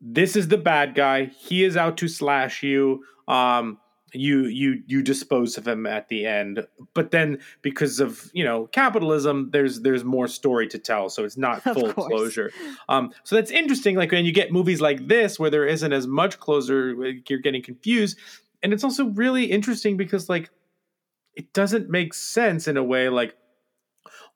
this 0.00 0.36
is 0.36 0.48
the 0.48 0.58
bad 0.58 0.94
guy. 0.94 1.24
He 1.26 1.64
is 1.64 1.76
out 1.76 1.96
to 1.98 2.08
slash 2.08 2.62
you. 2.62 3.04
Um, 3.26 3.78
you 4.14 4.46
you 4.46 4.82
you 4.86 5.02
dispose 5.02 5.58
of 5.58 5.68
him 5.68 5.84
at 5.86 6.08
the 6.08 6.24
end, 6.24 6.66
but 6.94 7.10
then 7.10 7.40
because 7.60 8.00
of 8.00 8.30
you 8.32 8.42
know 8.42 8.66
capitalism, 8.68 9.50
there's 9.52 9.80
there's 9.80 10.02
more 10.02 10.26
story 10.28 10.66
to 10.68 10.78
tell, 10.78 11.10
so 11.10 11.24
it's 11.24 11.36
not 11.36 11.62
full 11.74 11.92
closure. 11.92 12.50
Um, 12.88 13.12
so 13.24 13.36
that's 13.36 13.50
interesting. 13.50 13.96
Like 13.96 14.10
when 14.12 14.24
you 14.24 14.32
get 14.32 14.50
movies 14.50 14.80
like 14.80 15.08
this 15.08 15.38
where 15.38 15.50
there 15.50 15.66
isn't 15.66 15.92
as 15.92 16.06
much 16.06 16.38
closure, 16.40 16.94
like, 16.96 17.28
you're 17.28 17.40
getting 17.40 17.62
confused, 17.62 18.16
and 18.62 18.72
it's 18.72 18.82
also 18.82 19.06
really 19.08 19.44
interesting 19.44 19.98
because 19.98 20.30
like 20.30 20.48
it 21.34 21.52
doesn't 21.52 21.90
make 21.90 22.14
sense 22.14 22.66
in 22.66 22.78
a 22.78 22.82
way. 22.84 23.10
Like 23.10 23.36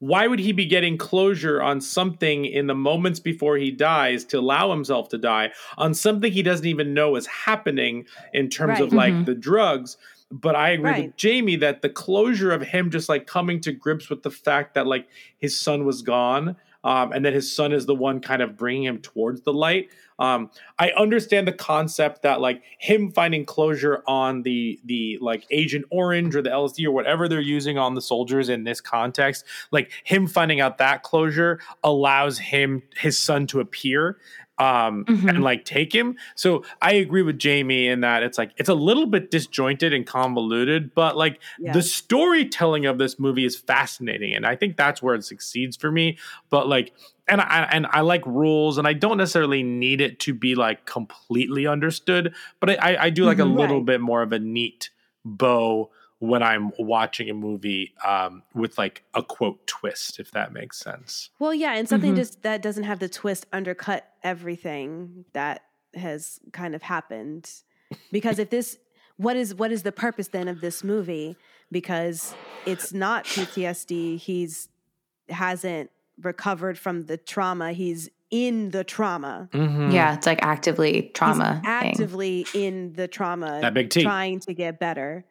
why 0.02 0.26
would 0.26 0.40
he 0.40 0.50
be 0.50 0.66
getting 0.66 0.98
closure 0.98 1.62
on 1.62 1.80
something 1.80 2.44
in 2.44 2.66
the 2.66 2.74
moments 2.74 3.20
before 3.20 3.56
he 3.56 3.70
dies 3.70 4.24
to 4.24 4.36
allow 4.40 4.68
himself 4.72 5.08
to 5.08 5.16
die 5.16 5.48
on 5.78 5.94
something 5.94 6.32
he 6.32 6.42
doesn't 6.42 6.66
even 6.66 6.92
know 6.92 7.14
is 7.14 7.24
happening 7.28 8.04
in 8.32 8.48
terms 8.48 8.80
of 8.80 8.92
Right. 8.92 9.12
like 9.12 9.14
Mhm. 9.14 9.26
the 9.26 9.34
drugs 9.36 9.96
but 10.32 10.56
i 10.56 10.70
agree 10.70 10.90
Right. 10.90 11.04
with 11.06 11.16
jamie 11.16 11.54
that 11.56 11.82
the 11.82 11.88
closure 11.88 12.50
of 12.50 12.62
him 12.62 12.90
just 12.90 13.08
like 13.08 13.26
coming 13.28 13.60
to 13.60 13.70
grips 13.70 14.10
with 14.10 14.24
the 14.24 14.30
fact 14.30 14.74
that 14.74 14.88
like 14.88 15.06
his 15.38 15.56
son 15.60 15.84
was 15.84 16.02
gone 16.02 16.56
um, 16.84 17.12
and 17.12 17.24
that 17.24 17.32
his 17.32 17.54
son 17.54 17.70
is 17.72 17.86
the 17.86 17.94
one 17.94 18.18
kind 18.18 18.42
of 18.42 18.56
bringing 18.56 18.82
him 18.82 18.98
towards 18.98 19.42
the 19.42 19.52
light 19.52 19.88
um, 20.22 20.48
i 20.78 20.90
understand 20.92 21.46
the 21.46 21.52
concept 21.52 22.22
that 22.22 22.40
like 22.40 22.62
him 22.78 23.10
finding 23.10 23.44
closure 23.44 24.02
on 24.06 24.42
the 24.42 24.80
the 24.84 25.18
like 25.20 25.44
agent 25.50 25.84
orange 25.90 26.36
or 26.36 26.42
the 26.42 26.48
lsd 26.48 26.84
or 26.86 26.92
whatever 26.92 27.28
they're 27.28 27.40
using 27.40 27.76
on 27.76 27.94
the 27.94 28.00
soldiers 28.00 28.48
in 28.48 28.62
this 28.62 28.80
context 28.80 29.44
like 29.72 29.90
him 30.04 30.26
finding 30.26 30.60
out 30.60 30.78
that 30.78 31.02
closure 31.02 31.60
allows 31.82 32.38
him 32.38 32.82
his 32.96 33.18
son 33.18 33.46
to 33.46 33.58
appear 33.58 34.16
um 34.62 35.04
Mhm. 35.04 35.28
and 35.28 35.42
like 35.42 35.64
take 35.64 35.92
him 35.94 36.14
so 36.34 36.62
i 36.80 36.92
agree 36.92 37.22
with 37.22 37.38
jamie 37.38 37.88
in 37.88 38.00
that 38.00 38.22
it's 38.22 38.38
like 38.38 38.52
it's 38.56 38.68
a 38.68 38.74
little 38.74 39.06
bit 39.06 39.30
disjointed 39.30 39.92
and 39.92 40.06
convoluted 40.06 40.94
but 40.94 41.16
like 41.16 41.40
Yeah. 41.58 41.72
the 41.72 41.82
storytelling 41.82 42.86
of 42.86 42.98
this 42.98 43.18
movie 43.18 43.44
is 43.44 43.56
fascinating 43.56 44.34
and 44.34 44.46
i 44.46 44.54
think 44.56 44.76
that's 44.76 45.02
where 45.02 45.14
it 45.14 45.24
succeeds 45.24 45.76
for 45.76 45.90
me 45.90 46.18
but 46.50 46.68
like 46.68 46.92
and 47.28 47.40
I 47.40 47.68
and 47.70 47.86
I 47.88 48.00
like 48.00 48.26
rules, 48.26 48.78
and 48.78 48.86
I 48.86 48.94
don't 48.94 49.16
necessarily 49.16 49.62
need 49.62 50.00
it 50.00 50.18
to 50.20 50.34
be 50.34 50.56
like 50.56 50.86
completely 50.86 51.68
understood, 51.68 52.34
but 52.58 52.68
I, 52.82 52.96
I, 53.04 53.10
do 53.10 53.24
like 53.24 53.38
a 53.38 53.42
Mhm. 53.42 53.56
little 53.56 53.76
Right. 53.76 53.86
bit 53.86 54.00
more 54.00 54.22
of 54.22 54.32
a 54.32 54.40
neat 54.40 54.90
bow 55.24 55.90
when 56.30 56.40
I'm 56.42 56.70
watching 56.78 57.28
a 57.28 57.34
movie 57.34 57.94
um, 58.04 58.44
with 58.54 58.78
like 58.78 59.02
a 59.12 59.24
quote 59.24 59.66
twist, 59.66 60.20
if 60.20 60.30
that 60.30 60.52
makes 60.52 60.78
sense. 60.78 61.30
well 61.40 61.52
yeah 61.52 61.72
and 61.74 61.88
something 61.88 62.12
Mhm. 62.12 62.16
just 62.22 62.42
that 62.42 62.62
doesn't 62.62 62.84
have 62.84 63.00
the 63.00 63.08
twist 63.08 63.44
undercut 63.52 64.08
everything 64.22 65.24
that 65.32 65.62
has 65.94 66.38
kind 66.52 66.74
of 66.76 66.82
happened 66.82 67.50
because 68.12 68.38
if 68.38 68.50
this 68.50 68.78
what 69.16 69.36
is 69.36 69.54
what 69.54 69.70
is 69.72 69.82
the 69.82 69.92
purpose 69.92 70.28
then 70.28 70.46
of 70.48 70.60
this 70.60 70.82
movie 70.84 71.36
because 71.72 72.34
it's 72.66 72.92
not 72.92 73.24
PTSD 73.24 74.16
he's 74.18 74.68
hasn't 75.28 75.90
recovered 76.20 76.78
from 76.78 77.06
the 77.06 77.16
trauma 77.16 77.72
he's 77.72 78.08
in 78.30 78.70
the 78.70 78.84
trauma 78.84 79.48
Yeah, 79.52 80.14
it's 80.14 80.26
like 80.26 80.38
actively 80.42 81.10
trauma. 81.14 81.54
he's 81.54 81.62
thing. 81.62 81.70
actively 81.70 82.46
in 82.54 82.92
the 82.94 83.06
trauma 83.08 83.58
That 83.60 83.74
big 83.74 83.90
T. 83.90 84.02
trying 84.02 84.40
to 84.40 84.54
get 84.54 84.78
better 84.78 85.24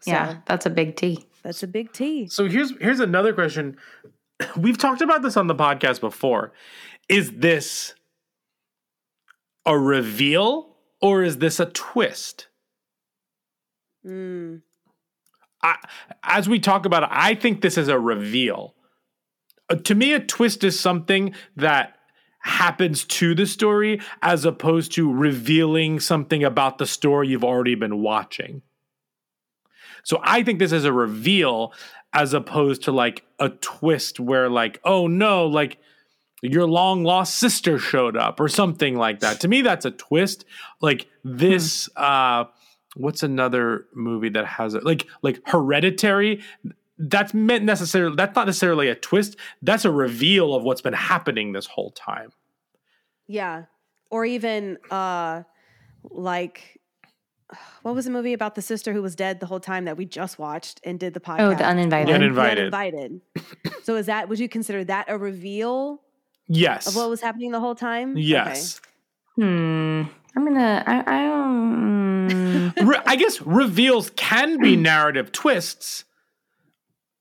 so 0.00 0.10
yeah, 0.10 0.38
that's 0.46 0.66
a 0.66 0.70
big 0.70 0.96
T. 0.96 1.26
that's 1.42 1.62
a 1.62 1.66
big 1.66 1.92
T 1.92 2.26
So 2.28 2.48
here's 2.48 2.72
here's 2.80 3.00
another 3.00 3.32
question. 3.32 3.76
We've 4.56 4.78
talked 4.78 5.02
about 5.02 5.22
this 5.22 5.36
on 5.36 5.46
the 5.46 5.54
podcast 5.54 6.00
before. 6.00 6.52
Is 7.08 7.32
this 7.32 7.94
a 9.66 9.78
reveal 9.78 10.76
or 11.00 11.22
is 11.22 11.38
this 11.38 11.60
a 11.60 11.66
twist? 11.66 12.48
Mm. 14.06 14.62
I, 15.62 15.76
as 16.22 16.48
we 16.48 16.58
talk 16.58 16.86
about 16.86 17.02
it, 17.02 17.08
I 17.12 17.34
think 17.34 17.60
this 17.60 17.76
is 17.76 17.88
a 17.88 17.98
reveal. 17.98 18.74
Uh, 19.68 19.76
to 19.76 19.94
me, 19.94 20.14
a 20.14 20.20
twist 20.20 20.64
is 20.64 20.78
something 20.78 21.34
that 21.56 21.96
happens 22.40 23.04
to 23.04 23.34
the 23.34 23.46
story 23.46 24.00
as 24.22 24.44
opposed 24.44 24.92
to 24.92 25.12
revealing 25.12 26.00
something 26.00 26.42
about 26.42 26.78
the 26.78 26.86
story 26.86 27.28
you've 27.28 27.44
already 27.44 27.74
been 27.74 28.00
watching. 28.00 28.62
So 30.04 30.20
I 30.22 30.42
think 30.42 30.58
this 30.58 30.72
is 30.72 30.84
a 30.84 30.92
reveal 30.92 31.72
as 32.12 32.34
opposed 32.34 32.82
to 32.84 32.92
like 32.92 33.24
a 33.38 33.48
twist 33.48 34.18
where 34.18 34.48
like, 34.48 34.80
oh 34.84 35.06
no, 35.06 35.46
like 35.46 35.78
your 36.42 36.66
long 36.66 37.04
lost 37.04 37.38
sister 37.38 37.78
showed 37.78 38.16
up 38.16 38.40
or 38.40 38.48
something 38.48 38.96
like 38.96 39.20
that. 39.20 39.40
to 39.40 39.48
me, 39.48 39.62
that's 39.62 39.84
a 39.84 39.90
twist. 39.90 40.44
Like 40.80 41.06
this, 41.22 41.88
uh, 41.96 42.44
what's 42.96 43.22
another 43.22 43.86
movie 43.94 44.30
that 44.30 44.46
has 44.46 44.74
it? 44.74 44.84
Like 44.84 45.06
like 45.22 45.40
Hereditary. 45.46 46.42
That's 46.98 47.32
meant 47.32 47.64
necessarily. 47.64 48.16
That's 48.16 48.36
not 48.36 48.46
necessarily 48.46 48.88
a 48.88 48.94
twist. 48.94 49.36
That's 49.62 49.84
a 49.84 49.90
reveal 49.90 50.54
of 50.54 50.64
what's 50.64 50.82
been 50.82 50.92
happening 50.92 51.52
this 51.52 51.66
whole 51.66 51.92
time. 51.92 52.32
Yeah. 53.26 53.64
Or 54.10 54.24
even 54.24 54.78
uh 54.90 55.44
like 56.04 56.79
what 57.82 57.94
was 57.94 58.04
the 58.04 58.10
movie 58.10 58.32
about 58.32 58.54
the 58.54 58.62
sister 58.62 58.92
who 58.92 59.02
was 59.02 59.14
dead 59.16 59.40
the 59.40 59.46
whole 59.46 59.60
time 59.60 59.84
that 59.86 59.96
we 59.96 60.04
just 60.04 60.38
watched 60.38 60.80
and 60.84 60.98
did 60.98 61.14
the 61.14 61.20
podcast? 61.20 61.40
Oh, 61.40 61.54
The 61.54 61.64
Uninvited. 61.66 62.08
The 62.08 62.12
The 62.12 62.16
Uninvited. 62.24 62.74
Uninvited. 62.74 63.20
so 63.82 63.96
is 63.96 64.06
that 64.06 64.28
would 64.28 64.38
you 64.38 64.48
consider 64.48 64.84
that 64.84 65.06
a 65.08 65.16
reveal 65.18 66.00
Yes. 66.48 66.86
of 66.88 66.96
what 66.96 67.08
was 67.08 67.20
happening 67.20 67.50
the 67.52 67.60
whole 67.60 67.74
time? 67.74 68.16
yes. 68.16 68.80
Hmm. 69.36 70.02
I'm 70.36 70.44
gonna. 70.44 70.84
I. 70.86 71.02
I 71.06 71.22
don't. 71.22 72.72
Re- 72.86 73.02
I 73.06 73.16
guess 73.16 73.40
reveals 73.42 74.10
can 74.10 74.58
be 74.60 74.76
narrative 74.76 75.32
twists, 75.32 76.04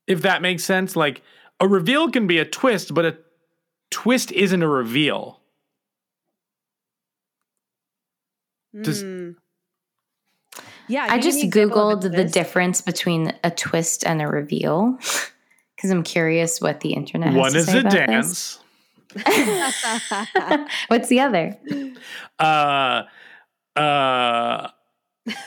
if 0.06 0.22
that 0.22 0.42
makes 0.44 0.64
sense. 0.64 0.96
Like 0.96 1.22
a 1.60 1.68
reveal 1.68 2.12
can 2.12 2.28
be 2.28 2.38
a 2.38 2.46
twist, 2.46 2.94
but 2.94 3.06
a 3.06 3.18
twist 3.90 4.32
isn't 4.32 4.62
a 4.62 4.68
reveal. 4.68 5.40
Does- 8.80 9.02
Hmm. 9.02 9.19
Yeah, 10.90 11.06
I 11.08 11.20
just 11.20 11.36
me 11.36 11.44
an 11.44 11.48
example 11.48 11.92
of 11.92 12.00
googled 12.00 12.16
the 12.16 12.26
difference 12.26 12.82
between 12.82 13.32
a 13.44 13.52
twist 13.52 14.04
and 14.06 14.22
a 14.22 14.28
reveal 14.28 14.98
because 15.76 15.92
I'm 15.92 16.04
curious 16.04 16.60
what 16.60 16.82
the 16.82 16.94
internet. 16.94 17.30
Has 17.30 17.38
One 17.38 17.52
to 17.54 17.58
is 17.60 17.66
say 17.68 17.78
a 17.78 17.80
about 17.82 17.92
dance. 17.92 18.60
What's 20.88 21.08
the 21.08 21.22
other? 21.22 21.58
Uh, 22.40 23.04
uh, 23.76 24.70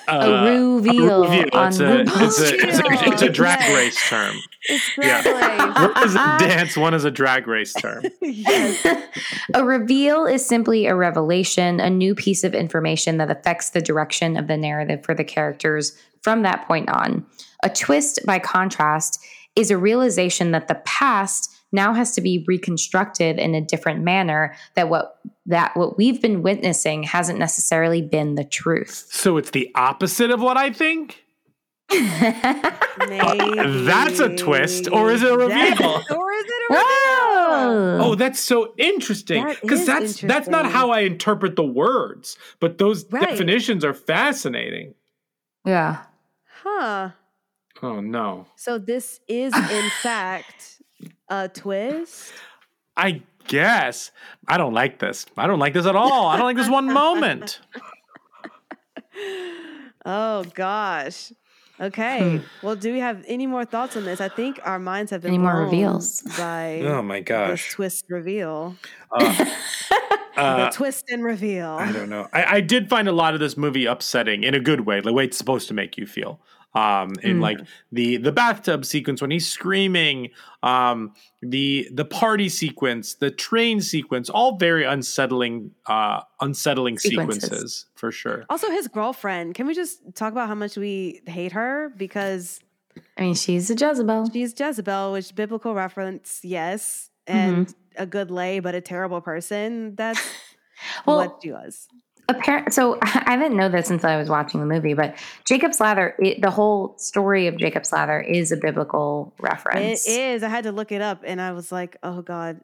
A 0.09 0.12
uh, 0.12 0.45
reveal 0.45 1.24
on 1.53 1.68
It's 1.68 1.80
a, 1.80 2.01
it's, 2.01 2.41
a, 2.41 2.55
it's, 2.55 2.78
a, 2.78 3.12
it's 3.12 3.22
a 3.22 3.28
drag 3.28 3.61
Yes. 3.61 3.76
race 3.76 4.09
term. 4.09 4.37
Exactly. 4.68 5.33
One 5.33 6.05
is 6.05 6.14
a 6.14 6.37
dance, 6.39 6.76
one 6.76 6.95
is 6.95 7.05
a 7.05 7.11
drag 7.11 7.47
race 7.47 7.72
term. 7.72 8.05
yes. 8.20 8.87
A 9.55 9.64
reveal 9.64 10.26
is 10.26 10.47
simply 10.47 10.87
a 10.87 10.95
revelation, 10.95 11.80
a 11.80 11.91
new 11.91 12.14
piece 12.14 12.45
of 12.45 12.55
information 12.55 13.16
that 13.18 13.30
affects 13.30 13.70
the 13.70 13.80
direction 13.80 14.37
of 14.37 14.47
the 14.47 14.57
narrative 14.57 15.05
for 15.05 15.14
the 15.14 15.24
characters 15.24 15.97
from 16.22 16.43
that 16.43 16.66
point 16.66 16.89
on. 16.89 17.26
A 17.62 17.70
twist, 17.70 18.20
by 18.26 18.39
contrast, 18.39 19.24
is 19.57 19.70
a 19.70 19.78
realization 19.78 20.53
that 20.53 20.68
the 20.68 20.80
past 20.85 21.52
now 21.73 21.93
has 21.95 22.14
to 22.14 22.20
be 22.20 22.45
reconstructed 22.47 23.39
in 23.39 23.55
a 23.55 23.61
different 23.61 24.03
manner 24.03 24.55
that 24.75 24.89
what 24.89 25.18
that 25.47 25.77
what 25.77 25.97
we've 25.99 26.20
been 26.23 26.43
witnessing 26.43 27.03
hasn't 27.03 27.39
necessarily 27.39 28.03
been 28.03 28.35
the 28.37 28.45
truth. 28.45 29.07
So 29.11 29.37
it's 29.39 29.51
the 29.51 29.70
opposite 29.75 30.31
of 30.31 30.41
what 30.41 30.57
I 30.57 30.70
think. 30.70 31.25
Maybe. 31.93 33.85
That's 33.85 34.20
a 34.20 34.35
twist, 34.37 34.89
or 34.91 35.11
is 35.11 35.23
it 35.23 35.31
a 35.33 35.37
reveal? 35.37 35.49
That's- 35.49 35.81
or 36.11 36.33
is 36.33 36.45
it 36.45 36.62
a 36.70 36.75
reveal? 36.75 36.85
Oh, 36.87 37.99
Oh, 38.01 38.14
that's 38.14 38.41
so 38.41 38.75
interesting. 38.79 39.45
Because 39.61 39.81
is 39.81 39.87
that's 39.87 40.20
that's 40.20 40.49
not 40.49 40.66
how 40.66 40.91
I 40.91 41.01
interpret 41.01 41.57
the 41.57 41.64
words, 41.64 42.37
but 42.61 42.79
those 42.79 43.05
Right. 43.11 43.29
definitions 43.29 43.85
are 43.85 43.95
fascinating. 43.95 44.95
yeah. 45.64 46.05
Huh. 46.62 47.11
Oh 47.83 48.01
no. 48.01 48.47
So 48.57 48.79
this 48.79 49.20
is 49.29 49.53
in 49.55 49.91
fact 50.03 50.81
a 51.33 51.49
twist. 51.49 52.33
I 52.97 53.22
guess. 53.49 54.11
I 54.47 54.59
don't 54.59 54.74
like 54.74 54.99
this. 54.99 55.24
I 55.37 55.47
don't 55.47 55.59
like 55.59 55.72
this 55.72 55.87
at 55.87 55.97
all. 55.97 56.26
I 56.28 56.37
don't 56.37 56.47
like 56.47 56.57
this 56.57 56.68
one 56.68 56.93
moment. 56.93 57.61
Oh 60.05 60.45
gosh. 60.55 61.33
Okay. 61.80 62.41
well, 62.62 62.74
do 62.76 62.93
we 62.93 62.99
have 62.99 63.24
any 63.28 63.47
more 63.47 63.64
thoughts 63.64 63.97
on 63.97 64.05
this? 64.05 64.20
I 64.20 64.28
think 64.28 64.59
our 64.64 64.78
minds 64.78 65.11
have 65.11 65.22
been 65.22 65.30
Any 65.35 65.39
more 65.39 65.62
reveals? 65.62 66.22
by 66.37 66.80
Oh 66.85 67.03
my 67.03 67.20
this 67.20 67.24
gosh. 67.28 67.70
twist 67.70 68.07
reveal. 68.09 68.74
Uh, 69.12 69.45
the 70.37 70.70
twist 70.72 71.05
and 71.09 71.22
reveal. 71.22 71.68
I 71.70 71.93
don't 71.93 72.09
know. 72.11 72.28
I, 72.33 72.57
I 72.57 72.61
did 72.61 72.89
find 72.89 73.07
a 73.09 73.12
lot 73.12 73.35
of 73.35 73.41
this 73.41 73.57
movie 73.57 73.87
upsetting 73.87 74.43
in 74.45 74.55
a 74.55 74.61
good 74.61 74.80
way, 74.87 75.01
the 75.01 75.12
way 75.12 75.24
it's 75.24 75.37
supposed 75.39 75.68
to 75.68 75.74
make 75.74 75.97
you 75.97 76.07
feel. 76.07 76.41
Um, 76.75 77.12
in 77.23 77.39
like 77.41 77.59
the 77.91 78.16
the 78.16 78.33
bathtub 78.33 78.87
sequence 78.87 79.20
when 79.20 79.31
he's 79.31 79.47
screaming, 79.47 80.31
um, 80.62 81.12
the 81.43 81.87
the 81.93 82.05
party 82.07 82.49
sequence, 82.49 83.12
the 83.14 83.31
train 83.31 83.83
sequence, 83.83 84.31
all 84.31 84.57
very 84.57 84.85
unsettling, 84.85 85.73
uh, 85.87 86.23
unsettling 86.41 86.99
Sequences. 86.99 87.43
sequences 87.43 87.87
for 87.95 88.11
sure. 88.11 88.47
Also, 88.49 88.70
his 88.70 88.89
girlfriend. 88.89 89.55
Can 89.55 89.66
we 89.66 89.75
just 89.75 90.01
talk 90.14 90.33
about 90.33 90.49
how 90.49 90.55
much 90.55 90.77
we 90.79 91.20
hate 91.27 91.53
her 91.53 91.93
because 91.99 92.59
I 93.18 93.23
mean, 93.23 93.35
she's 93.35 93.68
a 93.70 93.75
Jezebel. 93.75 94.31
she's 94.33 94.55
Jezebel, 94.59 95.12
which 95.12 95.35
biblical 95.35 95.75
reference, 95.75 96.41
yes, 96.43 97.11
and 97.27 97.66
Mm-hmm. 97.66 98.03
a 98.03 98.07
good 98.07 98.31
lay, 98.31 98.61
but 98.61 98.75
a 98.75 98.81
terrible 98.81 99.20
person. 99.20 99.95
That's 99.95 100.20
Well, 101.07 101.18
what 101.18 101.39
she 101.43 101.53
was. 101.53 101.87
Apparent 102.37 102.72
so 102.72 102.99
i 103.03 103.37
didn't 103.37 103.57
know 103.57 103.68
this 103.68 103.91
until 103.91 104.11
i 104.11 104.16
was 104.16 104.28
watching 104.28 104.61
the 104.61 104.66
movie 104.66 104.95
but 104.95 105.16
jacob's 105.45 105.80
ladder 105.80 106.14
it, 106.18 106.41
the 106.41 106.51
whole 106.51 106.97
story 106.99 107.47
of 107.47 107.57
jacob's 107.57 107.93
ladder 107.93 108.20
is 108.20 108.53
a 108.53 108.57
biblical 108.57 109.35
It 109.39 109.43
reference 109.43 110.07
is. 110.07 110.43
I 110.43 110.49
had 110.49 110.64
to 110.64 110.72
look 110.72 110.93
it 110.93 111.01
up, 111.01 111.22
and 111.24 111.41
I 111.41 111.53
was 111.53 111.72
like, 111.72 111.97
"Oh 112.03 112.22
God, 112.22 112.61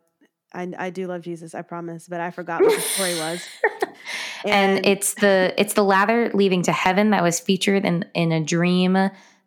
I, 0.52 0.72
I 0.78 0.90
do 0.90 1.06
love 1.06 1.22
Jesus, 1.22 1.54
I 1.54 1.62
promise," 1.62 2.08
but 2.08 2.20
I 2.20 2.30
forgot 2.30 2.62
what 2.62 2.74
the 2.74 2.80
story 2.80 3.18
was. 3.18 3.46
and 4.44 4.84
it's 4.86 5.14
the 5.14 5.54
it's 5.56 5.74
the 5.74 5.84
lather 5.84 6.30
leaving 6.34 6.62
to 6.62 6.72
heaven 6.72 7.10
that 7.10 7.22
was 7.22 7.40
featured 7.40 7.84
in 7.84 8.04
in 8.14 8.32
a 8.32 8.42
dream 8.42 8.94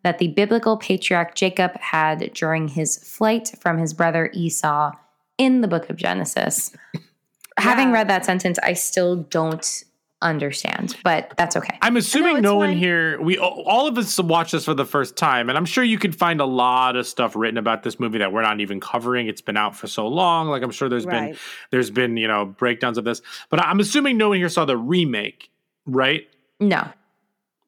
that 0.02 0.18
the 0.18 0.28
biblical 0.28 0.76
patriarch 0.76 1.34
jacob 1.34 1.74
had 1.76 2.32
during 2.34 2.68
his 2.68 2.98
flight 2.98 3.52
from 3.60 3.78
his 3.78 3.94
brother 3.94 4.30
esau 4.34 4.92
in 5.38 5.60
the 5.62 5.68
book 5.68 5.88
of 5.88 5.96
genesis 5.96 6.76
having 7.56 7.90
read 7.90 8.08
that 8.08 8.24
sentence 8.24 8.58
i 8.62 8.72
still 8.72 9.16
don't 9.16 9.84
understand 10.22 10.96
but 11.04 11.32
that's 11.36 11.56
okay 11.56 11.76
I'm 11.82 11.96
assuming 11.96 12.36
it's 12.38 12.42
no 12.42 12.56
one 12.56 12.70
fine. 12.70 12.78
here 12.78 13.20
we 13.20 13.36
all 13.38 13.86
of 13.86 13.98
us 13.98 14.18
watched 14.18 14.52
this 14.52 14.64
for 14.64 14.74
the 14.74 14.84
first 14.86 15.16
time, 15.16 15.48
and 15.48 15.58
I'm 15.58 15.64
sure 15.64 15.82
you 15.84 15.98
could 15.98 16.14
find 16.14 16.40
a 16.40 16.44
lot 16.46 16.96
of 16.96 17.06
stuff 17.06 17.36
written 17.36 17.58
about 17.58 17.82
this 17.82 18.00
movie 18.00 18.18
that 18.18 18.32
we're 18.32 18.42
not 18.42 18.60
even 18.60 18.80
covering. 18.80 19.26
It's 19.28 19.40
been 19.42 19.56
out 19.56 19.76
for 19.76 19.86
so 19.88 20.06
long. 20.08 20.48
Like 20.48 20.62
I'm 20.62 20.70
sure 20.70 20.88
there's 20.88 21.04
been 21.06 21.24
Right. 21.24 21.36
there's 21.70 21.90
been 21.90 22.16
you 22.16 22.28
know 22.28 22.46
breakdowns 22.46 22.98
of 22.98 23.04
this, 23.04 23.20
but 23.50 23.60
I'm 23.60 23.80
assuming 23.80 24.16
no 24.16 24.28
one 24.30 24.38
here 24.38 24.48
saw 24.48 24.64
the 24.64 24.76
remake, 24.76 25.50
right? 25.86 26.26
no 26.60 26.88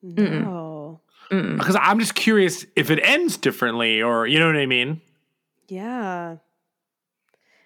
no, 0.01 1.01
Because 1.29 1.75
I'm 1.79 1.99
just 1.99 2.15
curious 2.15 2.65
if 2.75 2.89
it 2.91 2.99
ends 3.03 3.37
differently, 3.37 4.01
or 4.01 4.27
you 4.27 4.39
know 4.39 4.47
what 4.47 4.55
I 4.57 4.65
mean. 4.65 5.01
yeah, 5.67 6.37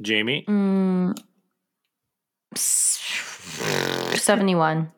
Jamie? 0.00 0.44
Mm, 0.46 1.18
71. 2.54 4.92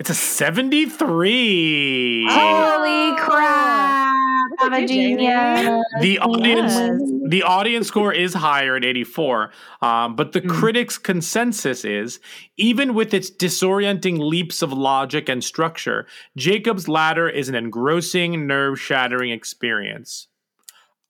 It's 0.00 0.08
a 0.08 0.14
73. 0.14 2.26
Holy 2.30 3.16
crap! 3.18 4.16
I'm 4.62 4.72
a 4.72 4.76
at 4.76 4.82
you, 4.82 4.88
Jamie. 4.88 5.16
genius. 5.26 5.84
the 6.00 6.18
audience 6.20 6.72
Yes. 6.74 7.00
the 7.28 7.42
audience 7.44 7.86
score 7.88 8.12
is 8.12 8.34
higher 8.34 8.76
at 8.76 8.84
84 8.84 9.50
um, 9.82 10.16
but 10.16 10.32
the 10.32 10.40
Mm. 10.40 10.48
critics 10.50 10.98
consensus 10.98 11.84
is 11.84 12.18
even 12.56 12.94
with 12.94 13.12
its 13.14 13.30
disorienting 13.30 14.18
leaps 14.18 14.60
of 14.62 14.72
logic 14.72 15.28
and 15.30 15.42
structure 15.44 16.06
jacob's 16.36 16.88
ladder 16.88 17.28
is 17.28 17.48
an 17.48 17.54
engrossing 17.54 18.46
nerve-shattering 18.46 19.30
experience 19.30 20.26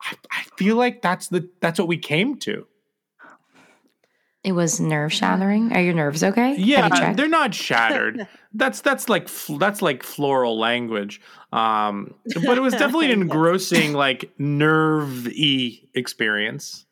I, 0.02 0.14
I 0.30 0.42
feel 0.56 0.76
like 0.76 1.02
that's 1.02 1.28
the 1.28 1.48
that's 1.60 1.78
what 1.78 1.88
we 1.88 1.98
came 1.98 2.36
to 2.40 2.66
It 4.42 4.52
was 4.52 4.80
nerve 4.80 5.12
shattering. 5.12 5.72
Are 5.72 5.80
your 5.82 5.92
nerves 5.94 6.24
okay? 6.24 6.56
Yeah 6.56 7.12
they're 7.14 7.28
not 7.28 7.54
shattered 7.66 8.26
that's 8.54 8.80
that's 8.80 9.08
like 9.08 9.28
that's 9.58 9.80
like 9.80 10.02
floral 10.02 10.58
language 10.58 11.20
um 11.52 12.14
but 12.44 12.58
it 12.58 12.60
was 12.60 12.72
definitely 12.82 13.12
an 13.12 13.20
engrossing 13.22 13.92
like 13.92 14.30
nerve-y 14.38 15.80
experience 15.94 16.86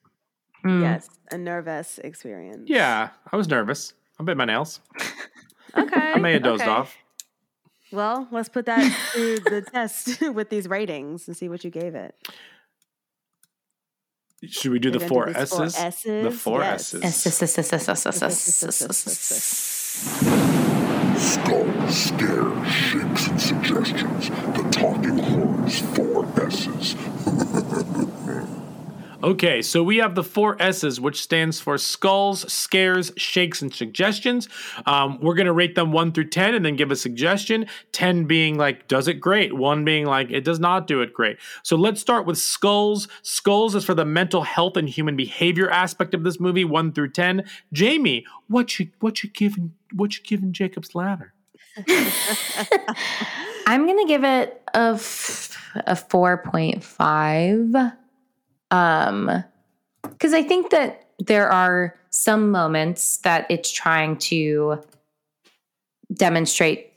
Mm. 0.65 0.83
Yes, 0.83 1.09
a 1.31 1.39
nervous 1.39 1.99
experience. 2.03 2.69
yeah 2.69 3.11
i 3.33 3.37
was 3.37 3.47
nervous 3.49 3.93
i 4.19 4.25
bit 4.25 4.37
my 4.37 4.45
nails 4.45 4.81
Okay. 5.77 6.13
I 6.15 6.19
may 6.19 6.33
have 6.33 6.43
dozed 6.43 6.63
okay. 6.63 6.71
off. 6.71 6.97
Well, 7.93 8.29
let's 8.31 8.49
put 8.49 8.67
that 8.67 8.81
to 9.15 9.39
the 9.41 9.63
test 9.63 10.21
with 10.35 10.51
these 10.51 10.69
ratings 10.69 11.27
and 11.29 11.37
see 11.37 11.49
what 11.49 11.65
you 11.65 11.71
gave 11.71 11.95
it. 11.95 12.15
Should 14.47 14.71
we 14.73 14.79
do 14.79 14.91
the 14.91 15.01
four 15.01 15.29
S's? 15.31 15.75
The 16.23 16.31
four 16.31 16.63
S's. 16.63 17.03
Skull, 21.19 21.89
scare, 21.89 22.65
shapes, 22.67 23.27
and 23.27 23.41
suggestions. 23.41 24.29
The 24.29 24.69
talking 24.71 25.19
horns, 25.19 25.81
four 25.97 26.25
S's. 26.47 26.95
Okay, 29.21 29.63
so 29.63 29.83
we 29.83 29.97
have 29.97 30.15
the 30.15 30.23
four 30.23 30.61
S's, 30.63 31.01
which 31.01 31.21
stands 31.21 31.59
for 31.59 31.77
skulls, 31.77 32.51
scares, 32.53 33.11
shakes, 33.17 33.61
and 33.61 33.75
suggestions. 33.75 34.49
Um, 34.87 35.19
we're 35.21 35.35
going 35.35 35.47
to 35.47 35.53
rate 35.53 35.75
them 35.75 35.91
one 35.91 36.13
through 36.13 36.29
10 36.29 36.55
and 36.55 36.65
then 36.65 36.77
give 36.77 36.93
a 36.93 36.97
suggestion. 36.97 37.67
10 37.91 38.27
being 38.27 38.57
like, 38.57 38.87
does 38.87 39.09
it 39.09 39.15
great? 39.15 39.55
One 39.55 39.85
being 39.85 40.07
like, 40.07 40.31
it 40.31 40.45
does 40.45 40.61
not 40.61 40.87
do 40.87 41.01
it 41.01 41.13
great. 41.13 41.39
So 41.65 41.75
let's 41.77 42.01
start 42.01 42.27
with 42.27 42.39
skulls. 42.39 43.09
Skulls 43.23 43.75
is 43.75 43.85
for 43.85 43.95
the 43.95 44.05
mental 44.05 44.43
health 44.43 44.77
and 44.77 44.89
human 44.89 45.17
behavior 45.17 45.69
aspect 45.69 46.15
of 46.15 46.23
this 46.23 46.39
movie, 46.39 46.65
one 46.65 46.93
through 46.93 47.11
10. 47.11 47.45
Jamie, 47.73 48.25
what 48.47 48.79
you, 48.79 48.91
what 49.01 49.25
you 49.25 49.31
giving, 49.31 49.75
what 49.93 50.17
you 50.17 50.23
giving 50.23 50.53
Jacob's 50.53 50.95
Ladder? 50.95 51.35
I'm 53.67 53.87
gonna 53.87 54.07
give 54.07 54.25
it 54.25 54.63
a 54.75 54.93
f- 54.95 55.57
a 55.87 55.95
four 55.95 56.39
point 56.39 56.83
five, 56.83 57.75
um, 58.71 59.45
because 60.03 60.33
I 60.35 60.43
think 60.43 60.71
that 60.71 61.07
there 61.19 61.51
are 61.51 61.95
some 62.11 62.51
moments 62.51 63.19
that 63.19 63.47
it's 63.51 63.71
trying 63.71 64.17
to 64.19 64.83
demonstrate 66.13 66.93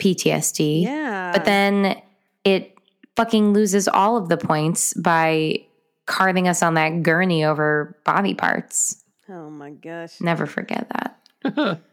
PTSD, 0.00 0.82
Yeah. 0.82 1.32
but 1.32 1.44
then 1.44 2.00
it 2.44 2.76
fucking 3.16 3.52
loses 3.52 3.88
all 3.88 4.16
of 4.16 4.28
the 4.28 4.36
points 4.36 4.92
by 4.94 5.64
carving 6.06 6.46
us 6.48 6.62
on 6.62 6.74
that 6.74 7.02
gurney 7.02 7.44
over 7.44 7.96
body 8.04 8.34
parts. 8.34 9.02
oh 9.28 9.48
my 9.50 9.70
gosh. 9.70 10.20
Never 10.20 10.46
forget 10.46 10.86
that. 10.90 11.80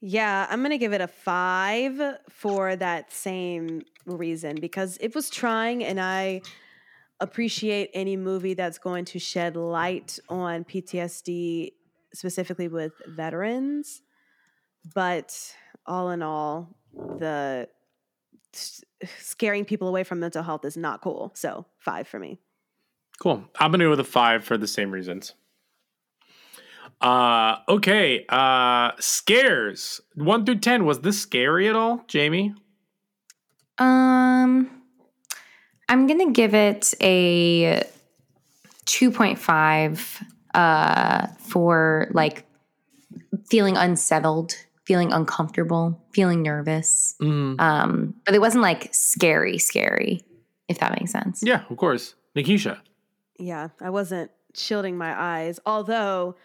Yeah, 0.00 0.46
I'm 0.48 0.60
going 0.60 0.70
to 0.70 0.78
give 0.78 0.92
it 0.92 1.00
a 1.00 1.08
five 1.08 2.00
for 2.28 2.76
that 2.76 3.12
same 3.12 3.82
reason 4.06 4.56
because 4.60 4.96
it 5.00 5.12
was 5.14 5.28
trying, 5.28 5.82
and 5.84 6.00
I 6.00 6.42
appreciate 7.20 7.90
any 7.94 8.16
movie 8.16 8.54
that's 8.54 8.78
going 8.78 9.04
to 9.06 9.18
shed 9.18 9.56
light 9.56 10.18
on 10.28 10.64
PTSD, 10.64 11.72
specifically 12.14 12.68
with 12.68 12.92
veterans. 13.06 14.02
But 14.94 15.54
all 15.86 16.10
in 16.10 16.22
all, 16.22 16.76
the 16.92 17.68
scaring 19.18 19.64
people 19.64 19.88
away 19.88 20.04
from 20.04 20.20
mental 20.20 20.42
health 20.42 20.64
is 20.64 20.76
not 20.76 21.00
cool. 21.00 21.32
So, 21.34 21.66
five 21.78 22.08
for 22.08 22.18
me. 22.18 22.40
Cool. 23.20 23.44
I'm 23.58 23.70
gonna 23.72 23.84
go 23.84 23.90
with 23.90 24.00
a 24.00 24.04
five 24.04 24.44
for 24.44 24.56
the 24.56 24.68
same 24.68 24.90
reasons. 24.90 25.34
Uh 27.00 27.56
okay. 27.68 28.24
Uh 28.28 28.92
scares. 28.98 30.00
One 30.14 30.44
through 30.44 30.60
ten. 30.60 30.84
Was 30.84 31.00
this 31.00 31.20
scary 31.20 31.68
at 31.68 31.76
all, 31.76 32.04
Jamie? 32.06 32.54
Um, 33.78 34.77
I'm 35.88 36.06
gonna 36.06 36.30
give 36.32 36.54
it 36.54 36.94
a 37.02 37.84
two 38.84 39.10
point 39.10 39.38
five. 39.38 40.22
Uh, 40.54 41.26
for 41.38 42.08
like 42.12 42.44
feeling 43.48 43.76
unsettled, 43.76 44.54
feeling 44.84 45.12
uncomfortable, 45.12 46.02
feeling 46.12 46.42
nervous. 46.42 47.14
Mm. 47.22 47.60
Um, 47.60 48.14
but 48.24 48.34
it 48.34 48.40
wasn't 48.40 48.62
like 48.62 48.92
scary, 48.92 49.58
scary. 49.58 50.22
If 50.66 50.78
that 50.80 50.98
makes 50.98 51.12
sense. 51.12 51.42
Yeah, 51.44 51.64
of 51.68 51.76
course. 51.76 52.14
Nikisha. 52.34 52.78
Yeah, 53.38 53.68
I 53.80 53.90
wasn't 53.90 54.30
shielding 54.54 54.96
my 54.96 55.14
eyes. 55.18 55.60
Although, 55.64 56.36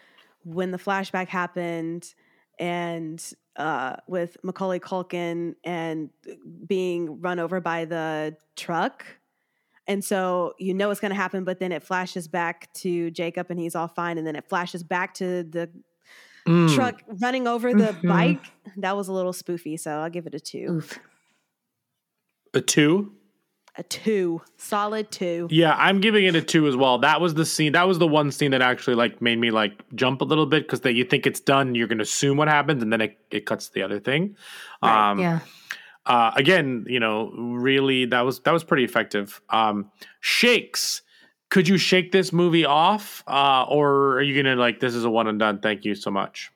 when 0.44 0.70
the 0.70 0.78
flashback 0.78 1.28
happened 1.28 2.14
and 2.58 3.24
uh, 3.56 3.96
with 4.06 4.36
Macaulay 4.44 4.80
Culkin 4.80 5.56
and 5.64 6.10
being 6.66 7.20
run 7.20 7.38
over 7.38 7.60
by 7.60 7.86
the 7.86 8.36
truck, 8.54 9.04
and 9.86 10.04
so 10.04 10.54
you 10.58 10.74
know 10.74 10.90
it's 10.90 11.00
going 11.00 11.10
to 11.10 11.16
happen, 11.16 11.44
but 11.44 11.58
then 11.60 11.72
it 11.72 11.82
flashes 11.82 12.28
back 12.28 12.72
to 12.74 13.10
Jacob 13.10 13.46
and 13.50 13.58
he's 13.60 13.74
all 13.74 13.88
fine, 13.88 14.18
and 14.18 14.26
then 14.26 14.36
it 14.36 14.48
flashes 14.48 14.82
back 14.82 15.14
to 15.14 15.42
the 15.44 15.70
Mm. 16.46 16.74
truck 16.74 17.00
running 17.22 17.48
over 17.48 17.72
the 17.72 17.94
Mhm. 17.94 18.06
bike. 18.08 18.44
That 18.76 18.94
was 18.96 19.08
a 19.08 19.12
little 19.14 19.32
spoofy, 19.32 19.80
so 19.80 19.90
I'll 19.92 20.10
give 20.10 20.26
it 20.26 20.34
a 20.34 20.40
two. 20.40 20.66
Oof. 20.72 20.98
A 22.52 22.60
two. 22.60 23.12
A 23.76 23.82
two, 23.82 24.40
solid 24.56 25.10
two. 25.10 25.48
Yeah, 25.50 25.74
I'm 25.76 26.00
giving 26.00 26.26
it 26.26 26.36
a 26.36 26.42
two 26.42 26.68
as 26.68 26.76
well. 26.76 26.98
That 26.98 27.20
was 27.20 27.34
the 27.34 27.44
scene. 27.44 27.72
That 27.72 27.88
was 27.88 27.98
the 27.98 28.06
one 28.06 28.30
scene 28.30 28.52
that 28.52 28.62
actually 28.62 28.94
like 28.94 29.20
made 29.20 29.36
me 29.40 29.50
like 29.50 29.82
jump 29.96 30.20
a 30.20 30.24
little 30.24 30.46
bit 30.46 30.62
because 30.64 30.82
that 30.82 30.92
you 30.92 31.02
think 31.04 31.26
it's 31.26 31.40
done, 31.40 31.74
you're 31.74 31.88
gonna 31.88 32.02
assume 32.04 32.36
what 32.36 32.46
happens, 32.46 32.82
and 32.84 32.92
then 32.92 33.00
it, 33.00 33.18
it 33.32 33.46
cuts 33.46 33.66
to 33.68 33.72
the 33.74 33.82
other 33.82 33.98
thing. 33.98 34.36
Right, 34.82 35.10
Um, 35.10 35.18
Yeah. 35.18 35.40
Uh, 36.06 36.32
again, 36.36 36.84
you 36.88 37.00
know, 37.00 37.30
really 37.30 38.04
that 38.06 38.22
was 38.22 38.40
that 38.40 38.52
was 38.52 38.64
pretty 38.64 38.84
effective. 38.84 39.40
Um, 39.50 39.90
shakes. 40.20 41.02
Could 41.50 41.68
you 41.68 41.78
shake 41.78 42.10
this 42.10 42.32
movie 42.32 42.64
off, 42.64 43.22
uh, 43.26 43.64
or 43.68 44.14
are 44.18 44.22
you 44.22 44.40
gonna 44.42 44.56
like 44.56 44.80
this 44.80 44.94
is 44.94 45.04
a 45.04 45.10
one 45.10 45.28
and 45.28 45.38
done? 45.38 45.60
Thank 45.60 45.84
you 45.84 45.94
so 45.94 46.10
much, 46.10 46.50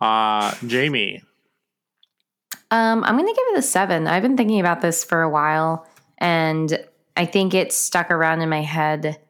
uh, 0.00 0.54
Jamie. 0.66 1.22
Um, 2.72 3.04
I'm 3.04 3.16
gonna 3.16 3.32
give 3.32 3.46
it 3.52 3.58
a 3.58 3.62
seven. 3.62 4.06
I've 4.06 4.22
been 4.22 4.36
thinking 4.36 4.60
about 4.60 4.80
this 4.80 5.04
for 5.04 5.22
a 5.22 5.30
while, 5.30 5.86
and 6.18 6.78
I 7.16 7.26
think 7.26 7.54
it 7.54 7.72
stuck 7.72 8.10
around 8.10 8.40
in 8.40 8.48
my 8.48 8.62
head 8.62 9.20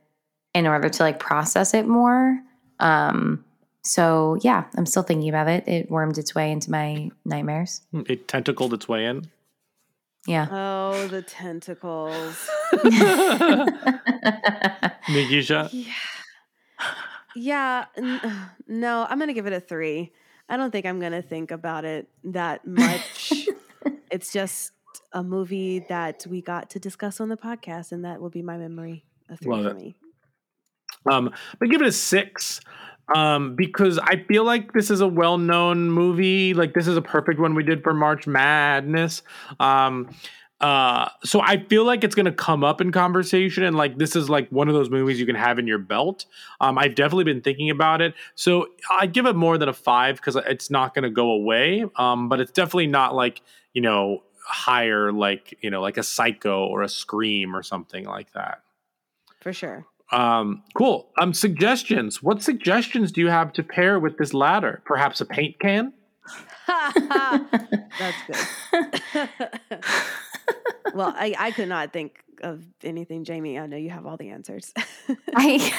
in 0.54 0.66
order 0.66 0.88
to 0.88 1.02
like 1.02 1.18
process 1.18 1.74
it 1.74 1.86
more. 1.86 2.40
Um, 2.80 3.44
so 3.82 4.38
yeah, 4.42 4.64
I'm 4.76 4.86
still 4.86 5.02
thinking 5.02 5.28
about 5.28 5.48
it. 5.48 5.66
It 5.68 5.90
wormed 5.90 6.18
its 6.18 6.34
way 6.34 6.50
into 6.50 6.70
my 6.70 7.10
nightmares. 7.24 7.82
It 7.92 8.26
tentacled 8.26 8.74
its 8.74 8.88
way 8.88 9.06
in. 9.06 9.30
Yeah. 10.26 10.46
Oh, 10.50 11.06
the 11.08 11.22
tentacles. 11.22 12.48
Nikisha. 15.08 15.68
Yeah. 15.72 15.92
Yeah. 17.36 17.84
n- 17.96 18.20
No, 18.68 19.04
I'm 19.08 19.18
going 19.18 19.28
to 19.28 19.34
give 19.34 19.46
it 19.46 19.52
a 19.52 19.60
three. 19.60 20.12
I 20.48 20.56
don't 20.56 20.70
think 20.70 20.86
I'm 20.86 21.00
going 21.00 21.12
to 21.12 21.22
think 21.22 21.50
about 21.50 21.84
it 21.84 22.08
that 22.24 22.64
much. 22.66 23.32
it's 24.10 24.32
just 24.32 24.72
a 25.12 25.22
movie 25.24 25.80
that 25.88 26.24
we 26.28 26.40
got 26.40 26.70
to 26.70 26.78
discuss 26.78 27.20
on 27.20 27.28
the 27.28 27.36
podcast, 27.36 27.90
and 27.92 28.04
that 28.04 28.20
will 28.20 28.30
be 28.30 28.42
my 28.42 28.56
memory. 28.56 29.04
A 29.28 29.36
three 29.36 29.52
Love 29.52 29.64
for 29.64 29.70
it. 29.70 29.76
me. 29.76 29.96
Um, 31.10 31.32
but 31.58 31.68
give 31.70 31.80
it 31.82 31.88
a 31.88 31.92
six. 31.92 32.60
Um, 33.14 33.54
because 33.54 33.98
I 33.98 34.24
feel 34.24 34.44
like 34.44 34.72
this 34.72 34.90
is 34.90 35.00
a 35.00 35.08
well-known 35.08 35.90
movie. 35.90 36.54
Like 36.54 36.74
this 36.74 36.86
is 36.86 36.96
a 36.96 37.02
perfect 37.02 37.40
one 37.40 37.54
we 37.54 37.64
did 37.64 37.82
for 37.82 37.94
March 37.94 38.26
Madness. 38.26 39.22
Um, 39.58 40.08
uh, 40.60 41.08
so 41.24 41.40
I 41.40 41.64
feel 41.64 41.84
like 41.84 42.04
it's 42.04 42.14
gonna 42.14 42.32
come 42.32 42.62
up 42.62 42.82
in 42.82 42.92
conversation, 42.92 43.64
and 43.64 43.76
like 43.76 43.96
this 43.96 44.14
is 44.14 44.28
like 44.28 44.48
one 44.50 44.68
of 44.68 44.74
those 44.74 44.90
movies 44.90 45.18
you 45.18 45.24
can 45.24 45.34
have 45.34 45.58
in 45.58 45.66
your 45.66 45.78
belt. 45.78 46.26
Um, 46.60 46.76
I've 46.76 46.94
definitely 46.94 47.24
been 47.24 47.40
thinking 47.40 47.70
about 47.70 48.02
it, 48.02 48.14
so 48.34 48.66
I 48.90 49.06
give 49.06 49.24
it 49.24 49.34
more 49.34 49.56
than 49.56 49.70
a 49.70 49.72
five 49.72 50.16
because 50.16 50.36
it's 50.36 50.70
not 50.70 50.94
gonna 50.94 51.10
go 51.10 51.30
away. 51.30 51.86
Um, 51.96 52.28
but 52.28 52.40
it's 52.40 52.52
definitely 52.52 52.88
not 52.88 53.14
like 53.14 53.40
you 53.72 53.80
know 53.80 54.22
higher, 54.44 55.12
like 55.12 55.56
you 55.62 55.70
know, 55.70 55.80
like 55.80 55.96
a 55.96 56.02
Psycho 56.02 56.66
or 56.66 56.82
a 56.82 56.88
Scream 56.88 57.56
or 57.56 57.62
something 57.62 58.04
like 58.04 58.32
that. 58.32 58.60
For 59.40 59.54
sure. 59.54 59.86
Um, 60.12 60.62
cool. 60.74 61.08
Um, 61.18 61.32
suggestions. 61.32 62.22
What 62.22 62.42
suggestions 62.42 63.12
do 63.12 63.20
you 63.20 63.28
have 63.28 63.52
to 63.54 63.62
pair 63.62 63.98
with 64.00 64.18
this 64.18 64.34
ladder? 64.34 64.82
Perhaps 64.84 65.20
a 65.20 65.26
paint 65.26 65.58
can. 65.60 65.92
That's 66.66 68.16
good. 68.26 69.28
well, 70.94 71.14
I, 71.16 71.34
I 71.38 71.50
could 71.50 71.68
not 71.68 71.92
think 71.92 72.22
of 72.42 72.64
anything, 72.82 73.24
Jamie. 73.24 73.58
I 73.58 73.66
know 73.66 73.76
you 73.76 73.90
have 73.90 74.06
all 74.06 74.16
the 74.16 74.30
answers. 74.30 74.72
I 75.34 75.72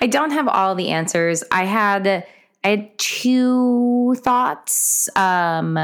I 0.00 0.06
don't 0.06 0.30
have 0.30 0.48
all 0.48 0.74
the 0.74 0.88
answers. 0.90 1.44
I 1.52 1.64
had 1.64 2.06
I 2.64 2.68
had 2.68 2.98
two 2.98 4.16
thoughts. 4.18 5.08
Um, 5.16 5.78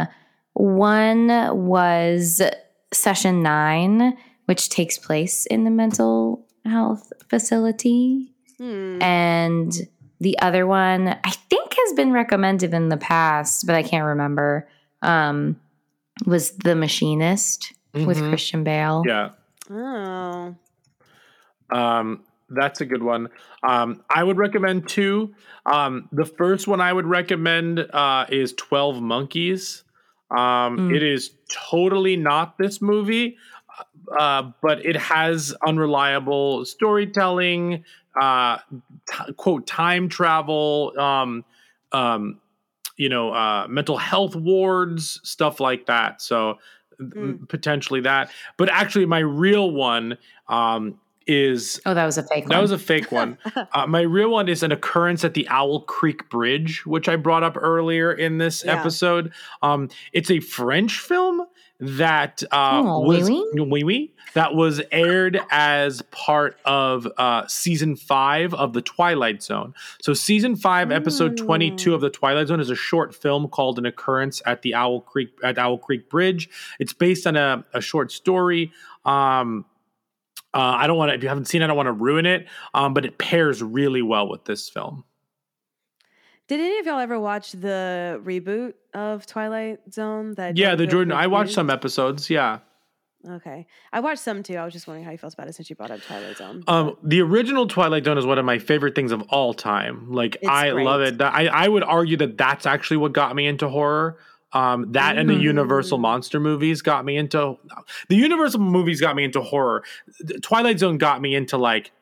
one 0.54 1.28
was 1.66 2.42
session 2.92 3.42
nine, 3.42 4.16
which 4.46 4.68
takes 4.68 4.98
place 4.98 5.46
in 5.46 5.64
the 5.64 5.70
mental 5.70 6.46
health 6.64 7.12
facility, 7.28 8.32
Hmm. 8.58 9.02
and 9.02 9.72
the 10.20 10.38
other 10.40 10.66
one 10.66 11.08
I 11.08 11.30
think 11.50 11.74
has 11.74 11.92
been 11.94 12.12
recommended 12.12 12.72
in 12.72 12.88
the 12.88 12.96
past, 12.96 13.66
but 13.66 13.74
I 13.74 13.82
can't 13.82 14.04
remember. 14.06 14.68
Um, 15.02 15.56
was 16.26 16.52
the 16.52 16.74
machinist 16.76 17.72
with 17.92 18.18
Mhm. 18.18 18.28
Christian 18.28 18.64
Bale? 18.64 19.02
Yeah. 19.06 19.30
Oh. 19.70 20.54
Um, 21.70 22.22
that's 22.50 22.80
a 22.80 22.86
good 22.86 23.02
one. 23.02 23.28
Um, 23.62 24.02
I 24.14 24.22
would 24.22 24.36
recommend 24.36 24.88
two. 24.88 25.34
Um, 25.66 26.08
the 26.12 26.24
first 26.24 26.68
one 26.68 26.80
I 26.80 26.92
would 26.92 27.06
recommend 27.06 27.80
uh, 27.80 28.26
is 28.28 28.52
Twelve 28.52 29.00
Monkeys. 29.02 29.82
Um, 30.30 30.78
Mm. 30.88 30.94
It 30.96 31.02
is 31.02 31.30
totally 31.70 32.16
not 32.16 32.58
this 32.58 32.80
movie, 32.82 33.36
uh, 34.18 34.50
but 34.62 34.84
it 34.84 34.96
has 34.96 35.54
unreliable 35.66 36.64
storytelling, 36.64 37.84
uh, 38.20 38.58
t- 39.10 39.32
quote 39.36 39.66
time 39.66 40.08
travel, 40.08 40.92
um, 40.98 41.44
um, 41.92 42.40
you 42.96 43.08
know, 43.08 43.32
uh, 43.32 43.66
mental 43.68 43.96
health 43.96 44.36
wards, 44.36 45.20
stuff 45.24 45.60
like 45.60 45.86
that. 45.86 46.22
So 46.22 46.58
m- 47.00 47.46
potentially 47.48 48.00
that. 48.02 48.30
But 48.56 48.68
actually, 48.68 49.06
my 49.06 49.18
real 49.18 49.70
one 49.72 50.16
um, 50.48 51.00
is 51.26 51.80
Oh, 51.86 51.94
that 51.94 52.04
was 52.04 52.18
a 52.18 52.22
fake 52.22 52.44
one. 52.44 52.48
that 52.50 52.56
one. 52.56 52.62
was 52.62 52.70
a 52.70 52.78
fake 52.78 53.10
one. 53.10 53.38
uh, 53.72 53.86
my 53.86 54.02
real 54.02 54.28
one 54.30 54.48
is 54.48 54.62
an 54.62 54.70
occurrence 54.72 55.24
at 55.24 55.34
the 55.34 55.48
Owl 55.48 55.80
Creek 55.80 56.28
Bridge, 56.30 56.84
which 56.86 57.08
I 57.08 57.16
brought 57.16 57.42
up 57.42 57.56
earlier 57.60 58.12
in 58.12 58.38
this 58.38 58.62
Yeah. 58.64 58.78
episode. 58.78 59.32
Um, 59.62 59.88
it's 60.12 60.30
a 60.30 60.38
French 60.40 60.98
film 61.00 61.46
that 61.80 62.42
uh, 62.52 62.82
Oh, 62.84 63.00
was 63.00 63.28
oui, 63.28 63.44
oui, 63.54 63.82
oui, 63.84 64.14
that 64.34 64.54
was 64.54 64.80
aired 64.92 65.40
as 65.50 66.02
part 66.10 66.56
of 66.64 67.06
uh, 67.18 67.46
season 67.48 67.96
five 67.96 68.54
of 68.54 68.72
the 68.72 68.80
Twilight 68.80 69.42
Zone. 69.42 69.74
So 70.00 70.14
season 70.14 70.56
five, 70.56 70.92
episode 70.92 71.36
twenty 71.36 71.70
two 71.74 71.94
of 71.94 72.00
the 72.00 72.10
Twilight 72.10 72.48
Zone 72.48 72.60
is 72.60 72.70
a 72.70 72.76
short 72.76 73.14
film 73.14 73.48
called 73.48 73.78
"An 73.78 73.86
Occurrence 73.86 74.40
at 74.46 74.62
the 74.62 74.74
Owl 74.74 75.00
Creek 75.00 75.30
at 75.42 75.58
Owl 75.58 75.78
Creek 75.78 76.08
Bridge." 76.08 76.48
It's 76.78 76.92
based 76.92 77.26
on 77.26 77.36
a, 77.36 77.64
a 77.74 77.80
short 77.80 78.12
story. 78.12 78.72
Um, 79.04 79.64
uh, 80.54 80.58
I 80.78 80.86
don't 80.86 80.96
want 80.96 81.10
to. 81.10 81.14
If 81.16 81.22
you 81.22 81.28
haven't 81.28 81.46
seen 81.46 81.60
it, 81.62 81.64
I 81.64 81.68
don't 81.68 81.76
want 81.76 81.88
to 81.88 81.92
ruin 81.92 82.26
it. 82.26 82.46
Um, 82.72 82.94
but 82.94 83.04
it 83.04 83.18
pairs 83.18 83.62
really 83.62 84.02
well 84.02 84.28
with 84.28 84.44
this 84.44 84.68
film. 84.68 85.04
Did 86.46 86.60
any 86.60 86.78
of 86.78 86.86
y'all 86.86 86.98
ever 86.98 87.18
watch 87.18 87.52
the 87.52 88.20
reboot 88.24 88.74
of 88.92 89.26
Twilight 89.26 89.78
Zone? 89.92 90.34
That 90.34 90.56
Yeah, 90.56 90.74
the 90.74 90.86
Jordan. 90.86 91.12
I 91.12 91.26
watched 91.26 91.52
some 91.54 91.70
episodes. 91.70 92.28
Yeah. 92.28 92.58
Okay, 93.26 93.66
I 93.90 94.00
watched 94.00 94.20
some 94.20 94.42
too. 94.42 94.56
I 94.56 94.64
was 94.66 94.74
just 94.74 94.86
wondering 94.86 95.06
how 95.06 95.10
you 95.10 95.16
felt 95.16 95.32
about 95.32 95.48
it 95.48 95.54
since 95.54 95.70
you 95.70 95.76
brought 95.76 95.90
up 95.90 96.02
Twilight 96.02 96.36
Zone. 96.36 96.62
Um, 96.68 96.96
the 97.02 97.22
original 97.22 97.66
Twilight 97.66 98.04
Zone 98.04 98.18
is 98.18 98.26
one 98.26 98.38
of 98.38 98.44
my 98.44 98.58
favorite 98.58 98.94
things 98.94 99.12
of 99.12 99.22
all 99.30 99.54
time. 99.54 100.12
Like 100.12 100.36
It's 100.42 100.46
I 100.46 100.72
love 100.72 101.00
it. 101.00 101.22
I 101.22 101.46
I 101.46 101.68
would 101.68 101.82
argue 101.84 102.18
that 102.18 102.36
that's 102.36 102.66
actually 102.66 102.98
what 102.98 103.14
got 103.14 103.34
me 103.34 103.46
into 103.46 103.66
horror. 103.70 104.18
Um, 104.52 104.92
that 104.92 105.16
and 105.16 105.28
the 105.28 105.34
Universal 105.34 105.98
Mm. 105.98 106.02
monster 106.02 106.38
movies 106.38 106.82
got 106.82 107.06
me 107.06 107.16
into 107.16 107.56
the 108.10 108.16
Universal 108.16 108.60
movies 108.60 109.00
got 109.00 109.16
me 109.16 109.24
into 109.24 109.40
horror. 109.40 109.82
Twilight 110.42 110.78
Zone 110.78 110.98
got 110.98 111.22
me 111.22 111.34
into 111.34 111.56
like 111.56 111.92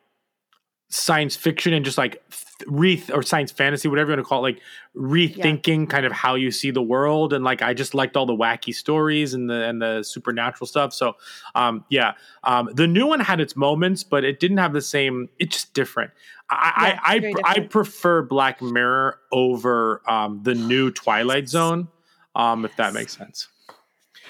science 0.93 1.35
fiction 1.35 1.73
and 1.73 1.87
just 1.87 1.97
like 1.97 2.23
re 2.67 3.03
or 3.13 3.23
science 3.23 3.51
fantasy, 3.51 3.89
whatever 3.89 4.11
you 4.11 4.17
want 4.17 4.27
to 4.27 4.29
call 4.29 4.45
it, 4.45 4.53
like 4.55 4.61
rethinking 4.95 5.89
kind 5.89 6.05
of 6.05 6.13
how 6.13 6.35
you 6.35 6.51
see 6.51 6.71
the 6.71 6.83
world. 6.83 7.33
And 7.33 7.43
like 7.43 7.63
I 7.63 7.73
just 7.73 7.95
liked 7.95 8.15
all 8.15 8.27
the 8.27 8.37
wacky 8.37 8.75
stories 8.75 9.33
and 9.33 9.49
the 9.49 9.65
and 9.65 9.81
the 9.81 10.03
supernatural 10.03 10.67
stuff. 10.67 10.93
So 10.93 11.17
um 11.55 11.85
yeah. 11.89 12.13
Um 12.45 12.69
the 12.75 12.87
new 12.87 13.07
one 13.07 13.21
had 13.21 13.41
its 13.41 13.57
moments, 13.57 14.05
but 14.05 14.23
it 14.23 14.39
didn't 14.39 14.59
have 14.59 14.75
the 14.75 14.83
same 14.83 15.31
it's 15.39 15.57
just 15.57 15.75
different. 15.75 16.11
I 16.51 16.91
Yeah, 16.93 17.01
I 17.03 17.33
I, 17.47 17.53
I 17.57 17.61
prefer 17.61 18.23
Black 18.23 18.61
Mirror 18.61 19.19
over 19.33 20.03
um 20.07 20.43
the 20.43 20.55
new 20.55 20.91
Twilight 20.91 21.49
Zone. 21.49 21.89
Um, 22.35 22.65
if 22.65 22.77
that 22.77 22.95
makes 22.95 23.17
sense. 23.17 23.49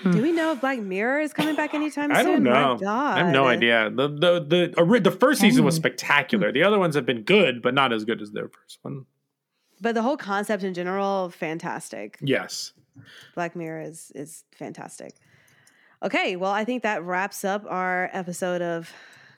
Do 0.02 0.22
we 0.22 0.32
know 0.32 0.52
if 0.52 0.60
Black 0.60 0.78
Mirror 0.80 1.20
is 1.20 1.32
coming 1.32 1.54
back 1.54 1.74
anytime 1.74 2.10
soon? 2.10 2.16
I 2.16 2.22
soon? 2.22 2.44
don't 2.44 2.80
know. 2.80 2.86
I 2.94 3.18
have 3.18 3.32
no 3.32 3.46
idea. 3.46 3.90
The 3.90 4.08
the 4.08 4.74
the 4.76 5.00
the 5.00 5.10
first 5.10 5.40
season 5.40 5.64
was 5.64 5.76
spectacular. 5.76 6.50
The 6.52 6.62
other 6.64 6.78
ones 6.78 6.94
have 6.96 7.06
been 7.06 7.22
good, 7.22 7.62
but 7.62 7.74
not 7.74 7.92
as 7.92 8.04
good 8.04 8.20
as 8.20 8.32
their 8.32 8.48
first 8.48 8.78
one. 8.82 9.06
But 9.80 9.94
the 9.94 10.02
whole 10.02 10.16
concept 10.16 10.62
in 10.62 10.74
general, 10.74 11.30
fantastic. 11.30 12.18
Yes. 12.20 12.72
Black 13.34 13.54
Mirror 13.56 13.82
is 13.82 14.10
is 14.14 14.44
fantastic. 14.56 15.14
Okay, 16.02 16.34
well, 16.36 16.50
I 16.50 16.64
think 16.64 16.82
that 16.82 17.04
wraps 17.04 17.44
up 17.44 17.64
our 17.68 18.10
episode 18.12 18.60
of 18.60 18.90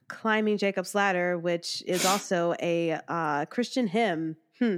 climbing 0.08 0.56
Jacob's 0.58 0.94
ladder, 0.94 1.38
which 1.38 1.82
is 1.86 2.06
also 2.06 2.54
a 2.60 2.98
uh, 3.06 3.44
Christian 3.46 3.86
hymn. 3.86 4.36
Hmm. 4.58 4.76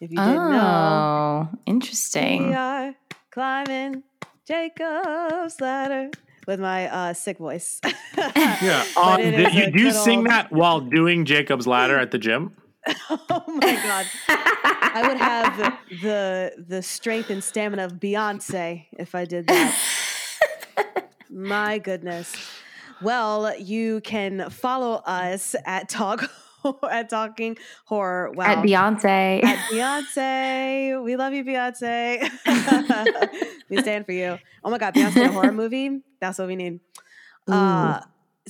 If 0.00 0.10
you 0.10 0.16
didn't 0.16 0.34
know, 0.50 1.48
Oh, 1.52 1.58
interesting. 1.66 2.48
we 2.48 2.54
are 2.54 2.94
climbing 3.30 4.02
Jacob's 4.50 5.60
ladder 5.60 6.10
with 6.46 6.58
my 6.58 6.88
uh, 6.88 7.14
sick 7.14 7.38
voice. 7.38 7.80
Yeah. 8.62 8.84
Um, 8.96 9.20
you, 9.22 9.70
do 9.70 9.80
you 9.80 9.90
sing 9.92 10.18
old- 10.18 10.26
that 10.26 10.52
while 10.52 10.80
doing 10.80 11.24
Jacob's 11.24 11.66
Ladder 11.66 11.96
at 11.96 12.10
the 12.10 12.18
gym? 12.18 12.52
oh 13.10 13.44
my 13.46 13.74
god 13.82 14.06
i 14.26 15.04
would 15.06 15.18
have 15.18 15.78
the 16.02 16.52
the 16.66 16.82
strength 16.82 17.28
and 17.28 17.44
stamina 17.44 17.84
of 17.84 17.92
beyonce 17.94 18.86
if 18.98 19.14
i 19.14 19.26
did 19.26 19.46
that 19.46 19.78
my 21.30 21.78
goodness 21.78 22.34
well 23.02 23.54
you 23.58 24.00
can 24.00 24.48
follow 24.48 24.94
us 25.04 25.54
at 25.66 25.90
talk 25.90 26.30
at 26.90 27.08
talking 27.08 27.56
horror 27.84 28.30
wow 28.32 28.44
At 28.44 28.58
Beyonce. 28.64 29.42
at 29.44 29.58
Beyonce. 29.70 31.02
We 31.04 31.16
love 31.16 31.32
you, 31.32 31.44
Beyonce. 31.44 32.28
we 33.70 33.80
stand 33.80 34.06
for 34.06 34.12
you. 34.12 34.38
Oh 34.64 34.70
my 34.70 34.78
God, 34.78 34.94
Beyonce 34.94 35.26
a 35.26 35.32
horror 35.32 35.52
movie? 35.52 36.00
That's 36.20 36.38
what 36.38 36.48
we 36.48 36.56
need. 36.56 36.80
Uh, 37.48 38.00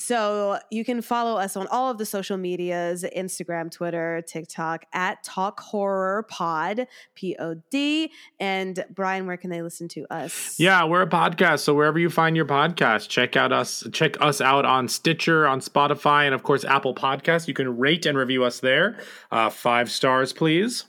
so 0.00 0.58
you 0.70 0.84
can 0.84 1.02
follow 1.02 1.38
us 1.38 1.56
on 1.56 1.66
all 1.68 1.90
of 1.90 1.98
the 1.98 2.06
social 2.06 2.36
medias 2.36 3.04
Instagram, 3.16 3.70
Twitter, 3.70 4.22
TikTok 4.26 4.86
at 4.92 5.22
Talk 5.22 5.60
Horror 5.60 6.24
Pod, 6.28 6.86
P 7.14 7.36
O 7.38 7.54
D. 7.70 8.10
And 8.40 8.84
Brian, 8.90 9.26
where 9.26 9.36
can 9.36 9.50
they 9.50 9.62
listen 9.62 9.88
to 9.88 10.06
us? 10.12 10.58
Yeah, 10.58 10.84
we're 10.84 11.02
a 11.02 11.06
podcast, 11.06 11.60
so 11.60 11.74
wherever 11.74 11.98
you 11.98 12.08
find 12.08 12.34
your 12.34 12.46
podcast, 12.46 13.08
check 13.08 13.36
out 13.36 13.52
us. 13.52 13.86
Check 13.92 14.20
us 14.20 14.40
out 14.40 14.64
on 14.64 14.88
Stitcher, 14.88 15.46
on 15.46 15.60
Spotify, 15.60 16.24
and 16.24 16.34
of 16.34 16.42
course 16.42 16.64
Apple 16.64 16.94
Podcasts. 16.94 17.46
You 17.46 17.54
can 17.54 17.78
rate 17.78 18.06
and 18.06 18.16
review 18.16 18.42
us 18.44 18.60
there. 18.60 18.98
Uh, 19.30 19.50
five 19.50 19.90
stars, 19.90 20.32
please. 20.32 20.86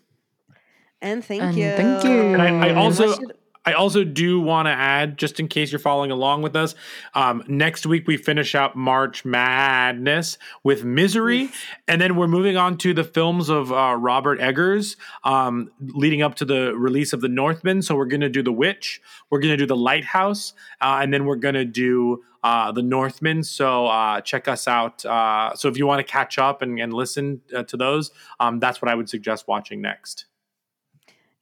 And 1.01 1.25
thank 1.25 1.41
And 1.41 1.57
you. 1.57 1.71
thank 1.71 2.03
you. 2.03 2.11
And 2.33 2.41
I, 2.41 2.69
I 2.69 2.75
also 2.75 3.07
what 3.07 3.17
should- 3.19 3.37
I 3.63 3.73
also 3.73 4.03
do 4.03 4.41
want 4.41 4.65
to 4.67 4.71
add, 4.71 5.17
just 5.19 5.39
in 5.39 5.47
case 5.47 5.71
you're 5.71 5.77
following 5.77 6.09
along 6.09 6.41
with 6.41 6.55
us, 6.55 6.73
um, 7.13 7.43
next 7.47 7.85
week 7.85 8.07
we 8.07 8.17
finish 8.17 8.55
out 8.55 8.75
March 8.75 9.23
Madness 9.23 10.39
with 10.63 10.83
Misery, 10.83 11.51
and 11.87 12.01
then 12.01 12.15
we're 12.15 12.27
moving 12.27 12.57
on 12.57 12.75
to 12.79 12.93
the 12.93 13.03
films 13.03 13.49
of 13.49 13.71
uh, 13.71 13.95
Robert 13.99 14.39
Eggers, 14.39 14.97
um, 15.23 15.69
leading 15.79 16.23
up 16.23 16.33
to 16.35 16.45
the 16.45 16.73
release 16.75 17.13
of 17.13 17.21
The 17.21 17.29
Northman. 17.29 17.83
So 17.83 17.95
we're 17.95 18.05
going 18.05 18.21
to 18.21 18.29
do 18.29 18.41
The 18.41 18.51
Witch, 18.51 18.99
we're 19.29 19.39
going 19.39 19.53
to 19.53 19.57
do 19.57 19.67
The 19.67 19.75
Lighthouse, 19.75 20.53
uh, 20.81 20.99
and 21.01 21.13
then 21.13 21.25
we're 21.25 21.35
going 21.35 21.53
to 21.53 21.65
do 21.65 22.23
uh, 22.43 22.71
The 22.71 22.81
Northman. 22.81 23.43
So 23.43 23.85
uh, 23.85 24.21
check 24.21 24.47
us 24.47 24.67
out. 24.67 25.05
Uh, 25.05 25.53
so 25.53 25.69
if 25.69 25.77
you 25.77 25.85
want 25.85 25.99
to 25.99 26.11
catch 26.11 26.39
up 26.39 26.63
and, 26.63 26.79
and 26.79 26.91
listen 26.91 27.41
uh, 27.55 27.61
to 27.63 27.77
those, 27.77 28.09
um, 28.39 28.59
that's 28.59 28.81
what 28.81 28.89
I 28.89 28.95
would 28.95 29.07
suggest 29.07 29.47
watching 29.47 29.81
next. 29.81 30.25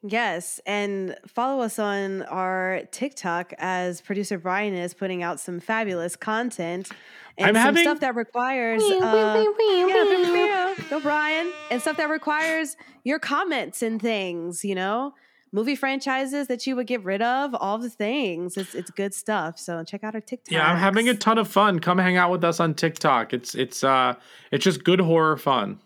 Yes, 0.01 0.61
and 0.65 1.17
follow 1.27 1.61
us 1.61 1.77
on 1.77 2.21
our 2.23 2.83
TikTok 2.91 3.53
as 3.57 3.99
producer 3.99 4.37
Brian 4.39 4.73
is 4.73 4.93
putting 4.93 5.23
out 5.23 5.41
some 5.41 5.59
fabulous 5.59 6.15
content 6.15 6.89
and 7.37 7.49
I'm 7.49 7.55
some 7.55 7.63
having- 7.63 7.83
stuff 7.83 7.99
that 7.99 8.15
requires 8.15 8.81
Wee, 8.81 8.97
uh, 8.99 9.33
wee, 9.37 9.49
wee, 9.57 9.89
yeah, 9.89 10.73
go 10.89 11.01
Brian, 11.01 11.51
and 11.69 11.81
stuff 11.81 11.97
that 11.97 12.09
requires 12.09 12.77
your 13.03 13.19
comments 13.19 13.81
and 13.81 14.01
things. 14.01 14.63
You 14.63 14.75
know, 14.75 15.15
movie 15.51 15.75
franchises 15.75 16.47
that 16.47 16.65
you 16.65 16.77
would 16.77 16.87
get 16.87 17.03
rid 17.03 17.21
of, 17.21 17.53
all 17.55 17.77
the 17.77 17.89
things. 17.89 18.55
It's 18.55 18.73
it's 18.75 18.91
good 18.91 19.13
stuff. 19.13 19.59
So 19.59 19.83
check 19.83 20.05
out 20.05 20.15
our 20.15 20.21
TikTok. 20.21 20.51
Yeah, 20.53 20.65
I'm 20.69 20.77
having 20.77 21.09
a 21.09 21.13
ton 21.13 21.37
of 21.37 21.47
fun. 21.49 21.79
Come 21.79 21.97
hang 21.97 22.15
out 22.15 22.31
with 22.31 22.45
us 22.45 22.61
on 22.61 22.73
TikTok. 22.73 23.33
It's 23.33 23.53
it's 23.53 23.83
uh 23.83 24.15
it's 24.51 24.63
just 24.63 24.85
good 24.85 25.01
horror 25.01 25.35
fun. 25.35 25.79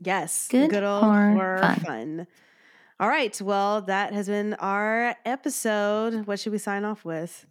Yes, 0.00 0.48
Good 0.50 0.74
old 0.82 1.04
horror 1.04 1.32
horror 1.32 1.58
fun. 1.58 1.76
fun. 1.84 2.26
All 3.00 3.08
right, 3.08 3.38
well, 3.42 3.80
that 3.82 4.12
has 4.12 4.28
been 4.28 4.54
our 4.54 5.16
episode. 5.24 6.26
What 6.26 6.38
should 6.38 6.52
we 6.52 6.58
sign 6.58 6.84
off 6.84 7.04
with? 7.04 7.44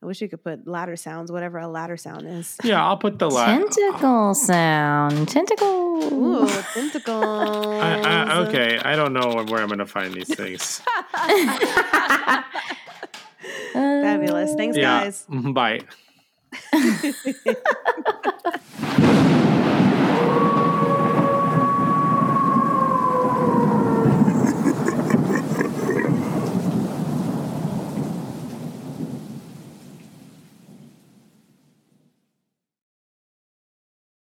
I 0.00 0.06
wish 0.06 0.20
we 0.20 0.28
could 0.28 0.44
put 0.44 0.68
ladder 0.68 0.94
sounds, 0.94 1.32
whatever 1.32 1.58
a 1.58 1.66
ladder 1.66 1.96
sound 1.96 2.28
is. 2.28 2.56
Yeah, 2.62 2.86
I'll 2.86 2.96
put 2.96 3.18
the 3.18 3.28
la- 3.28 3.46
Tentacle 3.46 4.32
sound. 4.34 5.28
Tentacle. 5.28 6.14
Ooh, 6.14 6.46
tentacles. 6.72 7.82
I, 7.82 8.00
I, 8.04 8.38
okay, 8.46 8.78
I 8.78 8.94
don't 8.94 9.12
know 9.12 9.44
where 9.48 9.60
I'm 9.60 9.66
going 9.66 9.80
to 9.80 9.86
find 9.86 10.14
these 10.14 10.32
things. 10.32 10.78
Fabulous. 13.72 14.54
Thanks, 14.54 14.76
yeah, 14.76 15.02
guys. 15.02 15.26
bye. 15.28 15.80